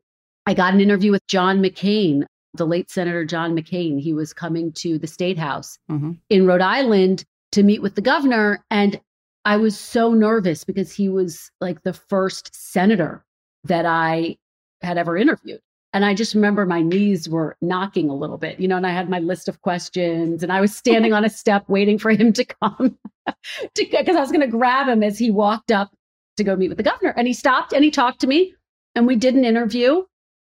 I 0.45 0.53
got 0.53 0.73
an 0.73 0.81
interview 0.81 1.11
with 1.11 1.25
John 1.27 1.61
McCain, 1.61 2.25
the 2.55 2.65
late 2.65 2.89
Senator 2.89 3.25
John 3.25 3.55
McCain. 3.55 4.01
He 4.01 4.13
was 4.13 4.33
coming 4.33 4.71
to 4.73 4.97
the 4.97 5.07
State 5.07 5.37
House 5.37 5.77
mm-hmm. 5.89 6.13
in 6.29 6.45
Rhode 6.47 6.61
Island 6.61 7.23
to 7.51 7.63
meet 7.63 7.81
with 7.81 7.95
the 7.95 8.01
governor. 8.01 8.63
And 8.71 8.99
I 9.45 9.57
was 9.57 9.77
so 9.77 10.13
nervous 10.13 10.63
because 10.63 10.93
he 10.93 11.09
was 11.09 11.51
like 11.59 11.83
the 11.83 11.93
first 11.93 12.53
senator 12.53 13.25
that 13.63 13.85
I 13.85 14.37
had 14.81 14.97
ever 14.97 15.17
interviewed. 15.17 15.61
And 15.93 16.05
I 16.05 16.13
just 16.13 16.35
remember 16.35 16.65
my 16.65 16.81
knees 16.81 17.27
were 17.27 17.57
knocking 17.61 18.09
a 18.09 18.15
little 18.15 18.37
bit, 18.37 18.59
you 18.59 18.67
know, 18.67 18.77
and 18.77 18.87
I 18.87 18.91
had 18.91 19.09
my 19.09 19.19
list 19.19 19.49
of 19.49 19.61
questions 19.61 20.41
and 20.41 20.51
I 20.51 20.61
was 20.61 20.75
standing 20.77 21.13
on 21.13 21.25
a 21.25 21.29
step 21.29 21.67
waiting 21.67 21.97
for 21.97 22.11
him 22.11 22.33
to 22.33 22.45
come 22.45 22.97
because 23.75 24.15
I 24.15 24.21
was 24.21 24.31
going 24.31 24.41
to 24.41 24.47
grab 24.47 24.87
him 24.87 25.03
as 25.03 25.17
he 25.19 25.31
walked 25.31 25.71
up 25.71 25.91
to 26.37 26.43
go 26.43 26.55
meet 26.55 26.69
with 26.69 26.77
the 26.77 26.83
governor. 26.83 27.13
And 27.17 27.27
he 27.27 27.33
stopped 27.33 27.73
and 27.73 27.83
he 27.83 27.91
talked 27.91 28.21
to 28.21 28.27
me 28.27 28.53
and 28.95 29.05
we 29.05 29.15
did 29.15 29.35
an 29.35 29.43
interview. 29.43 30.03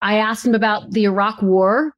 I 0.01 0.19
asked 0.19 0.47
him 0.47 0.55
about 0.55 0.91
the 0.93 1.05
Iraq 1.05 1.43
war 1.43 1.95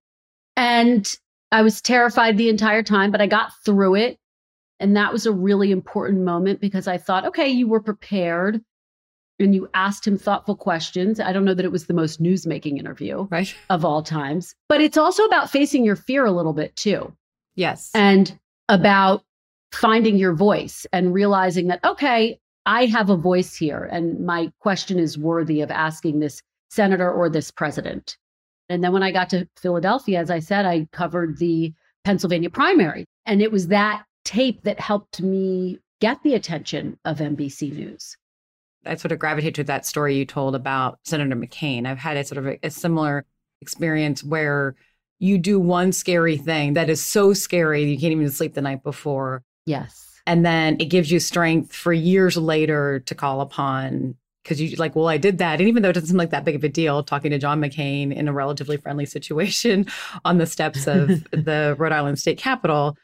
and 0.57 1.07
I 1.53 1.63
was 1.63 1.83
terrified 1.83 2.37
the 2.37 2.49
entire 2.49 2.83
time, 2.83 3.11
but 3.11 3.21
I 3.21 3.27
got 3.27 3.53
through 3.65 3.97
it. 3.97 4.19
And 4.79 4.97
that 4.97 5.13
was 5.13 5.27
a 5.27 5.33
really 5.33 5.71
important 5.71 6.23
moment 6.23 6.61
because 6.61 6.87
I 6.87 6.99
thought, 6.99 7.27
okay, 7.27 7.49
you 7.49 7.67
were 7.67 7.81
prepared 7.81 8.63
and 9.39 9.55
you 9.55 9.69
asked 9.75 10.07
him 10.07 10.19
thoughtful 10.19 10.57
questions. 10.57 11.21
I 11.21 11.33
don't 11.33 11.45
know 11.45 11.55
that 11.55 11.65
it 11.65 11.73
was 11.73 11.87
the 11.87 11.95
most 11.95 12.23
newsmaking 12.23 12.79
interview 12.79 13.27
right. 13.31 13.55
of 13.71 13.85
all 13.85 14.03
times, 14.03 14.55
but 14.69 14.81
it's 14.81 14.97
also 14.97 15.25
about 15.25 15.51
facing 15.51 15.85
your 15.85 15.97
fear 15.97 16.25
a 16.25 16.33
little 16.33 16.53
bit 16.53 16.75
too. 16.77 17.15
Yes. 17.55 17.91
And 17.95 18.39
about 18.69 19.23
finding 19.73 20.17
your 20.17 20.35
voice 20.35 20.87
and 20.93 21.13
realizing 21.13 21.69
that, 21.69 21.85
okay, 21.85 22.39
I 22.65 22.87
have 22.87 23.11
a 23.11 23.17
voice 23.17 23.55
here 23.55 23.89
and 23.93 24.25
my 24.25 24.51
question 24.61 24.99
is 24.99 25.19
worthy 25.19 25.61
of 25.61 25.71
asking 25.71 26.21
this 26.21 26.43
senator 26.71 27.11
or 27.11 27.29
this 27.29 27.51
president. 27.51 28.17
And 28.69 28.83
then 28.83 28.93
when 28.93 29.03
I 29.03 29.13
got 29.13 29.31
to 29.31 29.49
Philadelphia, 29.57 30.19
as 30.19 30.31
I 30.31 30.41
said, 30.41 30.67
I 30.67 30.89
covered 30.93 31.39
the 31.39 31.73
Pennsylvania 32.05 32.51
primary. 32.51 33.05
And 33.25 33.41
it 33.41 33.53
was 33.53 33.69
that 33.69 34.05
tape 34.27 34.63
that 34.65 34.81
helped 34.81 35.23
me 35.23 35.79
get 36.01 36.23
the 36.23 36.35
attention 36.35 36.99
of 37.05 37.19
NBC 37.19 37.73
News. 37.73 38.17
I 38.85 38.97
sort 38.97 39.13
of 39.13 39.19
gravitate 39.19 39.55
to 39.55 39.65
that 39.65 39.87
story 39.87 40.17
you 40.17 40.25
told 40.25 40.55
about 40.55 40.99
Senator 41.05 41.35
McCain. 41.35 41.87
I've 41.87 41.99
had 41.99 42.17
a 42.17 42.25
sort 42.25 42.39
of 42.39 42.47
a, 42.47 42.59
a 42.63 42.71
similar 42.71 43.25
experience 43.61 44.23
where 44.23 44.75
you 45.19 45.39
do 45.39 45.59
one 45.59 45.93
scary 45.93 46.37
thing 46.37 46.75
that 46.75 46.91
is 46.91 47.03
so 47.03 47.33
scary 47.33 47.85
you 47.85 47.99
can't 47.99 48.13
even 48.13 48.31
sleep 48.31 48.55
the 48.55 48.61
night 48.61 48.83
before. 48.83 49.43
Yes. 49.65 50.21
And 50.27 50.45
then 50.45 50.77
it 50.81 50.87
gives 50.87 51.11
you 51.11 51.21
strength 51.21 51.75
for 51.75 51.93
years 51.93 52.37
later 52.37 53.01
to 53.07 53.15
call 53.15 53.41
upon 53.41 54.17
because 54.43 54.61
you 54.61 54.77
like, 54.77 54.95
well, 54.95 55.09
I 55.09 55.17
did 55.17 55.39
that. 55.39 55.61
And 55.61 55.69
even 55.69 55.83
though 55.83 55.89
it 55.89 55.95
doesn't 55.95 56.09
seem 56.09 56.17
like 56.17 56.31
that 56.31 56.45
big 56.45 56.55
of 56.55 56.63
a 56.63 56.69
deal, 56.69 57.03
talking 57.03 57.33
to 57.33 57.39
John 57.39 57.61
McCain 57.61 58.15
in 58.15 58.29
a 58.29 58.33
relatively 58.33 58.77
friendly 58.77 59.07
situation 59.17 59.87
on 60.25 60.39
the 60.39 60.47
steps 60.47 60.87
of 60.87 61.09
the 61.31 61.75
Rhode 61.79 61.93
Island 61.93 62.19
State 62.19 62.39
Capitol, 62.39 62.97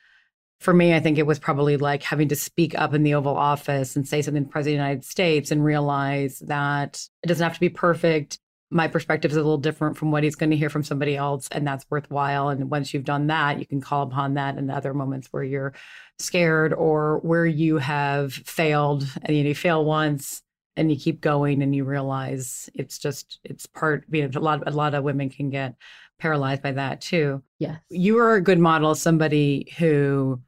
for 0.63 0.73
me, 0.73 0.95
I 0.95 1.01
think 1.01 1.19
it 1.19 1.27
was 1.27 1.39
probably 1.39 1.77
like 1.77 2.03
having 2.03 2.29
to 2.29 2.37
speak 2.37 2.75
up 2.79 2.95
in 2.95 3.03
the 3.03 3.15
Oval 3.15 3.37
Office 3.37 3.97
and 3.97 4.07
say 4.07 4.23
something 4.23 4.45
to 4.45 4.47
the 4.47 4.53
President 4.53 4.81
of 4.81 4.85
the 4.85 4.85
United 4.85 5.05
States 5.05 5.51
and 5.51 5.65
realize 5.65 6.39
that 6.41 7.05
it 7.23 7.27
doesn't 7.27 7.43
have 7.43 7.55
to 7.55 7.61
be 7.61 7.69
perfect. 7.69 8.39
My 8.71 8.89
perspective 8.89 9.31
is 9.33 9.37
a 9.37 9.41
little 9.41 9.59
different 9.59 9.99
from 9.99 10.11
what 10.11 10.23
he's 10.25 10.37
going 10.37 10.51
to 10.51 10.57
hear 10.57 10.71
from 10.71 10.85
somebody 10.85 11.17
else, 11.17 11.49
and 11.51 11.67
that's 11.67 11.85
worthwhile. 11.91 12.49
And 12.49 12.71
once 12.71 12.95
you've 12.95 13.05
done 13.05 13.27
that, 13.27 13.59
you 13.59 13.67
can 13.67 13.81
call 13.81 14.05
upon 14.05 14.35
that 14.35 14.57
in 14.57 14.71
other 14.71 14.95
moments 14.95 15.29
where 15.31 15.43
you're 15.43 15.75
scared 16.19 16.73
or 16.73 17.19
where 17.19 17.45
you 17.45 17.79
have 17.79 18.33
failed 18.33 19.07
and 19.23 19.37
you 19.37 19.55
fail 19.55 19.85
once 19.85 20.43
and 20.77 20.91
you 20.91 20.97
keep 20.99 21.21
going 21.21 21.63
and 21.63 21.75
you 21.75 21.85
realize 21.85 22.71
it's 22.75 22.99
just 22.99 23.41
it's 23.45 23.67
part 23.67 24.05
you 24.11 24.27
know 24.27 24.39
a 24.39 24.41
lot 24.41 24.67
a 24.67 24.71
lot 24.71 24.95
of 24.95 25.05
women 25.05 25.29
can 25.29 25.51
get 25.51 25.75
paralyzed 26.19 26.63
by 26.63 26.73
that 26.73 27.01
too 27.01 27.43
Yes. 27.59 27.79
you 27.91 28.19
are 28.19 28.35
a 28.37 28.41
good 28.41 28.59
model 28.59 28.95
somebody 28.95 29.73
who 29.79 30.41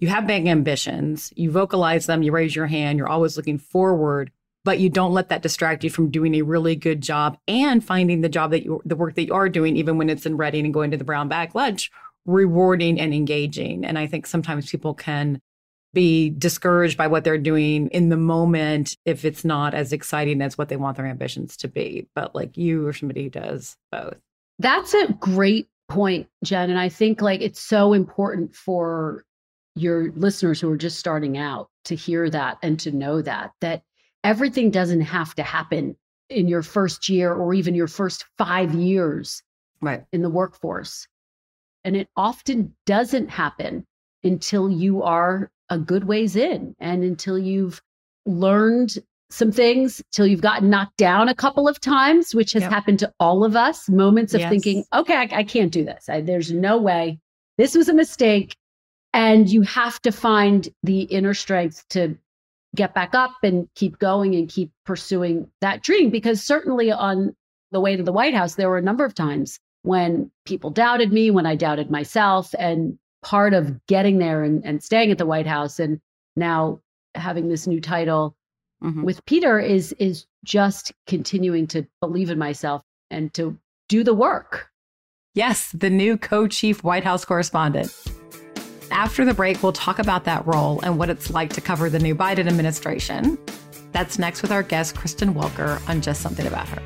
you 0.00 0.08
have 0.08 0.26
big 0.26 0.46
ambitions 0.46 1.32
you 1.36 1.50
vocalize 1.50 2.06
them 2.06 2.22
you 2.22 2.32
raise 2.32 2.54
your 2.54 2.66
hand 2.66 2.98
you're 2.98 3.08
always 3.08 3.36
looking 3.36 3.58
forward 3.58 4.30
but 4.64 4.78
you 4.78 4.90
don't 4.90 5.14
let 5.14 5.28
that 5.28 5.42
distract 5.42 5.84
you 5.84 5.90
from 5.90 6.10
doing 6.10 6.34
a 6.34 6.42
really 6.42 6.76
good 6.76 7.00
job 7.00 7.38
and 7.48 7.84
finding 7.84 8.20
the 8.20 8.28
job 8.28 8.50
that 8.50 8.64
you 8.64 8.80
the 8.84 8.96
work 8.96 9.14
that 9.14 9.26
you 9.26 9.34
are 9.34 9.48
doing 9.48 9.76
even 9.76 9.98
when 9.98 10.10
it's 10.10 10.26
in 10.26 10.36
Redding 10.36 10.64
and 10.64 10.74
going 10.74 10.90
to 10.90 10.96
the 10.96 11.04
brown 11.04 11.28
bag 11.28 11.54
lunch 11.54 11.90
rewarding 12.26 13.00
and 13.00 13.14
engaging 13.14 13.84
and 13.84 13.98
i 13.98 14.06
think 14.06 14.26
sometimes 14.26 14.70
people 14.70 14.94
can 14.94 15.40
be 15.92 16.30
discouraged 16.30 16.96
by 16.96 17.06
what 17.06 17.24
they're 17.24 17.38
doing 17.38 17.88
in 17.88 18.08
the 18.08 18.16
moment 18.16 18.96
if 19.04 19.24
it's 19.24 19.44
not 19.44 19.74
as 19.74 19.92
exciting 19.92 20.40
as 20.40 20.56
what 20.56 20.68
they 20.68 20.76
want 20.76 20.96
their 20.96 21.06
ambitions 21.06 21.56
to 21.58 21.68
be. 21.68 22.06
But 22.14 22.34
like 22.34 22.56
you 22.56 22.86
or 22.86 22.92
somebody 22.92 23.24
who 23.24 23.30
does 23.30 23.76
both. 23.90 24.16
That's 24.58 24.94
a 24.94 25.12
great 25.14 25.68
point, 25.88 26.28
Jen. 26.44 26.70
And 26.70 26.78
I 26.78 26.88
think 26.88 27.20
like 27.20 27.40
it's 27.40 27.60
so 27.60 27.92
important 27.92 28.54
for 28.54 29.24
your 29.80 30.12
listeners 30.12 30.60
who 30.60 30.70
are 30.70 30.76
just 30.76 30.98
starting 30.98 31.38
out 31.38 31.68
to 31.84 31.94
hear 31.94 32.28
that 32.30 32.58
and 32.62 32.78
to 32.80 32.90
know 32.92 33.22
that, 33.22 33.52
that 33.60 33.82
everything 34.24 34.70
doesn't 34.70 35.00
have 35.00 35.34
to 35.36 35.42
happen 35.42 35.96
in 36.28 36.46
your 36.48 36.62
first 36.62 37.08
year 37.08 37.32
or 37.32 37.54
even 37.54 37.74
your 37.74 37.88
first 37.88 38.24
five 38.38 38.74
years 38.74 39.42
Right. 39.80 40.04
in 40.12 40.22
the 40.22 40.28
workforce. 40.30 41.08
And 41.84 41.96
it 41.96 42.08
often 42.16 42.74
doesn't 42.84 43.28
happen 43.30 43.86
until 44.22 44.70
you 44.70 45.02
are 45.02 45.50
a 45.70 45.78
good 45.78 46.04
ways 46.04 46.36
in 46.36 46.74
and 46.78 47.02
until 47.02 47.38
you've 47.38 47.80
learned 48.26 48.98
some 49.30 49.50
things, 49.52 50.02
till 50.12 50.26
you've 50.26 50.42
gotten 50.42 50.68
knocked 50.68 50.96
down 50.98 51.28
a 51.28 51.34
couple 51.34 51.66
of 51.68 51.80
times, 51.80 52.34
which 52.34 52.52
has 52.52 52.62
Yep. 52.62 52.70
happened 52.72 52.98
to 52.98 53.12
all 53.20 53.44
of 53.44 53.56
us. 53.56 53.88
Moments 53.88 54.34
of 54.34 54.40
Yes. 54.40 54.50
thinking, 54.50 54.84
okay, 54.92 55.14
I, 55.14 55.28
I 55.32 55.44
can't 55.44 55.72
do 55.72 55.84
this. 55.84 56.08
I, 56.08 56.20
there's 56.20 56.52
no 56.52 56.76
way. 56.78 57.18
This 57.56 57.74
was 57.74 57.88
a 57.88 57.94
mistake. 57.94 58.56
And 59.12 59.48
you 59.48 59.62
have 59.62 60.00
to 60.02 60.12
find 60.12 60.68
the 60.82 61.00
inner 61.02 61.34
strength 61.34 61.84
to 61.90 62.16
get 62.76 62.94
back 62.94 63.14
up 63.14 63.32
and 63.42 63.68
keep 63.74 63.98
going 63.98 64.34
and 64.36 64.48
keep 64.48 64.70
pursuing 64.86 65.50
that 65.60 65.82
dream. 65.82 66.10
Because 66.10 66.42
certainly 66.42 66.92
on 66.92 67.34
the 67.72 67.80
way 67.80 67.96
to 67.96 68.02
the 68.02 68.12
White 68.12 68.34
House, 68.34 68.54
there 68.54 68.68
were 68.68 68.78
a 68.78 68.82
number 68.82 69.04
of 69.04 69.14
times 69.14 69.58
when 69.82 70.30
people 70.44 70.70
doubted 70.70 71.12
me, 71.12 71.30
when 71.30 71.46
I 71.46 71.56
doubted 71.56 71.90
myself. 71.90 72.54
And 72.58 72.98
part 73.22 73.52
of 73.52 73.84
getting 73.86 74.18
there 74.18 74.42
and, 74.44 74.64
and 74.64 74.82
staying 74.82 75.10
at 75.10 75.18
the 75.18 75.26
White 75.26 75.46
House 75.46 75.78
and 75.80 76.00
now 76.36 76.80
having 77.14 77.48
this 77.48 77.66
new 77.66 77.80
title 77.80 78.36
Mhm. 78.82 79.04
with 79.04 79.22
Peter 79.26 79.58
is 79.58 79.92
is 79.98 80.24
just 80.42 80.92
continuing 81.06 81.66
to 81.66 81.86
believe 82.00 82.30
in 82.30 82.38
myself 82.38 82.82
and 83.10 83.34
to 83.34 83.58
do 83.90 84.02
the 84.02 84.14
work. 84.14 84.70
Yes, 85.34 85.70
the 85.72 85.90
new 85.90 86.16
co 86.16 86.46
chief 86.46 86.82
White 86.82 87.04
House 87.04 87.26
correspondent. 87.26 87.92
After 88.90 89.24
the 89.24 89.34
break, 89.34 89.62
we'll 89.62 89.72
talk 89.72 90.00
about 90.00 90.24
that 90.24 90.44
role 90.46 90.80
and 90.80 90.98
what 90.98 91.10
it's 91.10 91.30
like 91.30 91.52
to 91.52 91.60
cover 91.60 91.88
the 91.88 92.00
new 92.00 92.14
Biden 92.14 92.48
administration. 92.48 93.38
That's 93.92 94.18
next 94.18 94.42
with 94.42 94.50
our 94.50 94.64
guest, 94.64 94.96
Kristen 94.96 95.32
Welker, 95.32 95.80
on 95.88 96.00
Just 96.00 96.20
Something 96.20 96.46
About 96.46 96.68
Her. 96.68 96.82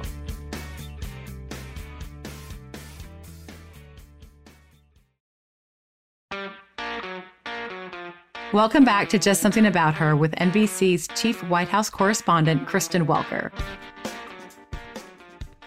Welcome 8.52 8.84
back 8.84 9.08
to 9.08 9.18
Just 9.18 9.40
Something 9.40 9.66
About 9.66 9.94
Her 9.94 10.14
with 10.14 10.32
NBC's 10.32 11.08
Chief 11.16 11.42
White 11.48 11.68
House 11.68 11.88
Correspondent, 11.88 12.66
Kristen 12.68 13.06
Welker. 13.06 13.50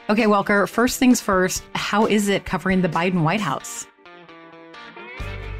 Okay, 0.10 0.24
Welker, 0.24 0.70
first 0.70 1.00
things 1.00 1.20
first, 1.20 1.64
how 1.74 2.06
is 2.06 2.30
it 2.30 2.46
covering 2.46 2.82
the 2.82 2.88
Biden 2.90 3.24
White 3.24 3.42
House? 3.42 3.88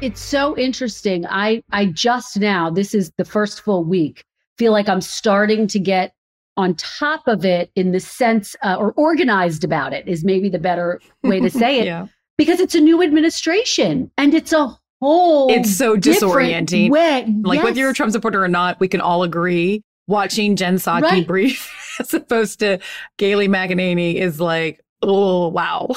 It's 0.00 0.20
so 0.20 0.56
interesting. 0.56 1.26
I 1.26 1.62
I 1.72 1.86
just 1.86 2.38
now, 2.38 2.70
this 2.70 2.94
is 2.94 3.10
the 3.18 3.24
first 3.24 3.60
full 3.62 3.82
week, 3.84 4.24
feel 4.56 4.70
like 4.70 4.88
I'm 4.88 5.00
starting 5.00 5.66
to 5.68 5.78
get 5.80 6.14
on 6.56 6.74
top 6.76 7.26
of 7.26 7.44
it 7.44 7.70
in 7.74 7.90
the 7.92 7.98
sense 8.00 8.54
uh, 8.62 8.76
or 8.78 8.92
organized 8.92 9.64
about 9.64 9.92
it 9.92 10.06
is 10.06 10.24
maybe 10.24 10.48
the 10.48 10.58
better 10.58 11.00
way 11.24 11.40
to 11.40 11.50
say 11.50 11.80
it 11.80 11.84
yeah. 11.86 12.06
because 12.36 12.58
it's 12.60 12.74
a 12.76 12.80
new 12.80 13.02
administration 13.02 14.10
and 14.18 14.34
it's 14.34 14.52
a 14.52 14.76
whole 15.00 15.50
It's 15.52 15.76
so 15.76 15.96
disorienting. 15.96 16.90
way. 16.90 17.26
Like 17.42 17.62
whether 17.62 17.78
you're 17.78 17.90
a 17.90 17.94
Trump 17.94 18.12
supporter 18.12 18.42
or 18.42 18.48
not, 18.48 18.78
we 18.80 18.88
can 18.88 19.00
all 19.00 19.22
agree 19.24 19.82
watching 20.08 20.54
Jen 20.56 20.76
Psaki 20.76 21.02
Right. 21.02 21.26
brief 21.26 21.72
as 22.00 22.14
opposed 22.14 22.60
to 22.60 22.78
Kayleigh 23.18 23.48
McEnany 23.48 24.14
is 24.16 24.40
like, 24.40 24.80
oh, 25.02 25.48
wow. 25.48 25.88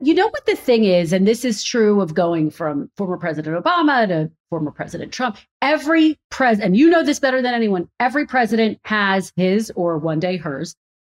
You 0.00 0.14
know 0.14 0.28
what 0.28 0.46
the 0.46 0.54
thing 0.54 0.84
is, 0.84 1.12
and 1.12 1.26
this 1.26 1.44
is 1.44 1.64
true 1.64 2.00
of 2.00 2.14
going 2.14 2.50
from 2.50 2.88
former 2.96 3.16
President 3.16 3.62
Obama 3.62 4.06
to 4.06 4.30
former 4.48 4.70
President 4.70 5.12
Trump. 5.12 5.38
Every 5.60 6.16
president, 6.30 6.66
and 6.66 6.76
you 6.76 6.88
know 6.88 7.02
this 7.02 7.18
better 7.18 7.42
than 7.42 7.52
anyone, 7.52 7.88
every 7.98 8.24
president 8.24 8.78
has 8.84 9.32
his 9.34 9.72
or 9.74 9.98
one 9.98 10.20
day 10.20 10.36
hers 10.36 10.76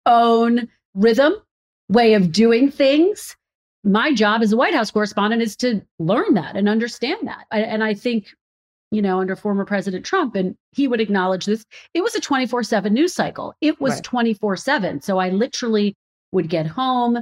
own 0.07 0.69
rhythm, 0.95 1.35
way 1.89 2.15
of 2.15 2.31
doing 2.31 2.71
things. 2.71 3.37
My 3.83 4.13
job 4.15 4.43
as 4.43 4.53
a 4.53 4.57
White 4.57 4.75
House 4.75 4.93
correspondent 4.93 5.43
is 5.43 5.57
to 5.57 5.83
learn 5.99 6.35
that 6.35 6.55
and 6.57 6.69
understand 6.69 7.27
that. 7.27 7.47
I- 7.51 7.63
And 7.63 7.83
I 7.83 7.95
think, 7.95 8.33
you 8.93 9.03
know, 9.03 9.19
under 9.19 9.35
former 9.35 9.65
President 9.65 10.05
Trump, 10.07 10.37
and 10.37 10.55
he 10.71 10.87
would 10.87 11.01
acknowledge 11.01 11.47
this, 11.47 11.65
it 11.95 12.03
was 12.03 12.15
a 12.15 12.21
24 12.21 12.63
7 12.63 12.95
news 12.95 13.13
cycle. 13.13 13.55
It 13.61 13.81
was 13.81 13.95
Right. 13.95 14.05
24 14.05 14.57
7. 14.57 15.01
So 15.01 15.19
I 15.19 15.31
literally 15.31 15.97
would 16.31 16.49
get 16.49 16.67
home 16.69 17.19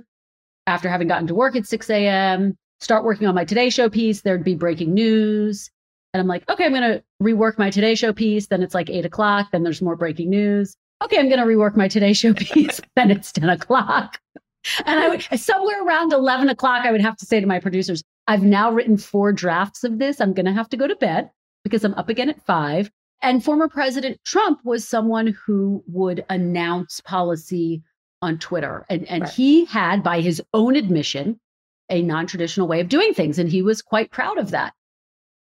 after 0.67 0.89
having 0.89 1.09
gotten 1.09 1.27
to 1.29 1.35
work 1.35 1.57
at 1.57 1.67
6 1.67 1.91
a.m., 1.91 2.57
start 2.81 3.05
working 3.05 3.27
on 3.27 3.35
my 3.35 3.45
Today 3.45 3.71
Show 3.71 3.89
piece. 3.89 4.23
There'd 4.23 4.45
be 4.45 4.55
breaking 4.55 4.95
news. 4.95 5.71
And 6.13 6.21
I'm 6.21 6.27
like, 6.27 6.49
okay, 6.49 6.65
I'm 6.65 6.73
going 6.73 6.83
to 6.83 7.03
rework 7.23 7.59
my 7.59 7.71
Today 7.71 7.95
Show 7.95 8.13
piece. 8.13 8.47
Then 8.47 8.63
it's 8.63 8.75
like 8.75 8.91
eight 8.91 9.05
o'clock. 9.05 9.49
Then 9.53 9.63
there's 9.63 9.83
more 9.83 9.97
breaking 9.97 10.31
news. 10.31 10.77
Okay, 11.05 11.19
I'm 11.19 11.29
going 11.29 11.41
to 11.41 11.47
rework 11.47 11.77
my 11.77 11.89
Today 11.89 12.13
Show 12.13 12.35
piece. 12.35 12.81
then 12.95 13.11
it's 13.11 13.33
10 13.33 13.49
o'clock. 13.49 14.19
And 14.85 14.99
I 14.99 15.09
would, 15.09 15.23
somewhere 15.39 15.85
around 15.85 16.13
11 16.13 16.49
o'clock, 16.49 16.85
I 16.85 16.93
would 16.93 17.01
have 17.01 17.17
to 17.19 17.27
say 17.27 17.39
to 17.41 17.47
my 17.47 17.61
producers, 17.61 18.03
I've 18.27 18.43
now 18.43 18.73
written 18.73 18.97
four 18.97 19.33
drafts 19.33 19.85
of 19.85 19.99
this. 19.99 20.21
I'm 20.21 20.33
going 20.33 20.47
to 20.47 20.53
have 20.53 20.69
to 20.71 20.77
go 20.77 20.89
to 20.89 20.97
bed 20.97 21.31
because 21.63 21.85
I'm 21.85 21.95
up 21.95 22.09
again 22.09 22.29
at 22.29 22.45
five. 22.45 22.91
And 23.23 23.45
former 23.45 23.69
President 23.69 24.19
Trump 24.25 24.61
was 24.65 24.87
someone 24.87 25.29
who 25.47 25.83
would 25.87 26.25
announce 26.29 27.01
policy 27.01 27.83
on 28.23 28.39
Twitter. 28.39 28.85
And, 28.89 29.05
and 29.09 29.23
Right. 29.23 29.33
he 29.33 29.65
had, 29.67 30.03
by 30.03 30.21
his 30.21 30.43
own 30.55 30.77
admission, 30.77 31.39
a 31.89 32.03
non 32.03 32.27
traditional 32.27 32.67
way 32.67 32.81
of 32.81 32.89
doing 32.89 33.15
things. 33.15 33.39
And 33.39 33.49
he 33.49 33.63
was 33.63 33.83
quite 33.83 34.11
proud 34.11 34.39
of 34.39 34.51
that. 34.51 34.75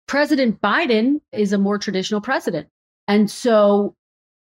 President 0.06 0.60
Biden 0.60 1.20
is 1.32 1.52
a 1.52 1.58
more 1.58 1.78
traditional 1.78 2.20
president. 2.20 2.68
And 3.08 3.30
so, 3.30 3.94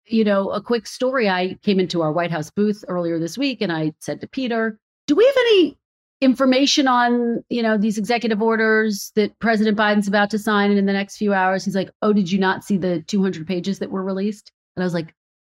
you 0.06 0.24
know, 0.24 0.50
a 0.50 0.60
quick 0.60 0.86
story 0.86 1.28
I 1.28 1.54
came 1.62 1.78
into 1.78 2.02
our 2.02 2.12
White 2.12 2.30
House 2.30 2.50
booth 2.50 2.84
earlier 2.88 3.18
this 3.18 3.38
week 3.38 3.60
and 3.62 3.72
I 3.72 3.92
said 4.00 4.20
to 4.20 4.28
Peter, 4.28 4.78
Do 5.06 5.14
we 5.14 5.24
have 5.24 5.36
any 5.36 5.78
information 6.20 6.88
on, 6.88 7.44
you 7.48 7.62
know, 7.62 7.76
these 7.78 7.98
executive 7.98 8.42
orders 8.42 9.12
that 9.14 9.38
President 9.38 9.76
Biden's 9.78 10.08
about 10.08 10.30
to 10.30 10.38
sign 10.38 10.70
and 10.70 10.78
in 10.78 10.86
the 10.86 10.92
next 10.92 11.16
few 11.16 11.32
hours? 11.32 11.64
He's 11.64 11.76
like, 11.76 11.90
Oh, 12.02 12.12
did 12.12 12.30
you 12.30 12.38
not 12.38 12.64
see 12.64 12.76
the 12.76 13.02
200 13.02 13.46
pages 13.46 13.78
that 13.78 13.90
were 13.90 14.02
released? 14.02 14.50
And 14.76 14.82
I 14.82 14.86
was 14.86 14.94
like, 14.94 15.14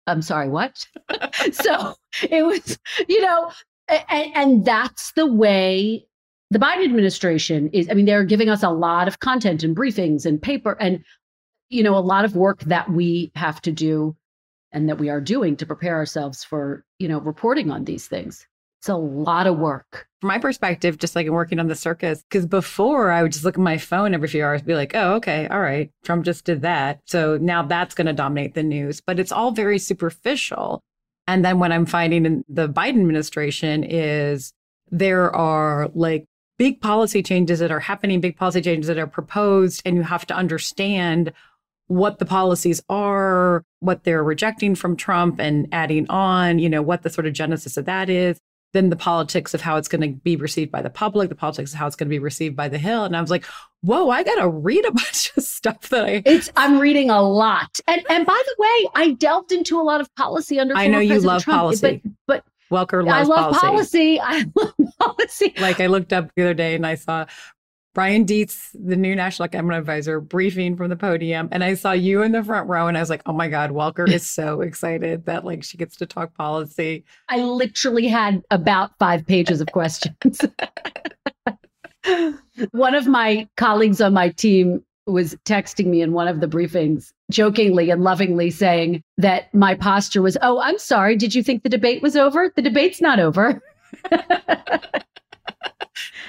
I'm 0.07 0.21
sorry, 0.21 0.49
what? 0.49 0.85
so 1.51 1.95
it 2.29 2.45
was, 2.45 2.77
you 3.07 3.21
know, 3.21 3.51
and, 3.87 4.35
and 4.35 4.65
that's 4.65 5.11
the 5.13 5.25
way 5.25 6.05
the 6.51 6.59
Biden 6.59 6.85
administration 6.85 7.69
is. 7.73 7.89
I 7.89 7.93
mean, 7.93 8.05
they're 8.05 8.23
giving 8.23 8.49
us 8.49 8.63
a 8.63 8.69
lot 8.69 9.07
of 9.07 9.19
content 9.19 9.63
and 9.63 9.75
briefings 9.75 10.25
and 10.25 10.41
paper 10.41 10.77
and, 10.79 11.03
you 11.69 11.83
know, 11.83 11.97
a 11.97 11.99
lot 11.99 12.25
of 12.25 12.35
work 12.35 12.61
that 12.63 12.89
we 12.89 13.31
have 13.35 13.61
to 13.61 13.71
do 13.71 14.15
and 14.71 14.89
that 14.89 14.99
we 14.99 15.09
are 15.09 15.21
doing 15.21 15.55
to 15.57 15.65
prepare 15.65 15.95
ourselves 15.95 16.43
for, 16.43 16.83
you 16.99 17.07
know, 17.07 17.19
reporting 17.19 17.71
on 17.71 17.85
these 17.85 18.07
things. 18.07 18.45
It's 18.85 18.89
a 18.91 18.95
lot 18.95 19.47
of 19.47 19.57
work. 19.57 20.05
From 20.21 20.27
my 20.27 20.37
perspective, 20.37 20.99
just 20.99 21.15
like 21.15 21.25
in 21.25 21.33
working 21.33 21.59
on 21.59 21.69
the 21.69 21.73
circus, 21.73 22.23
because 22.29 22.45
before 22.45 23.09
I 23.09 23.23
would 23.23 23.31
just 23.31 23.43
look 23.43 23.55
at 23.55 23.59
my 23.59 23.79
phone 23.79 24.13
every 24.13 24.27
few 24.27 24.45
hours, 24.45 24.61
be 24.61 24.75
like, 24.75 24.91
oh, 24.93 25.13
okay, 25.15 25.47
all 25.47 25.59
right, 25.59 25.89
Trump 26.03 26.23
just 26.23 26.45
did 26.45 26.61
that. 26.61 26.99
So 27.05 27.35
now 27.41 27.63
that's 27.63 27.95
going 27.95 28.05
to 28.05 28.13
dominate 28.13 28.53
the 28.53 28.61
news. 28.61 29.01
But 29.01 29.19
it's 29.19 29.31
all 29.31 29.49
very 29.49 29.79
superficial. 29.79 30.83
And 31.25 31.43
then 31.43 31.57
what 31.57 31.71
I'm 31.71 31.87
finding 31.87 32.27
in 32.27 32.45
the 32.47 32.69
Biden 32.69 32.99
administration 32.99 33.83
is 33.83 34.53
there 34.91 35.35
are 35.35 35.89
like 35.95 36.27
big 36.59 36.79
policy 36.79 37.23
changes 37.23 37.57
that 37.57 37.71
are 37.71 37.79
happening, 37.79 38.21
big 38.21 38.37
policy 38.37 38.61
changes 38.61 38.85
that 38.85 38.99
are 38.99 39.07
proposed, 39.07 39.81
and 39.83 39.95
you 39.95 40.03
have 40.03 40.27
to 40.27 40.35
understand 40.35 41.33
what 41.87 42.19
the 42.19 42.25
policies 42.25 42.83
are, 42.87 43.63
what 43.79 44.03
they're 44.03 44.23
rejecting 44.23 44.75
from 44.75 44.95
Trump 44.95 45.39
and 45.39 45.67
adding 45.71 46.07
on, 46.07 46.59
you 46.59 46.69
know, 46.69 46.83
what 46.83 47.01
the 47.01 47.09
sort 47.09 47.25
of 47.25 47.33
genesis 47.33 47.77
of 47.77 47.85
that 47.85 48.11
is. 48.11 48.39
Then 48.75 48.89
the 48.89 48.95
politics 48.95 49.53
of 49.53 49.61
how 49.61 49.77
it's 49.77 49.87
going 49.87 50.01
to 50.01 50.09
be 50.19 50.35
received 50.35 50.69
by 50.69 50.81
the 50.81 50.89
public, 50.89 51.29
the 51.29 51.35
politics 51.35 51.71
of 51.71 51.79
how 51.79 51.87
it's 51.87 51.95
going 51.95 52.07
to 52.07 52.13
be 52.13 52.19
received 52.19 52.55
by 52.55 52.67
the 52.67 52.77
Hill. 52.77 53.05
And 53.05 53.15
I 53.15 53.21
was 53.21 53.31
like, 53.31 53.45
whoa, 53.81 54.09
I 54.09 54.23
got 54.23 54.35
to 54.35 54.49
read 54.49 54.85
a 54.85 54.91
bunch 54.91 55.31
of 55.37 55.43
stuff 55.43 55.89
that 55.89 56.05
I. 56.05 56.21
It's 56.25 56.51
I'm 56.57 56.79
reading 56.79 57.09
a 57.09 57.21
lot, 57.21 57.79
and 57.87 58.03
and 58.09 58.25
by 58.25 58.41
the 58.45 58.55
way, 58.57 58.89
I 58.95 59.11
delved 59.13 59.51
into 59.51 59.79
a 59.79 59.83
lot 59.83 60.01
of 60.01 60.13
policy 60.15 60.59
under. 60.59 60.75
I 60.75 60.87
know 60.87 60.99
you 60.99 61.09
President 61.09 61.33
love 61.33 61.43
Trump, 61.43 61.59
policy, 61.59 62.01
but 62.03 62.11
but 62.27 62.45
Welker 62.71 63.09
I 63.09 63.23
love 63.23 63.55
policy. 63.55 64.17
policy. 64.17 64.19
I 64.23 64.45
love 64.55 64.73
policy. 64.99 65.53
Like 65.57 65.79
I 65.79 65.87
looked 65.87 66.11
up 66.11 66.29
the 66.35 66.43
other 66.43 66.53
day 66.53 66.75
and 66.75 66.85
I 66.85 66.95
saw 66.95 67.25
Brian 67.95 68.25
Deese, 68.25 68.71
the 68.73 68.97
new 68.97 69.15
national 69.15 69.45
economic 69.45 69.79
advisor, 69.79 70.19
briefing 70.19 70.75
from 70.75 70.89
the 70.89 70.97
podium, 70.97 71.47
and 71.51 71.63
I 71.63 71.73
saw 71.75 71.93
you 71.93 72.21
in 72.21 72.33
the 72.33 72.43
front 72.43 72.69
row, 72.69 72.87
and 72.87 72.97
I 72.97 72.99
was 72.99 73.09
like, 73.09 73.23
"Oh 73.25 73.33
my 73.33 73.47
God, 73.47 73.71
Welker 73.71 74.07
is 74.07 74.29
so 74.29 74.61
excited 74.67 75.25
that 75.25 75.45
like 75.45 75.63
she 75.63 75.77
gets 75.77 75.95
to 75.95 76.05
talk 76.05 76.35
policy." 76.35 77.05
I 77.29 77.37
literally 77.37 78.07
had 78.07 78.43
about 78.51 78.91
five 78.99 79.25
pages 79.25 79.61
of 79.61 79.67
questions. 79.67 80.41
one 82.71 82.95
of 82.95 83.07
my 83.07 83.47
colleagues 83.55 84.01
on 84.01 84.13
my 84.13 84.29
team 84.29 84.83
was 85.07 85.35
texting 85.45 85.85
me 85.85 86.01
in 86.01 86.11
one 86.11 86.27
of 86.27 86.41
the 86.41 86.47
briefings, 86.47 87.13
jokingly 87.31 87.91
and 87.91 88.03
lovingly 88.03 88.51
saying 88.51 89.03
that 89.17 89.53
my 89.53 89.73
posture 89.73 90.21
was, 90.21 90.37
Oh, 90.41 90.59
I'm 90.59 90.79
sorry. 90.79 91.15
Did 91.15 91.33
you 91.35 91.43
think 91.43 91.63
the 91.63 91.69
debate 91.69 92.01
was 92.01 92.15
over? 92.15 92.51
The 92.55 92.61
debate's 92.61 93.01
not 93.01 93.19
over. 93.19 93.61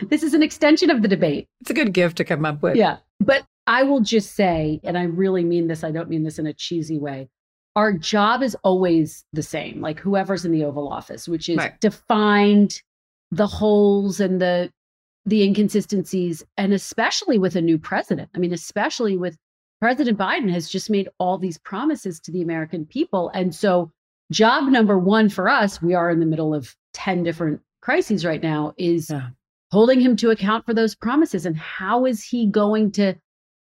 this 0.09 0.23
is 0.23 0.35
an 0.35 0.43
extension 0.43 0.91
of 0.91 1.03
the 1.03 1.09
debate. 1.09 1.49
It's 1.61 1.71
a 1.71 1.75
good 1.75 1.93
gift 1.93 2.17
to 2.19 2.25
come 2.25 2.45
up 2.45 2.63
with. 2.63 2.77
Yeah. 2.77 2.99
But 3.21 3.45
I 3.67 3.83
will 3.83 4.01
just 4.01 4.35
say, 4.35 4.81
and 4.85 4.97
I 4.97 5.05
really 5.05 5.45
mean 5.45 5.67
this, 5.69 5.83
I 5.83 5.91
don't 5.91 6.09
mean 6.09 6.23
this 6.23 6.39
in 6.39 6.47
a 6.47 6.53
cheesy 6.53 6.99
way. 6.99 7.29
Our 7.75 7.93
job 7.93 8.43
is 8.43 8.57
always 8.63 9.25
the 9.33 9.43
same, 9.43 9.81
like 9.81 10.01
whoever's 10.01 10.45
in 10.45 10.53
the 10.53 10.65
Oval 10.65 10.89
Office, 10.89 11.29
which 11.29 11.49
is 11.49 11.57
Right. 11.57 11.79
to 11.81 11.91
find 11.91 12.81
the 13.31 13.47
holes 13.47 14.21
and 14.21 14.41
the 14.41 14.71
the 15.29 15.43
inconsistencies, 15.43 16.45
and 16.57 16.73
especially 16.73 17.37
with 17.37 17.57
a 17.57 17.61
new 17.61 17.79
president. 17.79 18.31
I 18.37 18.39
mean, 18.39 18.53
especially 18.53 19.17
with 19.17 19.37
President 19.81 20.17
Biden 20.17 20.49
has 20.53 20.69
just 20.69 20.89
made 20.89 21.09
all 21.19 21.37
these 21.37 21.59
promises 21.59 22.21
to 22.21 22.31
the 22.33 22.43
American 22.43 22.87
people. 22.87 23.29
And 23.35 23.53
so 23.53 23.91
job 24.31 24.69
number 24.71 24.97
one 24.97 25.29
for 25.29 25.49
us, 25.49 25.83
we 25.83 25.95
are 25.95 26.11
in 26.11 26.21
the 26.21 26.27
middle 26.27 26.55
of 26.55 26.75
10 26.95 27.25
different 27.25 27.61
crises 27.87 28.25
right 28.25 28.43
now, 28.43 28.75
is 28.77 29.11
Yeah. 29.11 29.29
holding 29.71 30.01
him 30.01 30.17
to 30.17 30.31
account 30.31 30.67
for 30.67 30.75
those 30.75 30.97
promises. 30.97 31.47
And 31.47 31.57
how 31.57 32.05
is 32.05 32.23
he 32.23 32.47
going 32.49 32.91
to 32.93 33.15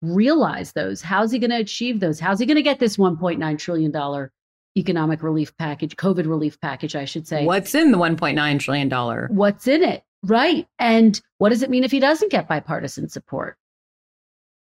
realize 0.03 0.73
those? 0.73 1.01
How's 1.01 1.31
he 1.31 1.39
going 1.39 1.49
to 1.49 1.57
achieve 1.57 1.99
those? 1.99 2.19
How's 2.19 2.39
he 2.39 2.45
going 2.45 2.57
to 2.57 2.61
get 2.61 2.77
this 2.79 2.97
$1.9 2.97 3.57
trillion 3.57 4.29
economic 4.77 5.23
relief 5.23 5.55
package, 5.57 5.95
COVID 5.95 6.27
relief 6.27 6.61
package, 6.61 6.95
I 6.95 7.05
should 7.05 7.27
say? 7.27 7.43
What's 7.45 7.73
in 7.73 7.91
the 7.91 7.97
1.9 7.97 8.59
trillion 8.59 8.87
dollar? 8.87 9.29
What's 9.31 9.67
in 9.67 9.81
it? 9.81 10.03
Right. 10.21 10.67
And 10.77 11.19
what 11.39 11.49
does 11.49 11.63
it 11.63 11.69
mean 11.71 11.83
if 11.83 11.91
he 11.91 11.99
doesn't 11.99 12.31
get 12.31 12.47
bipartisan 12.47 13.09
support? 13.09 13.57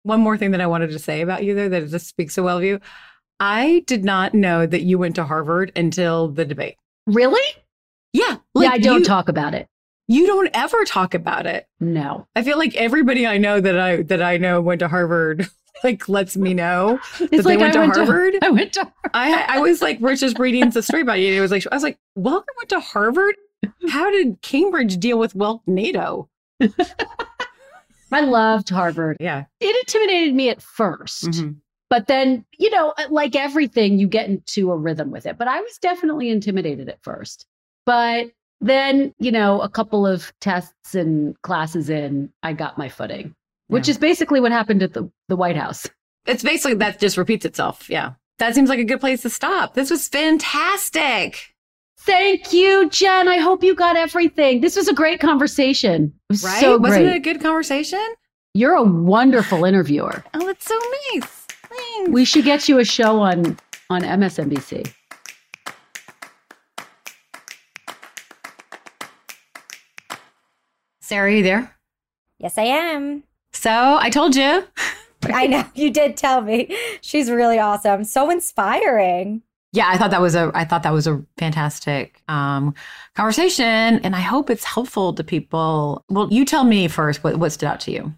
One 0.04 0.20
more 0.20 0.38
thing 0.38 0.52
that 0.52 0.60
I 0.62 0.66
wanted 0.66 0.90
to 0.90 0.98
say 0.98 1.20
about 1.20 1.44
you 1.44 1.54
there 1.54 1.68
that 1.68 1.90
just 1.90 2.08
speaks 2.08 2.34
so 2.34 2.42
well 2.42 2.56
of 2.58 2.64
you. 2.64 2.80
I 3.38 3.84
did 3.86 4.04
not 4.04 4.32
know 4.34 4.66
that 4.66 4.82
you 4.82 4.98
went 4.98 5.14
to 5.16 5.24
Harvard 5.24 5.72
until 5.76 6.28
the 6.28 6.44
debate. 6.44 6.76
Really? 7.06 7.42
Yeah, 8.12 8.36
yeah, 8.54 8.70
I 8.70 8.78
don't 8.78 9.00
you, 9.00 9.04
talk 9.04 9.28
about 9.28 9.54
it. 9.54 9.68
You 10.08 10.26
don't 10.26 10.50
ever 10.52 10.84
talk 10.84 11.14
about 11.14 11.46
it. 11.46 11.66
No. 11.80 12.26
I 12.36 12.42
feel 12.42 12.58
like 12.58 12.74
everybody 12.76 13.26
I 13.26 13.38
know 13.38 13.60
that 13.60 13.78
I 13.78 14.02
that 14.02 14.20
I 14.22 14.36
know 14.36 14.60
went 14.60 14.80
to 14.80 14.88
Harvard 14.88 15.48
like 15.84 16.08
lets 16.08 16.36
me 16.36 16.52
know 16.54 16.98
that 17.18 17.32
It's 17.32 17.44
they 17.44 17.56
like 17.56 17.60
went 17.60 17.70
I 17.70 17.72
to 17.72 17.78
went 17.80 17.94
to- 17.94 18.04
Harvard. 18.04 18.34
I 18.42 18.50
went 18.50 18.72
to 18.74 18.92
I 19.14 19.44
I 19.48 19.58
was 19.60 19.80
like 19.80 20.00
we're 20.00 20.16
just 20.16 20.38
reading 20.38 20.68
the 20.70 20.82
story 20.82 21.02
about 21.02 21.20
you. 21.20 21.28
And 21.28 21.36
it 21.36 21.40
was 21.40 21.50
like 21.50 21.66
I 21.70 21.74
was 21.74 21.82
like 21.82 21.98
Welker 22.18 22.44
went 22.58 22.68
to 22.70 22.80
Harvard. 22.80 23.36
How 23.88 24.10
did 24.10 24.42
Cambridge 24.42 24.98
deal 24.98 25.18
with 25.18 25.34
Welknado? 25.34 26.28
I 28.10 28.20
loved 28.20 28.68
Harvard. 28.68 29.16
Yeah, 29.20 29.44
It 29.60 29.74
intimidated 29.76 30.34
me 30.34 30.50
at 30.50 30.58
1st 30.60 31.24
Mhm. 31.28 31.56
But 31.88 32.06
then, 32.06 32.44
you 32.58 32.70
know, 32.70 32.94
like 33.10 33.36
everything, 33.36 33.98
you 33.98 34.06
get 34.08 34.26
into 34.28 34.72
a 34.72 34.76
rhythm 34.76 35.10
with 35.10 35.26
it. 35.26 35.36
But 35.38 35.46
I 35.48 35.60
was 35.60 35.76
definitely 35.78 36.30
intimidated 36.30 36.88
at 36.88 37.02
first. 37.02 37.46
But 37.84 38.30
then, 38.62 39.12
you 39.18 39.30
know, 39.32 39.60
a 39.60 39.68
couple 39.68 40.06
of 40.06 40.32
tests 40.40 40.94
and 40.94 41.40
classes 41.42 41.90
in, 41.90 42.32
I 42.42 42.52
got 42.54 42.78
my 42.78 42.88
footing, 42.88 43.34
which 43.68 43.88
Yeah. 43.88 43.92
is 43.92 43.98
basically 43.98 44.40
what 44.40 44.52
happened 44.52 44.82
at 44.82 44.94
the, 44.94 45.10
the 45.28 45.36
White 45.36 45.56
House. 45.56 45.86
it's 46.26 46.42
basically 46.42 46.74
that 46.76 46.98
just 47.00 47.16
repeats 47.16 47.44
itself. 47.44 47.90
Yeah, 47.90 48.12
that 48.38 48.54
seems 48.54 48.68
like 48.70 48.78
a 48.78 48.84
good 48.84 49.00
place 49.00 49.22
to 49.22 49.30
stop. 49.30 49.74
This 49.74 49.90
was 49.90 50.08
fantastic. 50.08 51.54
Thank 51.98 52.52
you, 52.52 52.88
Jen. 52.90 53.28
I 53.28 53.38
hope 53.38 53.62
you 53.62 53.74
got 53.74 53.96
everything. 53.96 54.60
This 54.60 54.74
was 54.76 54.88
a 54.88 54.94
great 54.94 55.20
conversation. 55.20 56.12
Was 56.30 56.42
Right? 56.44 56.60
so 56.60 56.76
Wasn't 56.78 57.02
great. 57.04 57.12
it 57.12 57.16
a 57.16 57.20
good 57.20 57.40
conversation? 57.40 58.04
You're 58.54 58.74
a 58.74 58.82
wonderful 58.82 59.64
interviewer. 59.64 60.24
Oh, 60.34 60.46
that's 60.46 60.66
so 60.66 60.78
nice. 61.14 61.26
Thanks. 61.48 62.10
We 62.10 62.24
should 62.24 62.44
get 62.44 62.68
you 62.68 62.78
a 62.78 62.84
show 62.84 63.20
on 63.20 63.56
on 63.88 64.02
MSNBC. 64.02 64.92
Sarah, 71.02 71.26
are 71.26 71.34
you 71.34 71.42
there? 71.42 71.76
Yes, 72.38 72.56
I 72.56 72.62
am. 72.62 73.24
So 73.52 73.70
I 73.70 74.08
told 74.08 74.36
you. 74.36 74.64
I 75.24 75.48
know 75.48 75.64
you 75.74 75.90
did 75.90 76.16
tell 76.16 76.40
me. 76.42 76.76
She's 77.00 77.28
really 77.28 77.58
awesome. 77.58 78.04
So 78.04 78.30
inspiring. 78.30 79.42
Yeah, 79.72 79.88
I 79.88 79.98
thought 79.98 80.12
that 80.12 80.20
was 80.20 80.36
a 80.36 80.52
I 80.54 80.64
thought 80.64 80.84
that 80.84 80.92
was 80.92 81.08
a 81.08 81.24
fantastic 81.38 82.22
um, 82.28 82.74
conversation, 83.16 83.64
and 84.04 84.14
I 84.14 84.20
hope 84.20 84.48
it's 84.48 84.64
helpful 84.64 85.12
to 85.14 85.24
people. 85.24 86.04
Well, 86.08 86.28
you 86.30 86.44
tell 86.44 86.64
me 86.64 86.86
first 86.88 87.24
what, 87.24 87.36
what 87.36 87.50
stood 87.50 87.66
out 87.66 87.80
to 87.80 87.90
you. 87.90 88.14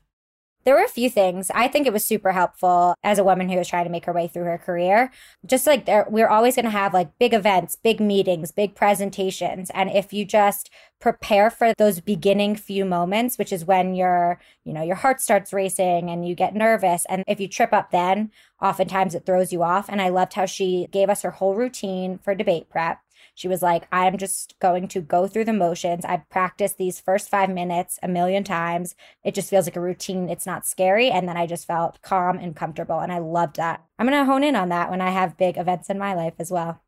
There 0.64 0.74
were 0.74 0.84
a 0.84 0.88
few 0.88 1.10
things. 1.10 1.50
I 1.54 1.68
think 1.68 1.86
it 1.86 1.92
was 1.92 2.04
super 2.04 2.32
helpful 2.32 2.94
as 3.02 3.18
a 3.18 3.24
woman 3.24 3.48
who 3.48 3.58
was 3.58 3.68
trying 3.68 3.84
to 3.84 3.90
make 3.90 4.06
her 4.06 4.12
way 4.12 4.28
through 4.28 4.44
her 4.44 4.58
career. 4.58 5.10
Just 5.44 5.66
like 5.66 5.84
there, 5.84 6.06
we're 6.08 6.28
always 6.28 6.54
going 6.54 6.64
to 6.64 6.70
have 6.70 6.94
like 6.94 7.18
big 7.18 7.34
events, 7.34 7.76
big 7.76 8.00
meetings, 8.00 8.50
big 8.50 8.74
presentations. 8.74 9.70
And 9.74 9.90
if 9.90 10.12
you 10.12 10.24
just 10.24 10.70
prepare 11.00 11.50
for 11.50 11.74
those 11.76 12.00
beginning 12.00 12.56
few 12.56 12.86
moments, 12.86 13.36
which 13.36 13.52
is 13.52 13.66
when 13.66 13.94
your, 13.94 14.40
you 14.64 14.72
know, 14.72 14.82
your 14.82 14.96
heart 14.96 15.20
starts 15.20 15.52
racing 15.52 16.08
and 16.08 16.26
you 16.26 16.34
get 16.34 16.54
nervous. 16.54 17.04
And 17.10 17.24
if 17.26 17.40
you 17.40 17.48
trip 17.48 17.74
up 17.74 17.90
then, 17.90 18.30
oftentimes 18.62 19.14
it 19.14 19.26
throws 19.26 19.52
you 19.52 19.62
off. 19.62 19.90
And 19.90 20.00
I 20.00 20.08
loved 20.08 20.32
how 20.32 20.46
she 20.46 20.88
gave 20.90 21.10
us 21.10 21.20
her 21.22 21.32
whole 21.32 21.54
routine 21.54 22.18
for 22.18 22.34
debate 22.34 22.70
prep. 22.70 23.03
She 23.34 23.48
was 23.48 23.62
like, 23.62 23.88
I'm 23.90 24.16
just 24.16 24.54
going 24.60 24.88
to 24.88 25.00
go 25.00 25.26
through 25.26 25.44
the 25.44 25.52
motions. 25.52 26.04
I've 26.04 26.28
practiced 26.30 26.78
these 26.78 27.00
first 27.00 27.28
five 27.28 27.50
minutes 27.50 27.98
a 28.02 28.08
million 28.08 28.44
times. 28.44 28.94
It 29.24 29.34
just 29.34 29.50
feels 29.50 29.66
like 29.66 29.76
a 29.76 29.80
routine. 29.80 30.28
It's 30.28 30.46
not 30.46 30.66
scary. 30.66 31.10
And 31.10 31.28
then 31.28 31.36
I 31.36 31.46
just 31.46 31.66
felt 31.66 32.00
calm 32.02 32.38
and 32.38 32.54
comfortable. 32.54 33.00
And 33.00 33.12
I 33.12 33.18
loved 33.18 33.56
that. 33.56 33.84
I'm 33.98 34.06
going 34.06 34.18
to 34.18 34.24
hone 34.24 34.44
in 34.44 34.56
on 34.56 34.68
that 34.68 34.90
when 34.90 35.00
I 35.00 35.10
have 35.10 35.36
big 35.36 35.56
events 35.56 35.90
in 35.90 35.98
my 35.98 36.14
life 36.14 36.34
as 36.38 36.50
well. 36.50 36.80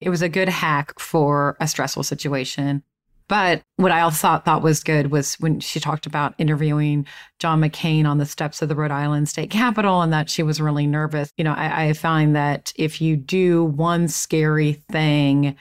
It 0.00 0.10
was 0.10 0.22
a 0.22 0.28
good 0.28 0.48
hack 0.48 0.98
for 0.98 1.56
a 1.60 1.68
stressful 1.68 2.02
situation. 2.02 2.82
But 3.28 3.62
what 3.76 3.92
I 3.92 4.00
also 4.00 4.16
thought, 4.16 4.44
thought 4.44 4.62
was 4.62 4.82
good 4.82 5.10
was 5.10 5.36
when 5.36 5.60
she 5.60 5.80
talked 5.80 6.04
about 6.04 6.34
interviewing 6.36 7.06
John 7.38 7.62
McCain 7.62 8.04
on 8.04 8.18
the 8.18 8.26
steps 8.26 8.60
of 8.60 8.68
the 8.68 8.74
Rhode 8.74 8.90
Island 8.90 9.28
State 9.28 9.48
Capitol 9.48 10.02
and 10.02 10.12
that 10.12 10.28
she 10.28 10.42
was 10.42 10.60
really 10.60 10.86
nervous. 10.86 11.30
You 11.38 11.44
know, 11.44 11.54
I, 11.54 11.86
I 11.86 11.92
find 11.94 12.36
that 12.36 12.72
if 12.76 13.00
you 13.00 13.16
do 13.16 13.64
one 13.64 14.08
scary 14.08 14.74
thing, 14.90 15.56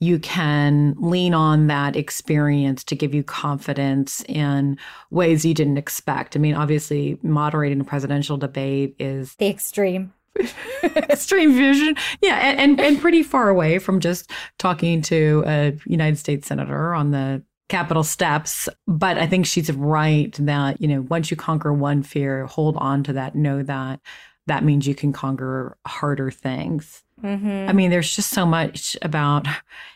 you 0.00 0.18
can 0.18 0.94
lean 0.98 1.34
on 1.34 1.66
that 1.68 1.96
experience 1.96 2.84
to 2.84 2.94
give 2.94 3.14
you 3.14 3.22
confidence 3.22 4.24
in 4.28 4.78
ways 5.10 5.44
you 5.44 5.54
didn't 5.54 5.78
expect. 5.78 6.36
I 6.36 6.40
mean, 6.40 6.54
obviously, 6.54 7.18
moderating 7.22 7.80
a 7.80 7.84
presidential 7.84 8.36
debate 8.36 8.96
is 8.98 9.34
The 9.36 9.48
extreme. 9.48 10.12
extreme 10.82 11.54
vision 11.54 11.94
yeah 12.20 12.34
and, 12.38 12.58
and 12.58 12.80
and 12.80 13.00
pretty 13.00 13.22
far 13.22 13.48
away 13.48 13.78
from 13.78 14.00
just 14.00 14.32
talking 14.58 15.00
to 15.00 15.44
a 15.46 15.72
united 15.86 16.18
states 16.18 16.48
senator 16.48 16.92
on 16.92 17.12
the 17.12 17.40
capitol 17.68 18.02
steps 18.02 18.68
but 18.88 19.16
i 19.16 19.28
think 19.28 19.46
she's 19.46 19.70
right 19.70 20.34
that 20.40 20.80
you 20.80 20.88
know 20.88 21.02
once 21.02 21.30
you 21.30 21.36
conquer 21.36 21.72
one 21.72 22.02
fear 22.02 22.46
hold 22.46 22.76
on 22.78 23.04
to 23.04 23.12
that 23.12 23.36
know 23.36 23.62
that 23.62 24.00
that 24.48 24.64
means 24.64 24.88
you 24.88 24.94
can 24.94 25.12
conquer 25.12 25.78
harder 25.86 26.32
things 26.32 27.03
Mm-hmm. 27.22 27.68
I 27.68 27.72
mean, 27.72 27.90
there's 27.90 28.14
just 28.14 28.30
so 28.30 28.44
much 28.44 28.96
about 29.02 29.46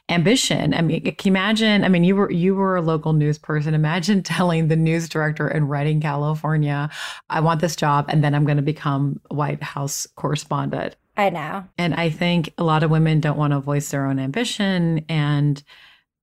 ambition. 0.08 0.72
I 0.72 0.82
mean, 0.82 1.02
can 1.02 1.14
you 1.24 1.32
imagine? 1.32 1.84
I 1.84 1.88
mean, 1.88 2.04
you 2.04 2.16
were 2.16 2.30
you 2.30 2.54
were 2.54 2.76
a 2.76 2.82
local 2.82 3.12
news 3.12 3.38
person. 3.38 3.74
Imagine 3.74 4.22
telling 4.22 4.68
the 4.68 4.76
news 4.76 5.08
director 5.08 5.48
in 5.48 5.68
Redding, 5.68 6.00
California, 6.00 6.88
"I 7.28 7.40
want 7.40 7.60
this 7.60 7.76
job, 7.76 8.06
and 8.08 8.22
then 8.22 8.34
I'm 8.34 8.44
going 8.44 8.56
to 8.56 8.62
become 8.62 9.20
a 9.30 9.34
White 9.34 9.62
House 9.62 10.06
correspondent." 10.14 10.96
I 11.18 11.30
know. 11.30 11.64
And 11.76 11.94
I 11.94 12.10
think 12.10 12.54
a 12.58 12.64
lot 12.64 12.84
of 12.84 12.92
women 12.92 13.18
don't 13.18 13.36
want 13.36 13.52
to 13.52 13.58
voice 13.58 13.90
their 13.90 14.06
own 14.06 14.20
ambition. 14.20 15.04
And 15.08 15.60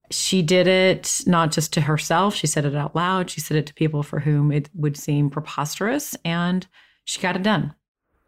she 0.09 0.41
did 0.41 0.67
it 0.67 1.21
not 1.27 1.51
just 1.51 1.73
to 1.73 1.81
herself, 1.81 2.33
she 2.33 2.47
said 2.47 2.63
it 2.63 2.75
out 2.75 2.95
loud. 2.95 3.29
She 3.29 3.41
said 3.41 3.57
it 3.57 3.65
to 3.67 3.73
people 3.73 4.03
for 4.03 4.21
whom 4.21 4.53
it 4.53 4.69
would 4.73 4.95
seem 4.95 5.29
preposterous. 5.29 6.15
And 6.23 6.65
she 7.03 7.19
got 7.19 7.35
it 7.35 7.43
done. 7.43 7.75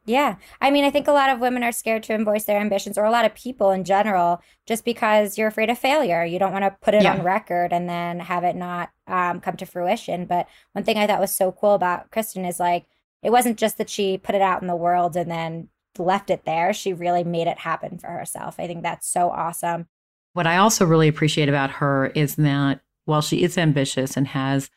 Yeah. 0.08 0.38
I 0.62 0.72
mean, 0.72 0.86
I 0.86 0.90
think 0.90 1.08
a 1.08 1.12
lot 1.12 1.30
of 1.30 1.40
women 1.42 1.64
are 1.64 1.72
scared 1.74 2.02
to 2.04 2.24
voice 2.24 2.46
their 2.46 2.60
ambitions, 2.60 2.98
or 2.98 3.04
a 3.04 3.12
lot 3.12 3.26
of 3.26 3.36
people 3.36 3.72
in 3.72 3.84
general, 3.84 4.42
just 4.66 4.86
because 4.86 5.38
you're 5.38 5.50
afraid 5.50 5.70
of 5.70 5.78
failure. 5.78 6.24
You 6.24 6.40
don't 6.40 6.54
want 6.54 6.64
to 6.64 6.76
put 6.82 6.94
it 6.94 7.04
Yeah. 7.04 7.14
on 7.14 7.24
record 7.24 7.74
and 7.74 7.90
then 7.90 8.22
have 8.22 8.46
it 8.46 8.56
not 8.56 8.90
um, 9.06 9.42
come 9.42 9.58
to 9.58 9.66
fruition. 9.66 10.26
But 10.26 10.48
one 10.72 10.86
thing 10.86 10.98
I 10.98 11.06
thought 11.08 11.20
was 11.20 11.36
so 11.36 11.52
cool 11.52 11.74
about 11.74 12.10
Kristen 12.10 12.46
is 12.46 12.60
like, 12.60 12.86
it 13.22 13.32
wasn't 13.32 13.58
just 13.60 13.78
that 13.80 13.90
she 13.90 14.18
put 14.18 14.34
it 14.34 14.42
out 14.42 14.62
in 14.62 14.68
the 14.68 14.76
world 14.76 15.18
and 15.18 15.30
then 15.30 15.68
left 16.00 16.30
it 16.30 16.46
there. 16.46 16.72
She 16.74 16.94
really 16.94 17.24
made 17.26 17.48
it 17.48 17.58
happen 17.60 17.98
for 17.98 18.08
herself. 18.08 18.56
I 18.60 18.68
think 18.68 18.84
that's 18.84 19.08
so 19.12 19.30
awesome. 19.30 19.88
What 20.34 20.48
I 20.48 20.58
also 20.58 20.86
really 20.86 21.08
appreciate 21.10 21.50
about 21.50 21.72
her 21.72 22.08
is 22.16 22.36
that 22.36 22.80
while 23.06 23.22
she 23.22 23.44
is 23.44 23.58
ambitious 23.58 24.16
and 24.16 24.28
has 24.28 24.70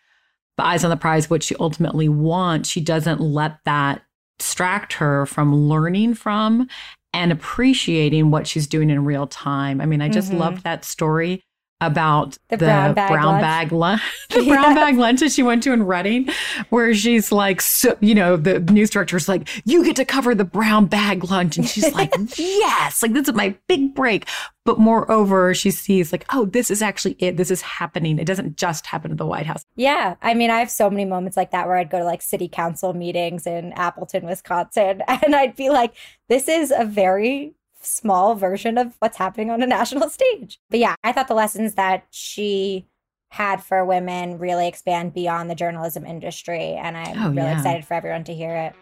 the 0.57 0.64
eyes 0.64 0.83
on 0.83 0.91
the 0.91 0.97
prize, 0.97 1.31
what 1.31 1.43
she 1.45 1.55
ultimately 1.61 2.09
wants, 2.09 2.68
she 2.68 2.81
doesn't 2.81 3.20
let 3.20 3.59
that 3.64 4.03
distract 4.41 4.95
her 4.95 5.26
from 5.26 5.55
learning 5.55 6.14
from 6.14 6.66
and 7.12 7.30
appreciating 7.30 8.30
what 8.30 8.47
she's 8.47 8.66
doing 8.66 8.91
in 8.91 9.05
real 9.05 9.26
time. 9.26 9.80
I 9.80 9.86
mean, 9.86 10.01
I 10.01 10.09
just 10.09 10.32
Mhm. 10.32 10.38
loved 10.38 10.64
that 10.64 10.84
story 10.84 11.43
about 11.81 12.39
The 12.49 12.59
brown 12.59 12.95
bag 12.95 13.11
lunch. 13.11 13.41
bag 13.43 13.72
lunch, 13.72 14.03
the 14.31 14.43
Yeah. 14.45 14.53
brown 14.62 14.74
bag 14.74 14.97
lunch 14.97 15.20
that 15.20 15.33
she 15.33 15.43
went 15.43 15.62
to 15.64 15.72
in 15.72 15.83
Redding, 15.85 16.28
where 16.68 16.93
she's 16.95 17.33
like, 17.33 17.61
so, 17.61 17.97
you 18.01 18.14
know, 18.14 18.37
the 18.37 18.61
news 18.61 18.91
director's 18.91 19.28
like, 19.28 19.49
you 19.64 19.85
get 19.85 19.97
to 19.97 20.05
cover 20.05 20.35
the 20.35 20.45
brown 20.45 20.87
bag 20.87 21.24
lunch. 21.31 21.57
And 21.57 21.66
she's 21.68 21.93
like, 21.95 22.12
yes, 22.39 23.03
like 23.03 23.12
this 23.12 23.28
is 23.28 23.35
my 23.35 23.55
big 23.68 23.95
break. 23.95 24.26
But 24.66 24.78
moreover, 24.78 25.55
she 25.55 25.70
sees 25.70 26.12
like, 26.12 26.26
oh, 26.33 26.45
this 26.45 26.70
is 26.70 26.83
actually 26.83 27.16
it. 27.18 27.39
This 27.39 27.51
is 27.51 27.62
happening. 27.62 28.18
It 28.18 28.26
doesn't 28.26 28.57
just 28.57 28.85
happen 28.87 29.11
at 29.11 29.16
the 29.16 29.24
White 29.26 29.47
House. 29.47 29.64
Yeah. 29.74 30.16
I 30.20 30.35
mean, 30.35 30.51
I 30.51 30.59
have 30.59 30.70
so 30.70 30.91
many 30.91 31.07
moments 31.07 31.37
like 31.37 31.51
that 31.53 31.66
where 31.66 31.76
I'd 31.76 31.91
go 31.91 31.99
to 31.99 32.05
like 32.05 32.20
city 32.20 32.47
council 32.47 32.93
meetings 32.93 33.47
in 33.47 33.72
Appleton, 33.72 34.26
Wisconsin, 34.26 35.03
and 35.09 35.35
I'd 35.35 35.57
be 35.57 35.70
like, 35.70 35.95
this 36.28 36.47
is 36.47 36.72
a 36.76 36.85
very 36.85 37.55
small 37.81 38.35
version 38.35 38.78
of 38.78 38.95
what's 38.99 39.16
happening 39.16 39.51
on 39.51 39.62
a 39.62 39.66
national 39.66 40.09
stage. 40.11 40.61
But 40.70 40.78
yeah, 40.81 40.95
I 41.05 41.12
thought 41.12 41.28
the 41.28 41.35
lessons 41.35 41.74
that 41.74 42.05
she 42.11 42.87
had 43.31 43.62
for 43.62 43.85
women 43.85 44.39
really 44.39 44.66
expand 44.66 45.14
beyond 45.14 45.49
the 45.51 45.55
journalism 45.55 46.05
industry. 46.05 46.72
And 46.74 46.97
I'm 46.97 47.16
Oh, 47.22 47.28
really 47.28 47.43
yeah. 47.43 47.57
excited 47.57 47.85
for 47.85 47.95
everyone 47.95 48.24
to 48.24 48.35
hear 48.35 48.55
it. 48.57 48.74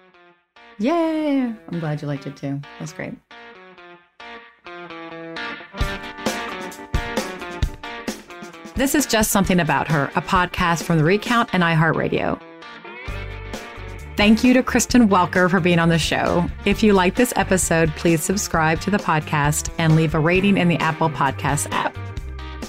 Yay. 0.79 1.41
I'm 1.43 1.81
glad 1.81 2.01
you 2.01 2.09
liked 2.09 2.27
it 2.27 2.37
too. 2.37 2.61
That's 2.79 2.93
great. 2.93 3.15
This 8.75 8.95
is 8.95 9.07
Just 9.07 9.33
Something 9.33 9.59
About 9.59 9.89
Her, 9.89 10.05
a 10.15 10.23
podcast 10.23 10.85
from 10.85 10.99
The 10.99 11.05
Recount 11.05 11.51
and 11.53 11.63
iHeartRadio. 11.65 12.41
Thank 14.19 14.43
you 14.43 14.53
to 14.55 14.65
Kristen 14.65 15.09
Welker 15.09 15.49
for 15.49 15.61
being 15.61 15.79
on 15.79 15.91
the 15.91 15.99
show. 15.99 16.45
If 16.65 16.83
you 16.83 16.93
like 16.93 17.15
this 17.15 17.33
episode, 17.37 17.89
please 17.91 18.21
subscribe 18.21 18.81
to 18.81 18.91
the 18.91 18.99
podcast 18.99 19.73
and 19.79 19.95
leave 19.95 20.13
a 20.13 20.19
rating 20.19 20.59
in 20.59 20.67
the 20.67 20.77
Apple 20.79 21.09
Podcast 21.09 21.71
app. 21.71 21.97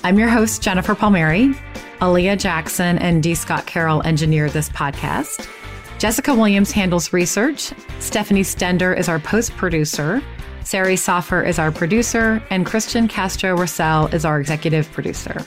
I'm 0.03 0.19
your 0.19 0.29
host, 0.29 0.61
Jennifer 0.61 0.93
Palmieri. 0.93 1.55
Aaliyah 2.01 2.37
Jackson 2.37 2.99
and 2.99 3.23
D. 3.23 3.33
Scott 3.33 3.65
Carroll 3.65 4.03
engineered 4.03 4.51
this 4.51 4.69
podcast. 4.69 5.49
Jessica 5.97 6.35
Williams 6.35 6.71
handles 6.71 7.11
research. 7.13 7.73
Stephanie 7.97 8.43
Stender 8.43 8.95
is 8.95 9.09
our 9.09 9.17
post 9.17 9.57
producer. 9.57 10.21
Sari 10.63 10.97
Soffer 10.97 11.41
is 11.41 11.57
our 11.57 11.71
producer. 11.71 12.43
And 12.51 12.63
Christian 12.63 13.07
Castro 13.07 13.57
Russell 13.57 14.05
is 14.13 14.23
our 14.23 14.39
executive 14.39 14.91
producer. 14.91 15.43